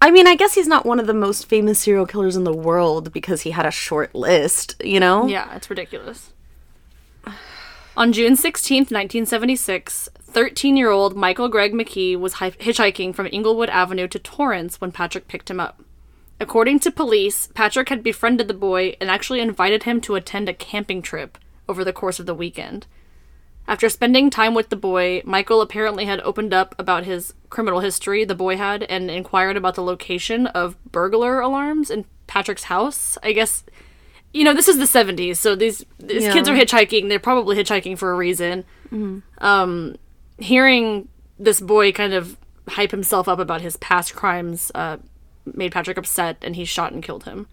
I 0.00 0.10
mean, 0.10 0.26
I 0.26 0.36
guess 0.36 0.54
he's 0.54 0.68
not 0.68 0.84
one 0.86 1.00
of 1.00 1.06
the 1.06 1.14
most 1.14 1.46
famous 1.46 1.80
serial 1.80 2.06
killers 2.06 2.36
in 2.36 2.44
the 2.44 2.52
world 2.52 3.12
because 3.12 3.42
he 3.42 3.50
had 3.50 3.66
a 3.66 3.70
short 3.70 4.14
list, 4.14 4.76
you 4.84 5.00
know? 5.00 5.26
Yeah, 5.26 5.54
it's 5.56 5.70
ridiculous. 5.70 6.32
On 7.96 8.12
June 8.12 8.34
16th, 8.34 8.90
1976, 8.92 10.10
13 10.20 10.76
year 10.76 10.90
old 10.90 11.16
Michael 11.16 11.48
Greg 11.48 11.72
McKee 11.72 12.18
was 12.18 12.34
hi- 12.34 12.50
hitchhiking 12.50 13.14
from 13.14 13.26
Inglewood 13.32 13.70
Avenue 13.70 14.06
to 14.08 14.18
Torrance 14.18 14.80
when 14.80 14.92
Patrick 14.92 15.28
picked 15.28 15.50
him 15.50 15.58
up. 15.58 15.82
According 16.38 16.80
to 16.80 16.90
police, 16.90 17.48
Patrick 17.54 17.88
had 17.88 18.02
befriended 18.02 18.48
the 18.48 18.54
boy 18.54 18.96
and 19.00 19.08
actually 19.10 19.40
invited 19.40 19.84
him 19.84 20.02
to 20.02 20.14
attend 20.14 20.48
a 20.50 20.54
camping 20.54 21.00
trip 21.00 21.38
over 21.66 21.82
the 21.82 21.92
course 21.94 22.20
of 22.20 22.26
the 22.26 22.34
weekend. 22.34 22.86
After 23.68 23.88
spending 23.88 24.30
time 24.30 24.54
with 24.54 24.68
the 24.68 24.76
boy, 24.76 25.22
Michael 25.24 25.60
apparently 25.60 26.04
had 26.04 26.20
opened 26.20 26.54
up 26.54 26.74
about 26.78 27.04
his 27.04 27.34
criminal 27.50 27.80
history 27.80 28.24
the 28.24 28.34
boy 28.34 28.56
had 28.56 28.84
and 28.84 29.10
inquired 29.10 29.56
about 29.56 29.74
the 29.74 29.82
location 29.82 30.46
of 30.48 30.76
burglar 30.92 31.40
alarms 31.40 31.90
in 31.90 32.04
Patrick's 32.26 32.64
house. 32.64 33.18
I 33.22 33.32
guess 33.32 33.64
you 34.32 34.44
know, 34.44 34.52
this 34.52 34.68
is 34.68 34.76
the 34.76 34.84
70s, 34.84 35.36
so 35.38 35.54
these 35.56 35.84
these 35.98 36.24
Yeah. 36.24 36.32
kids 36.32 36.48
are 36.48 36.54
hitchhiking. 36.54 37.08
They're 37.08 37.18
probably 37.18 37.56
hitchhiking 37.56 37.96
for 37.96 38.10
a 38.12 38.14
reason. 38.14 38.64
Um, 39.38 39.96
hearing 40.38 41.08
this 41.38 41.60
boy 41.60 41.92
kind 41.92 42.12
of 42.12 42.36
hype 42.68 42.90
himself 42.90 43.28
up 43.28 43.38
about 43.38 43.62
his 43.62 43.76
past 43.78 44.14
crimes 44.14 44.70
uh, 44.74 44.98
made 45.54 45.72
Patrick 45.72 45.96
upset, 45.96 46.36
and 46.42 46.54
he 46.56 46.64
shot 46.64 46.92
and 46.92 47.02
killed 47.02 47.24
him. 47.24 47.46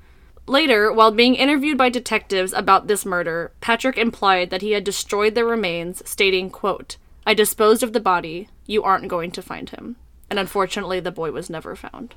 Later, 0.46 0.92
while 0.92 1.12
being 1.12 1.36
interviewed 1.36 1.78
by 1.78 1.90
detectives 1.90 2.52
about 2.52 2.88
this 2.88 3.06
murder, 3.06 3.52
Patrick 3.62 3.98
implied 3.98 4.50
that 4.50 4.62
he 4.62 4.72
had 4.72 4.84
destroyed 4.84 5.36
the 5.36 5.46
remains, 5.46 6.08
stating, 6.08 6.50
quote, 6.50 6.98
I 7.26 7.34
disposed 7.34 7.84
of 7.84 7.94
the 7.94 8.02
body. 8.02 8.50
You 8.66 8.84
aren't 8.84 9.08
going 9.08 9.32
to 9.32 9.42
find 9.42 9.70
him. 9.70 9.96
And 10.30 10.38
unfortunately, 10.38 11.00
the 11.00 11.12
boy 11.12 11.32
was 11.32 11.50
never 11.50 11.76
found. 11.76 12.16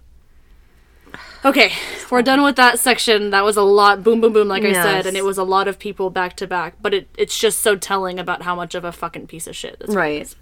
Okay, 1.45 1.73
we're 2.11 2.23
done 2.23 2.43
with 2.43 2.57
that 2.57 2.81
section. 2.81 3.31
That 3.31 3.45
was 3.45 3.57
a 3.57 3.62
lot, 3.62 4.03
boom, 4.03 4.21
boom, 4.21 4.33
boom, 4.33 4.49
like 4.49 4.65
I 4.65 4.73
said, 4.73 5.07
and 5.07 5.17
it 5.17 5.25
was 5.25 5.39
a 5.39 5.45
lot 5.45 5.69
of 5.69 5.79
people 5.79 6.11
back 6.11 6.37
to 6.39 6.47
back. 6.47 6.75
But 6.83 6.95
it, 6.95 7.09
it's 7.17 7.39
just 7.39 7.61
so 7.61 7.77
telling 7.77 8.19
about 8.19 8.43
how 8.43 8.57
much 8.57 8.75
of 8.75 8.85
a 8.85 8.93
fucking 8.93 9.29
piece 9.29 9.47
of 9.47 9.55
shit 9.55 9.79
this 9.79 9.95
Right. 9.95 10.35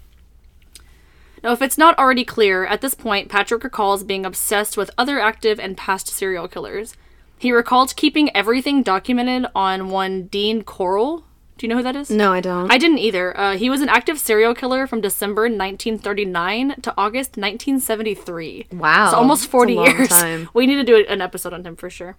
Now, 1.43 1.51
if 1.51 1.61
it's 1.61 1.77
not 1.77 1.97
already 1.99 2.25
clear, 2.25 2.65
at 2.65 2.81
this 2.81 2.95
point, 2.95 3.29
Patrick 3.29 3.63
recalls 3.63 4.03
being 4.03 4.25
obsessed 4.25 4.77
with 4.77 4.89
other 4.97 5.19
active 5.19 5.59
and 5.59 5.77
past 5.77 6.07
serial 6.07 6.47
killers. 6.47 6.95
He 7.37 7.51
recalled 7.51 7.95
keeping 7.95 8.35
everything 8.35 8.81
documented 8.83 9.49
on 9.53 9.89
one 9.89 10.23
Dean 10.27 10.63
Corll. 10.63 11.23
Do 11.57 11.65
you 11.65 11.69
know 11.69 11.77
who 11.77 11.83
that 11.83 11.95
is? 11.95 12.09
No, 12.09 12.33
I 12.33 12.41
don't. 12.41 12.69
I 12.71 12.77
didn't 12.77 12.97
either. 12.97 13.37
Uh, 13.37 13.55
he 13.57 13.69
was 13.69 13.81
an 13.81 13.87
active 13.89 14.19
serial 14.19 14.53
killer 14.53 14.85
from 14.87 14.99
December 14.99 15.43
1939 15.43 16.81
to 16.81 16.93
August 16.97 17.37
1973. 17.37 18.67
Wow, 18.73 19.11
So 19.11 19.17
almost 19.17 19.41
that's 19.43 19.47
a 19.47 19.51
40 19.51 19.75
long 19.75 19.85
years. 19.85 20.09
time. 20.09 20.49
We 20.53 20.67
need 20.67 20.75
to 20.75 20.83
do 20.83 21.05
an 21.07 21.21
episode 21.21 21.53
on 21.53 21.65
him 21.65 21.75
for 21.75 21.89
sure. 21.89 22.17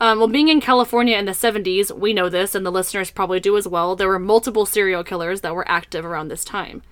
Um, 0.00 0.18
well, 0.18 0.28
being 0.28 0.48
in 0.48 0.60
California 0.60 1.16
in 1.16 1.24
the 1.24 1.32
70s, 1.32 1.90
we 1.90 2.12
know 2.12 2.28
this, 2.28 2.54
and 2.54 2.64
the 2.66 2.70
listeners 2.72 3.10
probably 3.10 3.40
do 3.40 3.56
as 3.56 3.66
well. 3.66 3.96
There 3.96 4.08
were 4.08 4.18
multiple 4.18 4.66
serial 4.66 5.02
killers 5.04 5.40
that 5.40 5.54
were 5.54 5.68
active 5.70 6.04
around 6.04 6.28
this 6.28 6.44
time. 6.44 6.82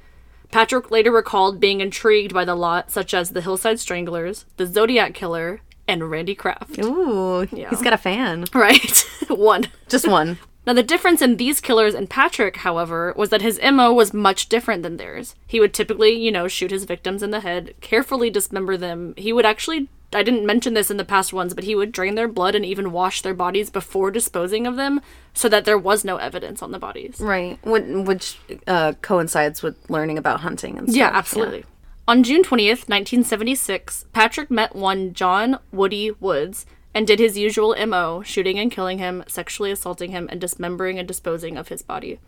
Patrick 0.51 0.91
later 0.91 1.11
recalled 1.13 1.61
being 1.61 1.81
intrigued 1.81 2.33
by 2.33 2.45
the 2.47 2.55
lot, 2.55 2.91
such 2.91 3.13
as 3.13 3.31
the 3.31 3.43
Hillside 3.43 3.79
Stranglers, 3.81 4.47
the 4.57 4.67
Zodiac 4.67 5.13
Killer, 5.13 5.61
and 5.87 6.11
Randy 6.11 6.35
Kraft. 6.35 6.79
Ooh, 6.79 7.41
he's 7.43 7.83
got 7.83 7.93
a 7.93 7.99
fan. 7.99 8.45
Right? 8.55 9.05
One. 9.29 9.69
Just 9.89 10.09
one. 10.09 10.39
Now, 10.67 10.73
the 10.73 10.83
difference 10.83 11.21
in 11.21 11.37
these 11.37 11.61
killers 11.61 11.93
and 11.93 12.09
Patrick, 12.09 12.57
however, 12.57 13.13
was 13.19 13.29
that 13.29 13.43
his 13.43 13.61
MO 13.63 13.93
was 13.93 14.15
much 14.15 14.49
different 14.49 14.83
than 14.83 14.97
theirs. 14.97 15.35
He 15.47 15.61
would 15.61 15.75
typically, 15.75 16.13
you 16.13 16.33
know, 16.33 16.49
shoot 16.49 16.71
his 16.71 16.85
victims 16.85 17.23
in 17.23 17.33
the 17.33 17.41
head, 17.41 17.75
carefully 17.83 18.31
dismember 18.31 18.79
them. 18.79 19.13
He 19.19 19.31
would 19.31 19.45
actually 19.45 19.91
I 20.15 20.23
didn't 20.23 20.47
mention 20.47 20.75
this 20.75 20.91
in 20.91 20.97
the 20.97 21.05
past 21.05 21.33
ones, 21.33 21.55
but 21.55 21.65
he 21.65 21.75
would 21.75 21.93
drain 21.93 22.15
their 22.15 22.29
blood 22.29 22.55
and 22.55 22.65
even 22.65 22.93
wash 22.93 23.23
their 23.23 23.35
bodies 23.35 23.69
before 23.69 24.11
disposing 24.11 24.67
of 24.67 24.77
them 24.77 25.01
so 25.33 25.49
that 25.49 25.65
there 25.65 25.79
was 25.79 26.05
no 26.05 26.17
evidence 26.17 26.63
on 26.63 26.71
the 26.71 26.79
bodies. 26.79 27.21
Right. 27.21 27.59
Which 27.65 28.39
uh, 28.67 28.93
coincides 29.03 29.63
with 29.63 29.77
learning 29.91 30.19
about 30.19 30.41
hunting 30.41 30.79
and 30.79 30.89
stuff. 30.89 30.97
Yeah, 30.97 31.11
absolutely. 31.13 31.65
On 32.07 32.23
June 32.23 32.43
20th, 32.43 32.87
1976, 32.87 34.05
Patrick 34.13 34.51
met 34.51 34.77
one 34.77 35.15
John 35.15 35.59
Woody 35.73 36.11
Woods 36.11 36.67
and 36.93 37.07
did 37.07 37.19
his 37.19 37.39
usual 37.39 37.75
MO, 37.87 38.23
shooting 38.23 38.59
and 38.59 38.71
killing 38.71 38.99
him, 38.99 39.25
sexually 39.27 39.71
assaulting 39.71 40.11
him, 40.11 40.29
and 40.31 40.39
dismembering 40.39 40.99
and 40.99 41.09
disposing 41.09 41.57
of 41.57 41.69
his 41.69 41.81
body. 41.81 42.21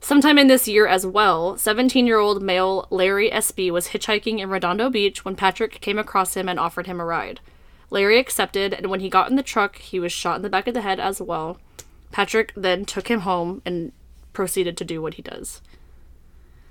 Sometime 0.00 0.36
in 0.36 0.48
this 0.48 0.66
year 0.66 0.88
as 0.88 1.06
well, 1.06 1.56
17 1.56 2.08
year 2.08 2.18
old 2.18 2.42
male 2.42 2.88
Larry 2.90 3.30
SB 3.30 3.70
was 3.70 3.88
hitchhiking 3.88 4.40
in 4.40 4.50
Redondo 4.50 4.90
Beach 4.90 5.24
when 5.24 5.36
Patrick 5.36 5.80
came 5.80 5.98
across 5.98 6.34
him 6.34 6.48
and 6.48 6.58
offered 6.58 6.88
him 6.88 7.00
a 7.00 7.04
ride. 7.04 7.38
Larry 7.90 8.18
accepted, 8.18 8.74
and 8.74 8.88
when 8.88 8.98
he 8.98 9.08
got 9.08 9.30
in 9.30 9.36
the 9.36 9.44
truck, 9.44 9.76
he 9.76 10.00
was 10.00 10.12
shot 10.12 10.36
in 10.36 10.42
the 10.42 10.50
back 10.50 10.66
of 10.66 10.74
the 10.74 10.80
head 10.80 10.98
as 10.98 11.22
well. 11.22 11.58
Patrick 12.10 12.52
then 12.56 12.84
took 12.84 13.06
him 13.06 13.20
home 13.20 13.62
and 13.64 13.92
proceeded 14.32 14.76
to 14.76 14.84
do 14.84 15.00
what 15.00 15.14
he 15.14 15.22
does. 15.22 15.62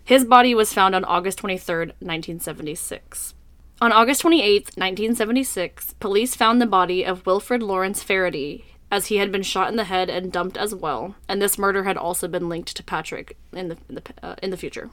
His 0.07 0.23
body 0.23 0.55
was 0.55 0.73
found 0.73 0.95
on 0.95 1.03
August 1.03 1.39
23, 1.39 1.87
1976. 1.99 3.33
On 3.81 3.91
August 3.91 4.21
28, 4.21 4.77
1976, 4.77 5.95
police 5.99 6.33
found 6.33 6.61
the 6.61 6.65
body 6.65 7.03
of 7.03 7.25
Wilfred 7.25 7.61
Lawrence 7.61 8.01
Faraday 8.01 8.63
as 8.89 9.07
he 9.07 9.17
had 9.17 9.33
been 9.33 9.43
shot 9.43 9.69
in 9.69 9.75
the 9.75 9.83
head 9.83 10.09
and 10.09 10.31
dumped 10.31 10.55
as 10.55 10.73
well, 10.73 11.15
and 11.27 11.41
this 11.41 11.57
murder 11.57 11.83
had 11.83 11.97
also 11.97 12.29
been 12.29 12.47
linked 12.47 12.73
to 12.77 12.83
Patrick 12.85 13.35
in 13.51 13.67
the 13.67 13.77
in 13.89 13.95
the, 13.95 14.03
uh, 14.23 14.35
in 14.41 14.49
the 14.49 14.55
future. 14.55 14.91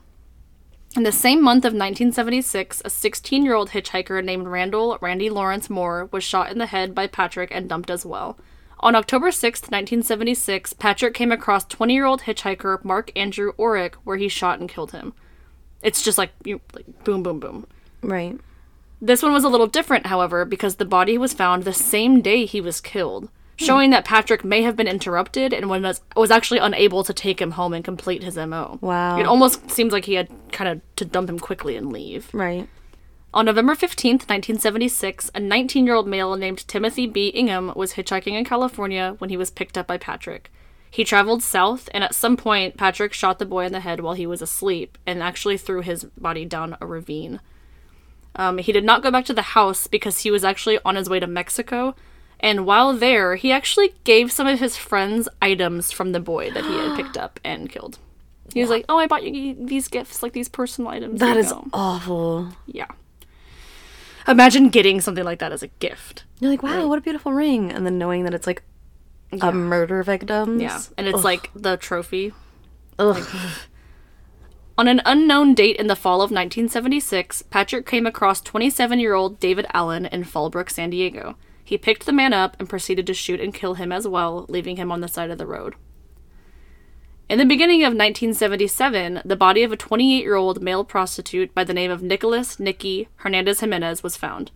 In 0.97 1.05
the 1.05 1.13
same 1.13 1.41
month 1.41 1.65
of 1.65 1.73
1976, 1.73 2.83
a 2.85 2.91
16 2.91 3.45
year 3.45 3.55
old 3.55 3.71
hitchhiker 3.71 4.23
named 4.25 4.49
Randall 4.49 4.99
Randy 5.01 5.31
Lawrence 5.31 5.71
Moore 5.71 6.09
was 6.11 6.25
shot 6.25 6.51
in 6.51 6.59
the 6.59 6.67
head 6.67 6.93
by 6.93 7.07
Patrick 7.07 7.51
and 7.53 7.69
dumped 7.69 7.89
as 7.89 8.05
well. 8.05 8.37
On 8.85 8.95
October 8.95 9.33
6, 9.33 9.63
1976, 9.63 10.75
Patrick 10.75 11.15
came 11.15 11.33
across 11.33 11.65
20 11.65 11.95
year 11.95 12.05
old 12.05 12.21
hitchhiker 12.23 12.85
Mark 12.85 13.11
Andrew 13.17 13.55
Orick, 13.55 13.95
where 14.05 14.19
he 14.19 14.29
shot 14.29 14.61
and 14.61 14.69
killed 14.69 14.93
him. 14.93 15.15
It's 15.81 16.03
just 16.03 16.19
like, 16.19 16.33
you, 16.45 16.61
like 16.75 17.03
boom, 17.03 17.23
boom, 17.23 17.41
boom. 17.41 17.67
Right. 18.03 18.39
This 19.01 19.23
one 19.23 19.33
was 19.33 19.43
a 19.43 19.49
little 19.49 19.67
different, 19.67 20.07
however, 20.07 20.45
because 20.45 20.77
the 20.77 20.85
body 20.85 21.17
was 21.17 21.33
found 21.33 21.63
the 21.63 21.73
same 21.73 22.21
day 22.21 22.45
he 22.45 22.61
was 22.61 22.83
killed, 22.83 23.31
showing 23.57 23.89
that 23.91 24.05
Patrick 24.05 24.45
may 24.45 24.63
have 24.63 24.77
been 24.77 24.89
interrupted 24.89 25.55
and 25.55 25.71
was, 25.71 26.03
was 26.15 26.31
actually 26.31 26.61
unable 26.61 27.03
to 27.05 27.15
take 27.15 27.41
him 27.41 27.53
home 27.53 27.73
and 27.73 27.85
complete 27.85 28.23
his 28.23 28.37
MO. 28.37 28.79
Wow. 28.83 29.19
It 29.19 29.25
almost 29.25 29.71
seems 29.71 29.95
like 29.95 30.05
he 30.05 30.15
had 30.15 30.29
kind 30.53 30.69
of 30.69 30.97
to 30.97 31.07
dump 31.07 31.31
him 31.31 31.39
quickly 31.39 31.77
and 31.77 31.91
leave. 31.91 32.29
Right. 32.35 32.69
On 33.35 33.47
November 33.47 33.75
15th, 33.75 34.29
1976, 34.31 35.33
a 35.35 35.41
19 35.41 35.87
year 35.87 35.97
old 35.97 36.07
male 36.07 36.37
named 36.37 36.69
Timothy 36.69 37.09
B. 37.09 37.27
Ingham 37.31 37.73
was 37.75 37.95
hitchhiking 37.95 38.35
in 38.35 38.45
California 38.45 39.17
when 39.19 39.29
he 39.29 39.37
was 39.37 39.51
picked 39.51 39.77
up 39.77 39.89
by 39.89 39.99
Patrick. 39.99 40.53
He 40.89 41.03
traveled 41.03 41.43
south, 41.43 41.89
and 41.93 42.05
at 42.05 42.15
some 42.15 42.37
point, 42.37 42.77
Patrick 42.77 43.13
shot 43.13 43.41
the 43.41 43.45
boy 43.45 43.65
in 43.65 43.73
the 43.73 43.81
head 43.81 43.99
while 43.99 44.15
he 44.15 44.25
was 44.25 44.41
asleep 44.41 44.97
and 45.05 45.21
actually 45.21 45.59
threw 45.59 45.81
his 45.81 46.05
body 46.05 46.45
down 46.45 46.77
a 46.81 46.87
ravine. 46.87 47.41
Um, 48.37 48.59
he 48.59 48.71
did 48.71 48.85
not 48.85 49.03
go 49.03 49.11
back 49.11 49.25
to 49.25 49.35
the 49.35 49.43
house 49.43 49.89
because 49.89 50.21
he 50.21 50.31
was 50.31 50.45
actually 50.45 50.79
on 50.85 50.95
his 50.95 51.11
way 51.11 51.19
to 51.19 51.27
Mexico, 51.27 51.97
and 52.39 52.65
while 52.65 52.93
there, 52.93 53.35
he 53.35 53.51
actually 53.51 53.95
gave 54.05 54.31
some 54.31 54.47
of 54.47 54.61
his 54.61 54.77
friends 54.77 55.29
items 55.43 55.91
from 55.91 56.13
the 56.13 56.21
boy 56.21 56.53
that 56.53 56.65
he 56.65 56.73
had 56.73 56.95
picked 56.97 57.19
up 57.19 57.41
and 57.43 57.69
killed. 57.69 57.99
He 58.53 58.61
was 58.61 58.71
like, 58.71 58.85
"Oh, 58.89 58.99
I 58.99 59.09
bought 59.09 59.25
you 59.25 59.57
these 59.59 59.89
gifts, 59.89 60.23
like 60.23 60.35
these 60.35 60.49
personal 60.49 60.89
items." 60.93 61.19
That 61.19 61.37
is 61.37 61.51
go." 61.51 61.67
awful. 61.73 62.53
Yeah. 62.67 62.87
Imagine 64.27 64.69
getting 64.69 65.01
something 65.01 65.25
like 65.25 65.39
that 65.39 65.53
as 65.53 65.63
a 65.63 65.69
gift. 65.69 66.25
You're 66.41 66.51
like, 66.51 66.63
wow, 66.63 66.87
what 66.89 66.99
a 66.99 67.03
beautiful 67.03 67.33
ring, 67.33 67.71
and 67.71 67.85
then 67.85 67.99
knowing 67.99 68.25
that 68.25 68.35
it's 68.35 68.47
like 68.47 68.63
a 69.41 69.53
murder 69.53 70.03
victim. 70.03 70.61
Yeah. 70.61 70.81
And 70.97 71.07
it's 71.07 71.25
like 71.25 71.51
the 71.55 71.77
trophy. 71.77 72.33
Ugh. 72.99 73.27
On 74.77 74.89
an 74.89 75.03
unknown 75.05 75.55
date 75.55 75.77
in 75.77 75.87
the 75.87 75.95
fall 75.95 76.17
of 76.17 76.33
1976, 76.33 77.43
Patrick 77.43 77.87
came 77.87 78.07
across 78.07 78.41
27 78.41 78.99
year 78.99 79.15
old 79.15 79.39
David 79.39 79.67
Allen 79.73 80.07
in 80.07 80.25
Fallbrook, 80.25 80.69
San 80.69 80.91
Diego. 80.91 81.37
He 81.63 81.79
picked 81.79 82.07
the 82.07 82.13
man 82.13 82.33
up 82.33 82.57
and 82.59 82.69
proceeded 82.69 83.07
to 83.07 83.15
shoot 83.15 83.41
and 83.41 83.55
kill 83.55 83.75
him 83.75 83.93
as 83.93 84.07
well, 84.07 84.47
leaving 84.49 84.77
him 84.77 84.91
on 84.91 85.01
the 85.01 85.09
side 85.09 85.31
of 85.31 85.39
the 85.39 85.47
road. 85.47 85.77
In 87.27 87.39
the 87.39 87.47
beginning 87.47 87.81
of 87.81 87.95
1977, 87.95 89.23
the 89.25 89.35
body 89.35 89.63
of 89.63 89.73
a 89.73 89.79
28 89.79 90.23
year 90.23 90.35
old 90.35 90.63
male 90.63 90.85
prostitute 90.85 91.55
by 91.55 91.65
the 91.65 91.73
name 91.73 91.91
of 91.91 92.03
Nicholas 92.03 92.61
Nicky 92.61 93.09
Hernandez 93.17 93.61
Jimenez 93.61 94.03
was 94.03 94.17
found. 94.17 94.51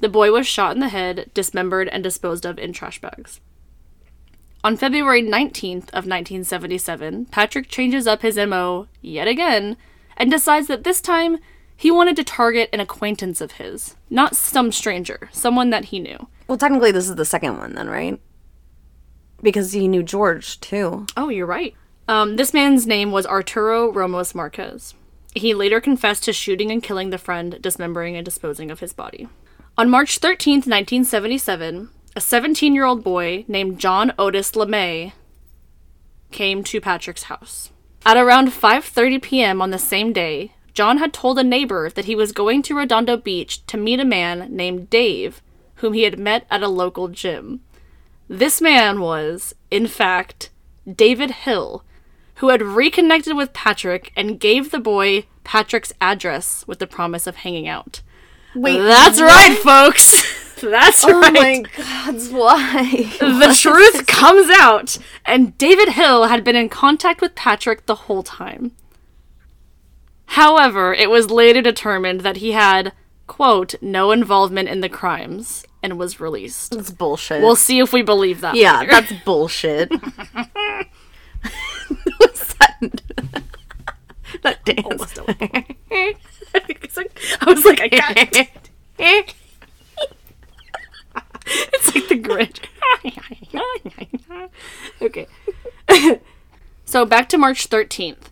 The 0.00 0.08
boy 0.08 0.32
was 0.32 0.46
shot 0.46 0.74
in 0.74 0.80
the 0.80 0.88
head, 0.88 1.30
dismembered, 1.34 1.88
and 1.88 2.02
disposed 2.02 2.46
of 2.46 2.58
in 2.58 2.72
trash 2.72 2.98
bags. 2.98 3.40
On 4.64 4.74
February 4.74 5.22
19th 5.22 5.90
of 5.90 6.06
1977, 6.06 7.26
Patrick 7.26 7.68
changes 7.68 8.06
up 8.06 8.22
his 8.22 8.38
MO 8.38 8.88
yet 9.02 9.28
again 9.28 9.76
and 10.16 10.30
decides 10.30 10.66
that 10.68 10.84
this 10.84 11.02
time 11.02 11.38
he 11.76 11.90
wanted 11.90 12.16
to 12.16 12.24
target 12.24 12.70
an 12.72 12.80
acquaintance 12.80 13.42
of 13.42 13.52
his, 13.52 13.96
not 14.08 14.34
some 14.34 14.72
stranger, 14.72 15.28
someone 15.30 15.68
that 15.68 15.86
he 15.86 15.98
knew. 15.98 16.28
Well, 16.48 16.56
technically, 16.56 16.90
this 16.90 17.08
is 17.08 17.16
the 17.16 17.26
second 17.26 17.58
one, 17.58 17.74
then, 17.74 17.90
right? 17.90 18.18
Because 19.42 19.72
he 19.72 19.88
knew 19.88 20.02
George 20.02 20.58
too. 20.60 21.06
Oh, 21.18 21.28
you're 21.28 21.46
right. 21.46 21.74
Um, 22.06 22.36
this 22.36 22.52
man's 22.52 22.86
name 22.86 23.12
was 23.12 23.26
Arturo 23.26 23.90
Ramos 23.90 24.34
Marquez. 24.34 24.94
He 25.34 25.54
later 25.54 25.80
confessed 25.80 26.24
to 26.24 26.32
shooting 26.32 26.70
and 26.70 26.82
killing 26.82 27.10
the 27.10 27.18
friend, 27.18 27.58
dismembering 27.60 28.14
and 28.14 28.24
disposing 28.24 28.70
of 28.70 28.80
his 28.80 28.92
body. 28.92 29.28
On 29.78 29.88
March 29.90 30.20
13th, 30.20 30.66
1977, 30.66 31.88
a 32.14 32.20
17 32.20 32.74
year 32.74 32.84
old 32.84 33.02
boy 33.02 33.44
named 33.48 33.80
John 33.80 34.12
Otis 34.18 34.52
LeMay 34.52 35.12
came 36.30 36.62
to 36.64 36.80
Patrick's 36.80 37.24
house. 37.24 37.70
At 38.06 38.18
around 38.18 38.48
5:30 38.48 39.22
p.m. 39.22 39.62
on 39.62 39.70
the 39.70 39.78
same 39.78 40.12
day, 40.12 40.52
John 40.74 40.98
had 40.98 41.12
told 41.12 41.38
a 41.38 41.44
neighbor 41.44 41.88
that 41.88 42.04
he 42.04 42.14
was 42.14 42.32
going 42.32 42.60
to 42.62 42.76
Redondo 42.76 43.16
Beach 43.16 43.64
to 43.66 43.76
meet 43.78 43.98
a 43.98 44.04
man 44.04 44.54
named 44.54 44.90
Dave, 44.90 45.40
whom 45.76 45.94
he 45.94 46.02
had 46.02 46.18
met 46.18 46.46
at 46.50 46.62
a 46.62 46.68
local 46.68 47.08
gym. 47.08 47.60
This 48.28 48.60
man 48.60 49.00
was, 49.00 49.54
in 49.70 49.86
fact, 49.86 50.50
David 50.86 51.30
Hill, 51.30 51.84
who 52.36 52.48
had 52.48 52.62
reconnected 52.62 53.36
with 53.36 53.52
Patrick 53.52 54.12
and 54.16 54.40
gave 54.40 54.70
the 54.70 54.78
boy 54.80 55.26
Patrick's 55.44 55.92
address 56.00 56.64
with 56.66 56.78
the 56.78 56.86
promise 56.86 57.26
of 57.26 57.36
hanging 57.36 57.68
out. 57.68 58.00
Wait, 58.54 58.78
That's 58.78 59.20
right, 59.20 59.56
folks. 59.58 60.42
That's 60.60 61.04
Oh 61.04 61.20
right. 61.20 61.32
my 61.34 61.64
God, 61.76 62.14
why? 62.32 62.82
The 63.18 63.56
truth 63.60 64.06
comes 64.06 64.48
out, 64.50 64.96
and 65.26 65.58
David 65.58 65.90
Hill 65.90 66.24
had 66.24 66.44
been 66.44 66.56
in 66.56 66.68
contact 66.68 67.20
with 67.20 67.34
Patrick 67.34 67.86
the 67.86 67.94
whole 67.96 68.22
time. 68.22 68.72
However, 70.26 70.94
it 70.94 71.10
was 71.10 71.30
later 71.30 71.60
determined 71.60 72.20
that 72.20 72.36
he 72.38 72.52
had, 72.52 72.92
quote, 73.26 73.74
no 73.82 74.10
involvement 74.10 74.68
in 74.68 74.80
the 74.80 74.88
crimes 74.88 75.64
and 75.82 75.98
was 75.98 76.18
released. 76.20 76.70
That's 76.74 76.90
bullshit. 76.90 77.42
We'll 77.42 77.56
see 77.56 77.78
if 77.80 77.92
we 77.92 78.02
believe 78.02 78.40
that. 78.40 78.54
yeah, 78.54 78.78
later. 78.80 78.90
that's 78.92 79.12
bullshit. 79.24 79.92
That? 82.58 83.42
that 84.42 84.64
dance. 84.64 85.14
It's 85.90 86.98
I 87.40 87.44
was 87.46 87.64
like, 87.64 87.80
I 87.80 87.88
can't. 87.88 88.50
it's 91.46 91.94
like 91.94 92.08
the 92.08 92.18
Grinch. 92.20 92.60
okay. 95.02 95.26
so 96.84 97.04
back 97.04 97.28
to 97.30 97.38
March 97.38 97.68
13th. 97.68 98.30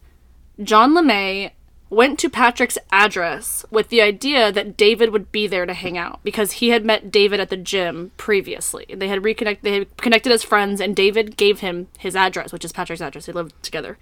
John 0.62 0.94
LeMay 0.94 1.50
went 1.92 2.18
to 2.18 2.30
Patrick's 2.30 2.78
address 2.90 3.66
with 3.70 3.90
the 3.90 4.00
idea 4.00 4.50
that 4.50 4.78
David 4.78 5.10
would 5.10 5.30
be 5.30 5.46
there 5.46 5.66
to 5.66 5.74
hang 5.74 5.98
out 5.98 6.20
because 6.24 6.52
he 6.52 6.70
had 6.70 6.86
met 6.86 7.12
David 7.12 7.38
at 7.38 7.50
the 7.50 7.56
gym 7.56 8.12
previously. 8.16 8.86
They 8.88 9.08
had 9.08 9.24
reconnected 9.24 9.62
they 9.62 9.78
had 9.80 9.96
connected 9.98 10.32
as 10.32 10.42
friends 10.42 10.80
and 10.80 10.96
David 10.96 11.36
gave 11.36 11.60
him 11.60 11.88
his 11.98 12.16
address, 12.16 12.52
which 12.52 12.64
is 12.64 12.72
Patrick's 12.72 13.02
address. 13.02 13.26
They 13.26 13.32
lived 13.32 13.54
together. 13.62 13.98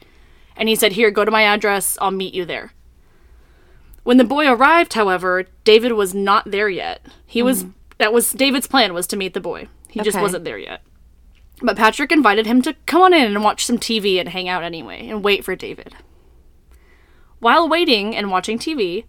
And 0.56 0.68
he 0.68 0.76
said, 0.76 0.92
"Here, 0.92 1.10
go 1.10 1.24
to 1.24 1.30
my 1.30 1.42
address. 1.42 1.98
I'll 2.00 2.12
meet 2.12 2.32
you 2.32 2.44
there." 2.44 2.72
When 4.04 4.18
the 4.18 4.24
boy 4.24 4.48
arrived, 4.48 4.94
however, 4.94 5.46
David 5.64 5.92
was 5.92 6.14
not 6.14 6.50
there 6.50 6.68
yet. 6.68 7.04
He 7.26 7.42
was 7.42 7.64
mm-hmm. 7.64 7.72
that 7.98 8.12
was 8.12 8.30
David's 8.30 8.68
plan 8.68 8.94
was 8.94 9.08
to 9.08 9.16
meet 9.16 9.34
the 9.34 9.40
boy. 9.40 9.66
He 9.88 10.00
just 10.00 10.20
wasn't 10.20 10.44
there 10.44 10.58
yet. 10.58 10.82
But 11.60 11.76
Patrick 11.76 12.12
invited 12.12 12.46
him 12.46 12.62
to 12.62 12.74
come 12.86 13.02
on 13.02 13.12
in 13.12 13.24
and 13.24 13.42
watch 13.42 13.66
some 13.66 13.78
TV 13.78 14.20
and 14.20 14.28
hang 14.28 14.48
out 14.48 14.62
anyway 14.62 15.08
and 15.08 15.24
wait 15.24 15.44
for 15.44 15.56
David. 15.56 15.94
While 17.40 17.68
waiting 17.68 18.14
and 18.14 18.30
watching 18.30 18.58
TV, 18.58 19.04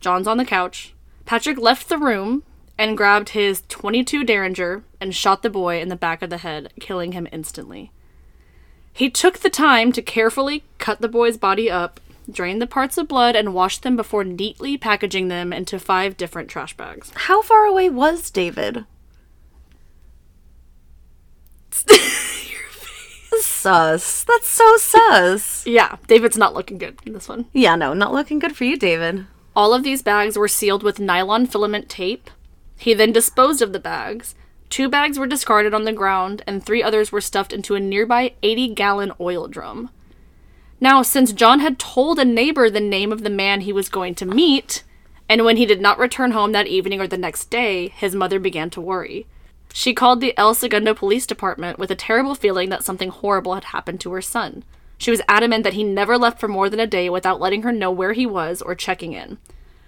John's 0.00 0.26
on 0.26 0.36
the 0.36 0.44
couch. 0.44 0.94
Patrick 1.24 1.58
left 1.58 1.88
the 1.88 1.98
room 1.98 2.42
and 2.76 2.96
grabbed 2.96 3.30
his 3.30 3.62
22 3.68 4.24
Derringer 4.24 4.84
and 5.00 5.14
shot 5.14 5.42
the 5.42 5.50
boy 5.50 5.80
in 5.80 5.88
the 5.88 5.96
back 5.96 6.20
of 6.20 6.30
the 6.30 6.38
head, 6.38 6.72
killing 6.80 7.12
him 7.12 7.26
instantly. 7.32 7.90
He 8.92 9.08
took 9.08 9.38
the 9.38 9.50
time 9.50 9.90
to 9.92 10.02
carefully 10.02 10.64
cut 10.78 11.00
the 11.00 11.08
boy's 11.08 11.36
body 11.38 11.70
up 11.70 12.00
drained 12.30 12.62
the 12.62 12.66
parts 12.66 12.98
of 12.98 13.08
blood, 13.08 13.36
and 13.36 13.54
washed 13.54 13.82
them 13.82 13.96
before 13.96 14.24
neatly 14.24 14.76
packaging 14.76 15.28
them 15.28 15.52
into 15.52 15.78
five 15.78 16.16
different 16.16 16.48
trash 16.48 16.76
bags. 16.76 17.12
How 17.14 17.42
far 17.42 17.64
away 17.64 17.90
was 17.90 18.30
David? 18.30 18.84
sus. 23.64 24.24
That's 24.24 24.46
so 24.46 24.76
sus. 24.76 25.66
Yeah, 25.74 25.96
David's 26.06 26.36
not 26.36 26.54
looking 26.54 26.78
good 26.78 26.98
in 27.06 27.14
this 27.14 27.28
one. 27.28 27.46
Yeah, 27.52 27.74
no, 27.76 27.94
not 27.94 28.12
looking 28.12 28.38
good 28.38 28.54
for 28.54 28.64
you, 28.64 28.76
David. 28.76 29.26
All 29.56 29.72
of 29.72 29.82
these 29.82 30.02
bags 30.02 30.36
were 30.36 30.48
sealed 30.48 30.82
with 30.82 31.00
nylon 31.00 31.46
filament 31.46 31.88
tape. 31.88 32.30
He 32.76 32.92
then 32.92 33.12
disposed 33.12 33.62
of 33.62 33.72
the 33.72 33.78
bags. 33.78 34.34
Two 34.68 34.88
bags 34.88 35.18
were 35.18 35.26
discarded 35.26 35.72
on 35.72 35.84
the 35.84 35.92
ground, 35.92 36.42
and 36.46 36.62
three 36.62 36.82
others 36.82 37.10
were 37.10 37.20
stuffed 37.20 37.52
into 37.52 37.74
a 37.74 37.80
nearby 37.80 38.34
80 38.42 38.74
gallon 38.74 39.12
oil 39.18 39.48
drum. 39.48 39.90
Now, 40.80 41.02
since 41.02 41.32
John 41.32 41.60
had 41.60 41.78
told 41.78 42.18
a 42.18 42.24
neighbor 42.24 42.68
the 42.68 42.80
name 42.80 43.12
of 43.12 43.22
the 43.22 43.30
man 43.30 43.62
he 43.62 43.72
was 43.72 43.88
going 43.88 44.14
to 44.16 44.26
meet, 44.26 44.82
and 45.28 45.44
when 45.44 45.56
he 45.56 45.64
did 45.64 45.80
not 45.80 45.98
return 45.98 46.32
home 46.32 46.52
that 46.52 46.66
evening 46.66 47.00
or 47.00 47.06
the 47.06 47.16
next 47.16 47.46
day, 47.46 47.88
his 47.88 48.14
mother 48.14 48.38
began 48.38 48.68
to 48.70 48.80
worry. 48.80 49.26
She 49.76 49.92
called 49.92 50.20
the 50.20 50.38
El 50.38 50.54
Segundo 50.54 50.94
Police 50.94 51.26
Department 51.26 51.80
with 51.80 51.90
a 51.90 51.96
terrible 51.96 52.36
feeling 52.36 52.68
that 52.68 52.84
something 52.84 53.08
horrible 53.08 53.54
had 53.54 53.64
happened 53.64 54.00
to 54.02 54.12
her 54.12 54.22
son. 54.22 54.62
She 54.98 55.10
was 55.10 55.20
adamant 55.28 55.64
that 55.64 55.72
he 55.72 55.82
never 55.82 56.16
left 56.16 56.38
for 56.38 56.46
more 56.46 56.70
than 56.70 56.78
a 56.78 56.86
day 56.86 57.10
without 57.10 57.40
letting 57.40 57.62
her 57.62 57.72
know 57.72 57.90
where 57.90 58.12
he 58.12 58.24
was 58.24 58.62
or 58.62 58.76
checking 58.76 59.14
in. 59.14 59.38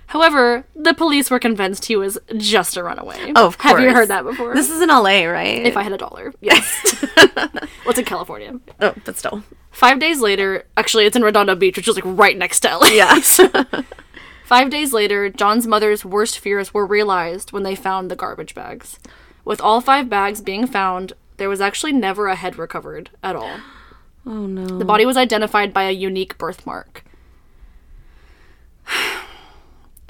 However, 0.09 0.67
the 0.75 0.93
police 0.93 1.31
were 1.31 1.39
convinced 1.39 1.85
he 1.85 1.95
was 1.95 2.19
just 2.37 2.77
a 2.77 2.83
runaway. 2.83 3.33
Oh, 3.37 3.47
of 3.47 3.61
Have 3.61 3.79
you 3.79 3.95
heard 3.95 4.09
that 4.09 4.25
before? 4.25 4.55
This 4.55 4.71
is 4.71 4.83
in 4.83 4.89
LA, 4.89 5.23
right? 5.25 5.65
if 5.65 5.77
I 5.77 5.85
had 5.85 5.93
a 5.93 5.99
dollar, 5.99 6.35
yes. 6.41 7.05
well, 7.17 7.49
it's 7.87 7.99
in 8.01 8.05
California. 8.05 8.59
oh, 8.81 8.93
but 9.05 9.17
still. 9.17 9.45
Five 9.71 10.01
days 10.01 10.21
later, 10.21 10.65
actually, 10.77 11.07
it's 11.07 11.15
in 11.15 11.23
Redondo 11.23 11.55
Beach, 11.55 11.77
which 11.77 11.87
is 11.87 11.95
like 11.95 12.05
right 12.05 12.37
next 12.37 12.59
to 12.61 12.77
LA. 12.77 12.89
Yes. 12.89 13.41
Five 14.45 14.71
days 14.71 14.93
later, 14.93 15.31
John's 15.31 15.69
mother's 15.69 16.05
worst 16.05 16.41
fears 16.41 16.75
were 16.75 16.87
realized 16.87 17.53
when 17.53 17.63
they 17.63 17.77
found 17.77 18.11
the 18.11 18.17
garbage 18.17 18.53
bags. 18.53 18.99
With 19.47 19.61
all 19.61 19.81
five 19.81 20.09
bags 20.09 20.41
being 20.41 20.67
found, 20.67 21.13
there 21.37 21.49
was 21.49 21.61
actually 21.61 21.93
never 21.93 22.27
a 22.27 22.35
head 22.35 22.59
recovered 22.59 23.11
at 23.23 23.37
all. 23.37 23.61
oh 24.27 24.45
no. 24.45 24.67
The 24.67 24.85
body 24.85 25.07
was 25.07 25.17
identified 25.17 25.73
by 25.73 25.85
a 25.85 25.93
unique 25.93 26.37
birthmark. 26.37 27.05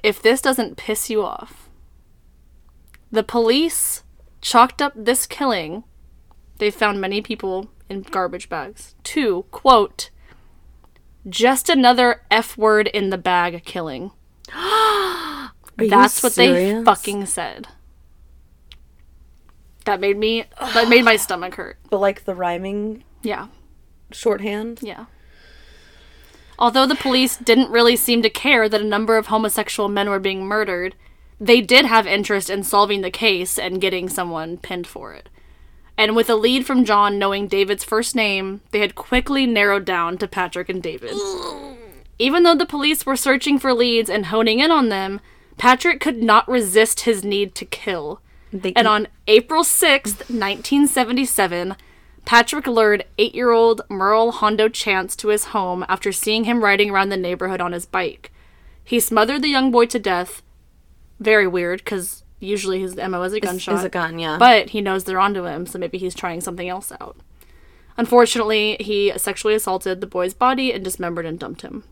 if 0.02 0.22
this 0.22 0.40
doesn't 0.40 0.78
piss 0.78 1.10
you 1.10 1.22
off, 1.22 1.68
the 3.12 3.22
police 3.22 4.04
chalked 4.40 4.80
up 4.80 4.94
this 4.96 5.26
killing. 5.26 5.84
They 6.56 6.70
found 6.70 6.98
many 6.98 7.20
people 7.20 7.68
in 7.90 8.02
garbage 8.02 8.48
bags. 8.48 8.94
To, 9.04 9.42
quote, 9.50 10.08
just 11.28 11.68
another 11.68 12.22
F 12.30 12.56
word 12.56 12.88
in 12.88 13.10
the 13.10 13.18
bag 13.18 13.64
killing. 13.66 14.12
That's 15.76 16.22
what 16.22 16.36
they 16.36 16.82
fucking 16.82 17.26
said. 17.26 17.68
That 19.86 20.00
made 20.00 20.18
me, 20.18 20.44
that 20.60 20.88
made 20.88 21.04
my 21.04 21.16
stomach 21.26 21.54
hurt. 21.54 21.78
But 21.90 21.98
like 21.98 22.24
the 22.24 22.34
rhyming 22.34 23.04
Yeah. 23.22 23.46
shorthand. 24.12 24.80
Yeah. 24.82 25.06
Although 26.58 26.86
the 26.86 26.94
police 26.94 27.36
didn't 27.36 27.70
really 27.70 27.96
seem 27.96 28.22
to 28.22 28.30
care 28.30 28.68
that 28.68 28.80
a 28.80 28.84
number 28.84 29.16
of 29.16 29.26
homosexual 29.26 29.88
men 29.88 30.08
were 30.08 30.18
being 30.18 30.44
murdered, 30.46 30.94
they 31.40 31.60
did 31.60 31.84
have 31.84 32.06
interest 32.06 32.48
in 32.48 32.62
solving 32.62 33.02
the 33.02 33.10
case 33.10 33.58
and 33.58 33.80
getting 33.80 34.08
someone 34.08 34.56
pinned 34.56 34.86
for 34.86 35.12
it. 35.12 35.28
And 35.98 36.16
with 36.16 36.28
a 36.30 36.34
lead 36.34 36.66
from 36.66 36.84
John 36.84 37.18
knowing 37.18 37.46
David's 37.46 37.84
first 37.84 38.14
name, 38.14 38.60
they 38.70 38.80
had 38.80 38.94
quickly 38.94 39.46
narrowed 39.46 39.84
down 39.84 40.18
to 40.18 40.28
Patrick 40.28 40.68
and 40.68 40.82
David. 40.82 41.12
Even 42.18 42.42
though 42.42 42.54
the 42.54 42.66
police 42.66 43.04
were 43.04 43.16
searching 43.16 43.58
for 43.58 43.74
leads 43.74 44.08
and 44.10 44.26
honing 44.26 44.60
in 44.60 44.70
on 44.70 44.88
them, 44.88 45.20
Patrick 45.58 46.00
could 46.00 46.22
not 46.22 46.48
resist 46.48 47.00
his 47.00 47.22
need 47.22 47.54
to 47.54 47.64
kill. 47.66 48.20
They 48.52 48.72
And 48.74 48.86
on 48.86 49.08
April 49.26 49.62
6th, 49.62 50.30
1977, 50.30 51.76
Patrick 52.24 52.66
lured 52.66 53.04
eight 53.18 53.34
year 53.34 53.50
old 53.50 53.82
Merle 53.88 54.32
Hondo 54.32 54.68
Chance 54.68 55.16
to 55.16 55.28
his 55.28 55.46
home 55.46 55.84
after 55.88 56.12
seeing 56.12 56.44
him 56.44 56.62
riding 56.62 56.90
around 56.90 57.08
the 57.08 57.16
neighborhood 57.16 57.60
on 57.60 57.72
his 57.72 57.86
bike. 57.86 58.32
He 58.82 59.00
smothered 59.00 59.42
the 59.42 59.48
young 59.48 59.70
boy 59.70 59.86
to 59.86 59.98
death. 59.98 60.42
Very 61.18 61.46
weird, 61.46 61.80
because 61.80 62.24
usually 62.40 62.80
his 62.80 62.96
MO 62.96 63.22
is 63.22 63.32
a 63.32 63.40
gunshot. 63.40 63.76
is 63.76 63.84
a 63.84 63.88
gun, 63.88 64.18
yeah. 64.18 64.36
But 64.38 64.70
he 64.70 64.80
knows 64.80 65.04
they're 65.04 65.20
onto 65.20 65.44
him, 65.44 65.66
so 65.66 65.78
maybe 65.78 65.98
he's 65.98 66.14
trying 66.14 66.40
something 66.40 66.68
else 66.68 66.92
out. 67.00 67.16
Unfortunately, 67.96 68.76
he 68.78 69.12
sexually 69.16 69.54
assaulted 69.54 70.00
the 70.00 70.06
boy's 70.06 70.34
body 70.34 70.72
and 70.72 70.84
dismembered 70.84 71.24
and 71.26 71.38
dumped 71.38 71.62
him. 71.62 71.84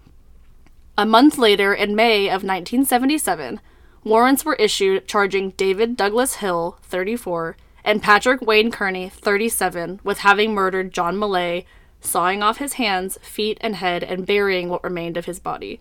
A 0.99 1.07
month 1.07 1.39
later, 1.39 1.73
in 1.73 1.97
May 1.97 2.27
of 2.27 2.45
1977, 2.45 3.61
warrants 4.05 4.45
were 4.45 4.55
issued 4.55 5.09
charging 5.09 5.51
David 5.51 5.97
Douglas 5.97 6.37
Hill, 6.37 6.79
34, 6.83 7.57
and 7.85 8.03
Patrick 8.03 8.41
Wayne 8.41 8.71
Kearney, 8.71 9.09
37, 9.09 10.01
with 10.05 10.19
having 10.19 10.55
murdered 10.55 10.93
John 10.93 11.17
LeMay, 11.17 11.65
sawing 12.01 12.43
off 12.43 12.59
his 12.59 12.75
hands, 12.75 13.19
feet, 13.23 13.59
and 13.61 13.77
head, 13.77 14.03
and 14.05 14.27
burying 14.27 14.69
what 14.69 14.85
remained 14.85 15.17
of 15.17 15.25
his 15.25 15.41
body. 15.41 15.81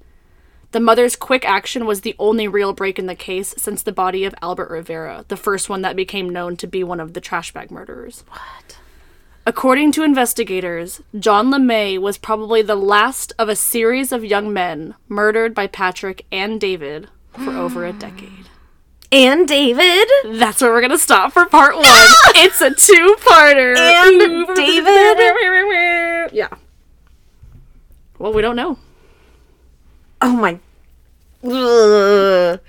The 0.72 0.80
mother's 0.80 1.16
quick 1.16 1.46
action 1.46 1.86
was 1.86 2.02
the 2.02 2.16
only 2.18 2.48
real 2.48 2.74
break 2.74 2.98
in 2.98 3.06
the 3.06 3.14
case 3.14 3.54
since 3.58 3.84
the 3.84 3.92
body 3.92 4.26
of 4.26 4.34
Albert 4.42 4.72
Rivera, 4.72 5.24
the 5.28 5.38
first 5.38 5.70
one 5.70 5.84
that 5.84 5.96
became 5.96 6.30
known 6.30 6.58
to 6.58 6.68
be 6.68 6.84
one 6.84 7.00
of 7.00 7.14
the 7.14 7.22
trash 7.22 7.54
bag 7.54 7.70
murderers. 7.70 8.24
What? 8.30 8.80
According 9.46 9.92
to 9.92 10.04
investigators, 10.04 11.02
John 11.20 11.52
LeMay 11.52 12.00
was 12.00 12.18
probably 12.18 12.62
the 12.62 12.76
last 12.76 13.34
of 13.38 13.50
a 13.50 13.56
series 13.56 14.12
of 14.12 14.26
young 14.26 14.52
men 14.52 14.96
murdered 15.08 15.54
by 15.54 15.68
Patrick 15.68 16.26
and 16.32 16.60
David 16.60 17.10
for 17.36 17.52
over 17.52 17.86
a 17.86 17.94
decade. 17.94 18.50
And 19.12 19.48
David. 19.48 20.08
That's 20.26 20.62
where 20.62 20.72
we're 20.72 20.82
gonna 20.82 20.98
stop 20.98 21.34
for 21.34 21.46
part 21.46 21.76
one. 21.76 21.86
Ah! 21.86 22.32
it's 22.38 22.62
a 22.62 22.74
two-parter. 22.74 23.78
And 23.78 24.56
David? 24.56 26.34
Yeah. 26.34 26.50
Well, 28.18 28.34
we 28.34 28.42
don't 28.42 28.56
know. 28.56 28.80
Oh 30.22 30.32
my. 30.34 30.60
Ugh. 31.44 32.60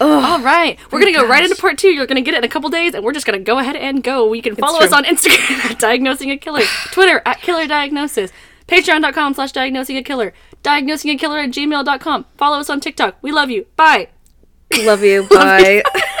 All 0.00 0.40
right, 0.40 0.78
we're 0.90 0.98
oh 0.98 1.00
gonna 1.00 1.12
go 1.12 1.26
right 1.26 1.42
into 1.42 1.56
part 1.56 1.78
two. 1.78 1.88
You're 1.88 2.06
gonna 2.06 2.20
get 2.20 2.34
it 2.34 2.38
in 2.38 2.44
a 2.44 2.48
couple 2.48 2.68
days, 2.70 2.94
and 2.94 3.04
we're 3.04 3.12
just 3.12 3.26
gonna 3.26 3.38
go 3.38 3.58
ahead 3.58 3.74
and 3.76 4.02
go. 4.02 4.32
You 4.32 4.42
can 4.42 4.54
follow 4.56 4.80
us 4.80 4.92
on 4.92 5.04
Instagram 5.04 5.64
at 5.70 5.78
Diagnosing 5.78 6.30
a 6.30 6.36
Killer, 6.36 6.62
Twitter 6.92 7.20
at 7.24 7.40
Killer 7.40 7.66
Diagnosis, 7.66 8.30
Patreon.com 8.68 9.34
slash 9.34 9.52
Diagnosing 9.52 9.96
a 9.96 10.02
Killer, 10.02 10.32
Diagnosing 10.62 11.10
a 11.10 11.16
Killer 11.16 11.38
at 11.38 11.50
gmail.com. 11.50 12.26
Follow 12.36 12.58
us 12.58 12.70
on 12.70 12.80
TikTok. 12.80 13.16
We 13.22 13.32
love 13.32 13.50
you. 13.50 13.66
Bye. 13.76 14.08
Love 14.84 15.02
you. 15.02 15.26
Bye. 15.30 15.82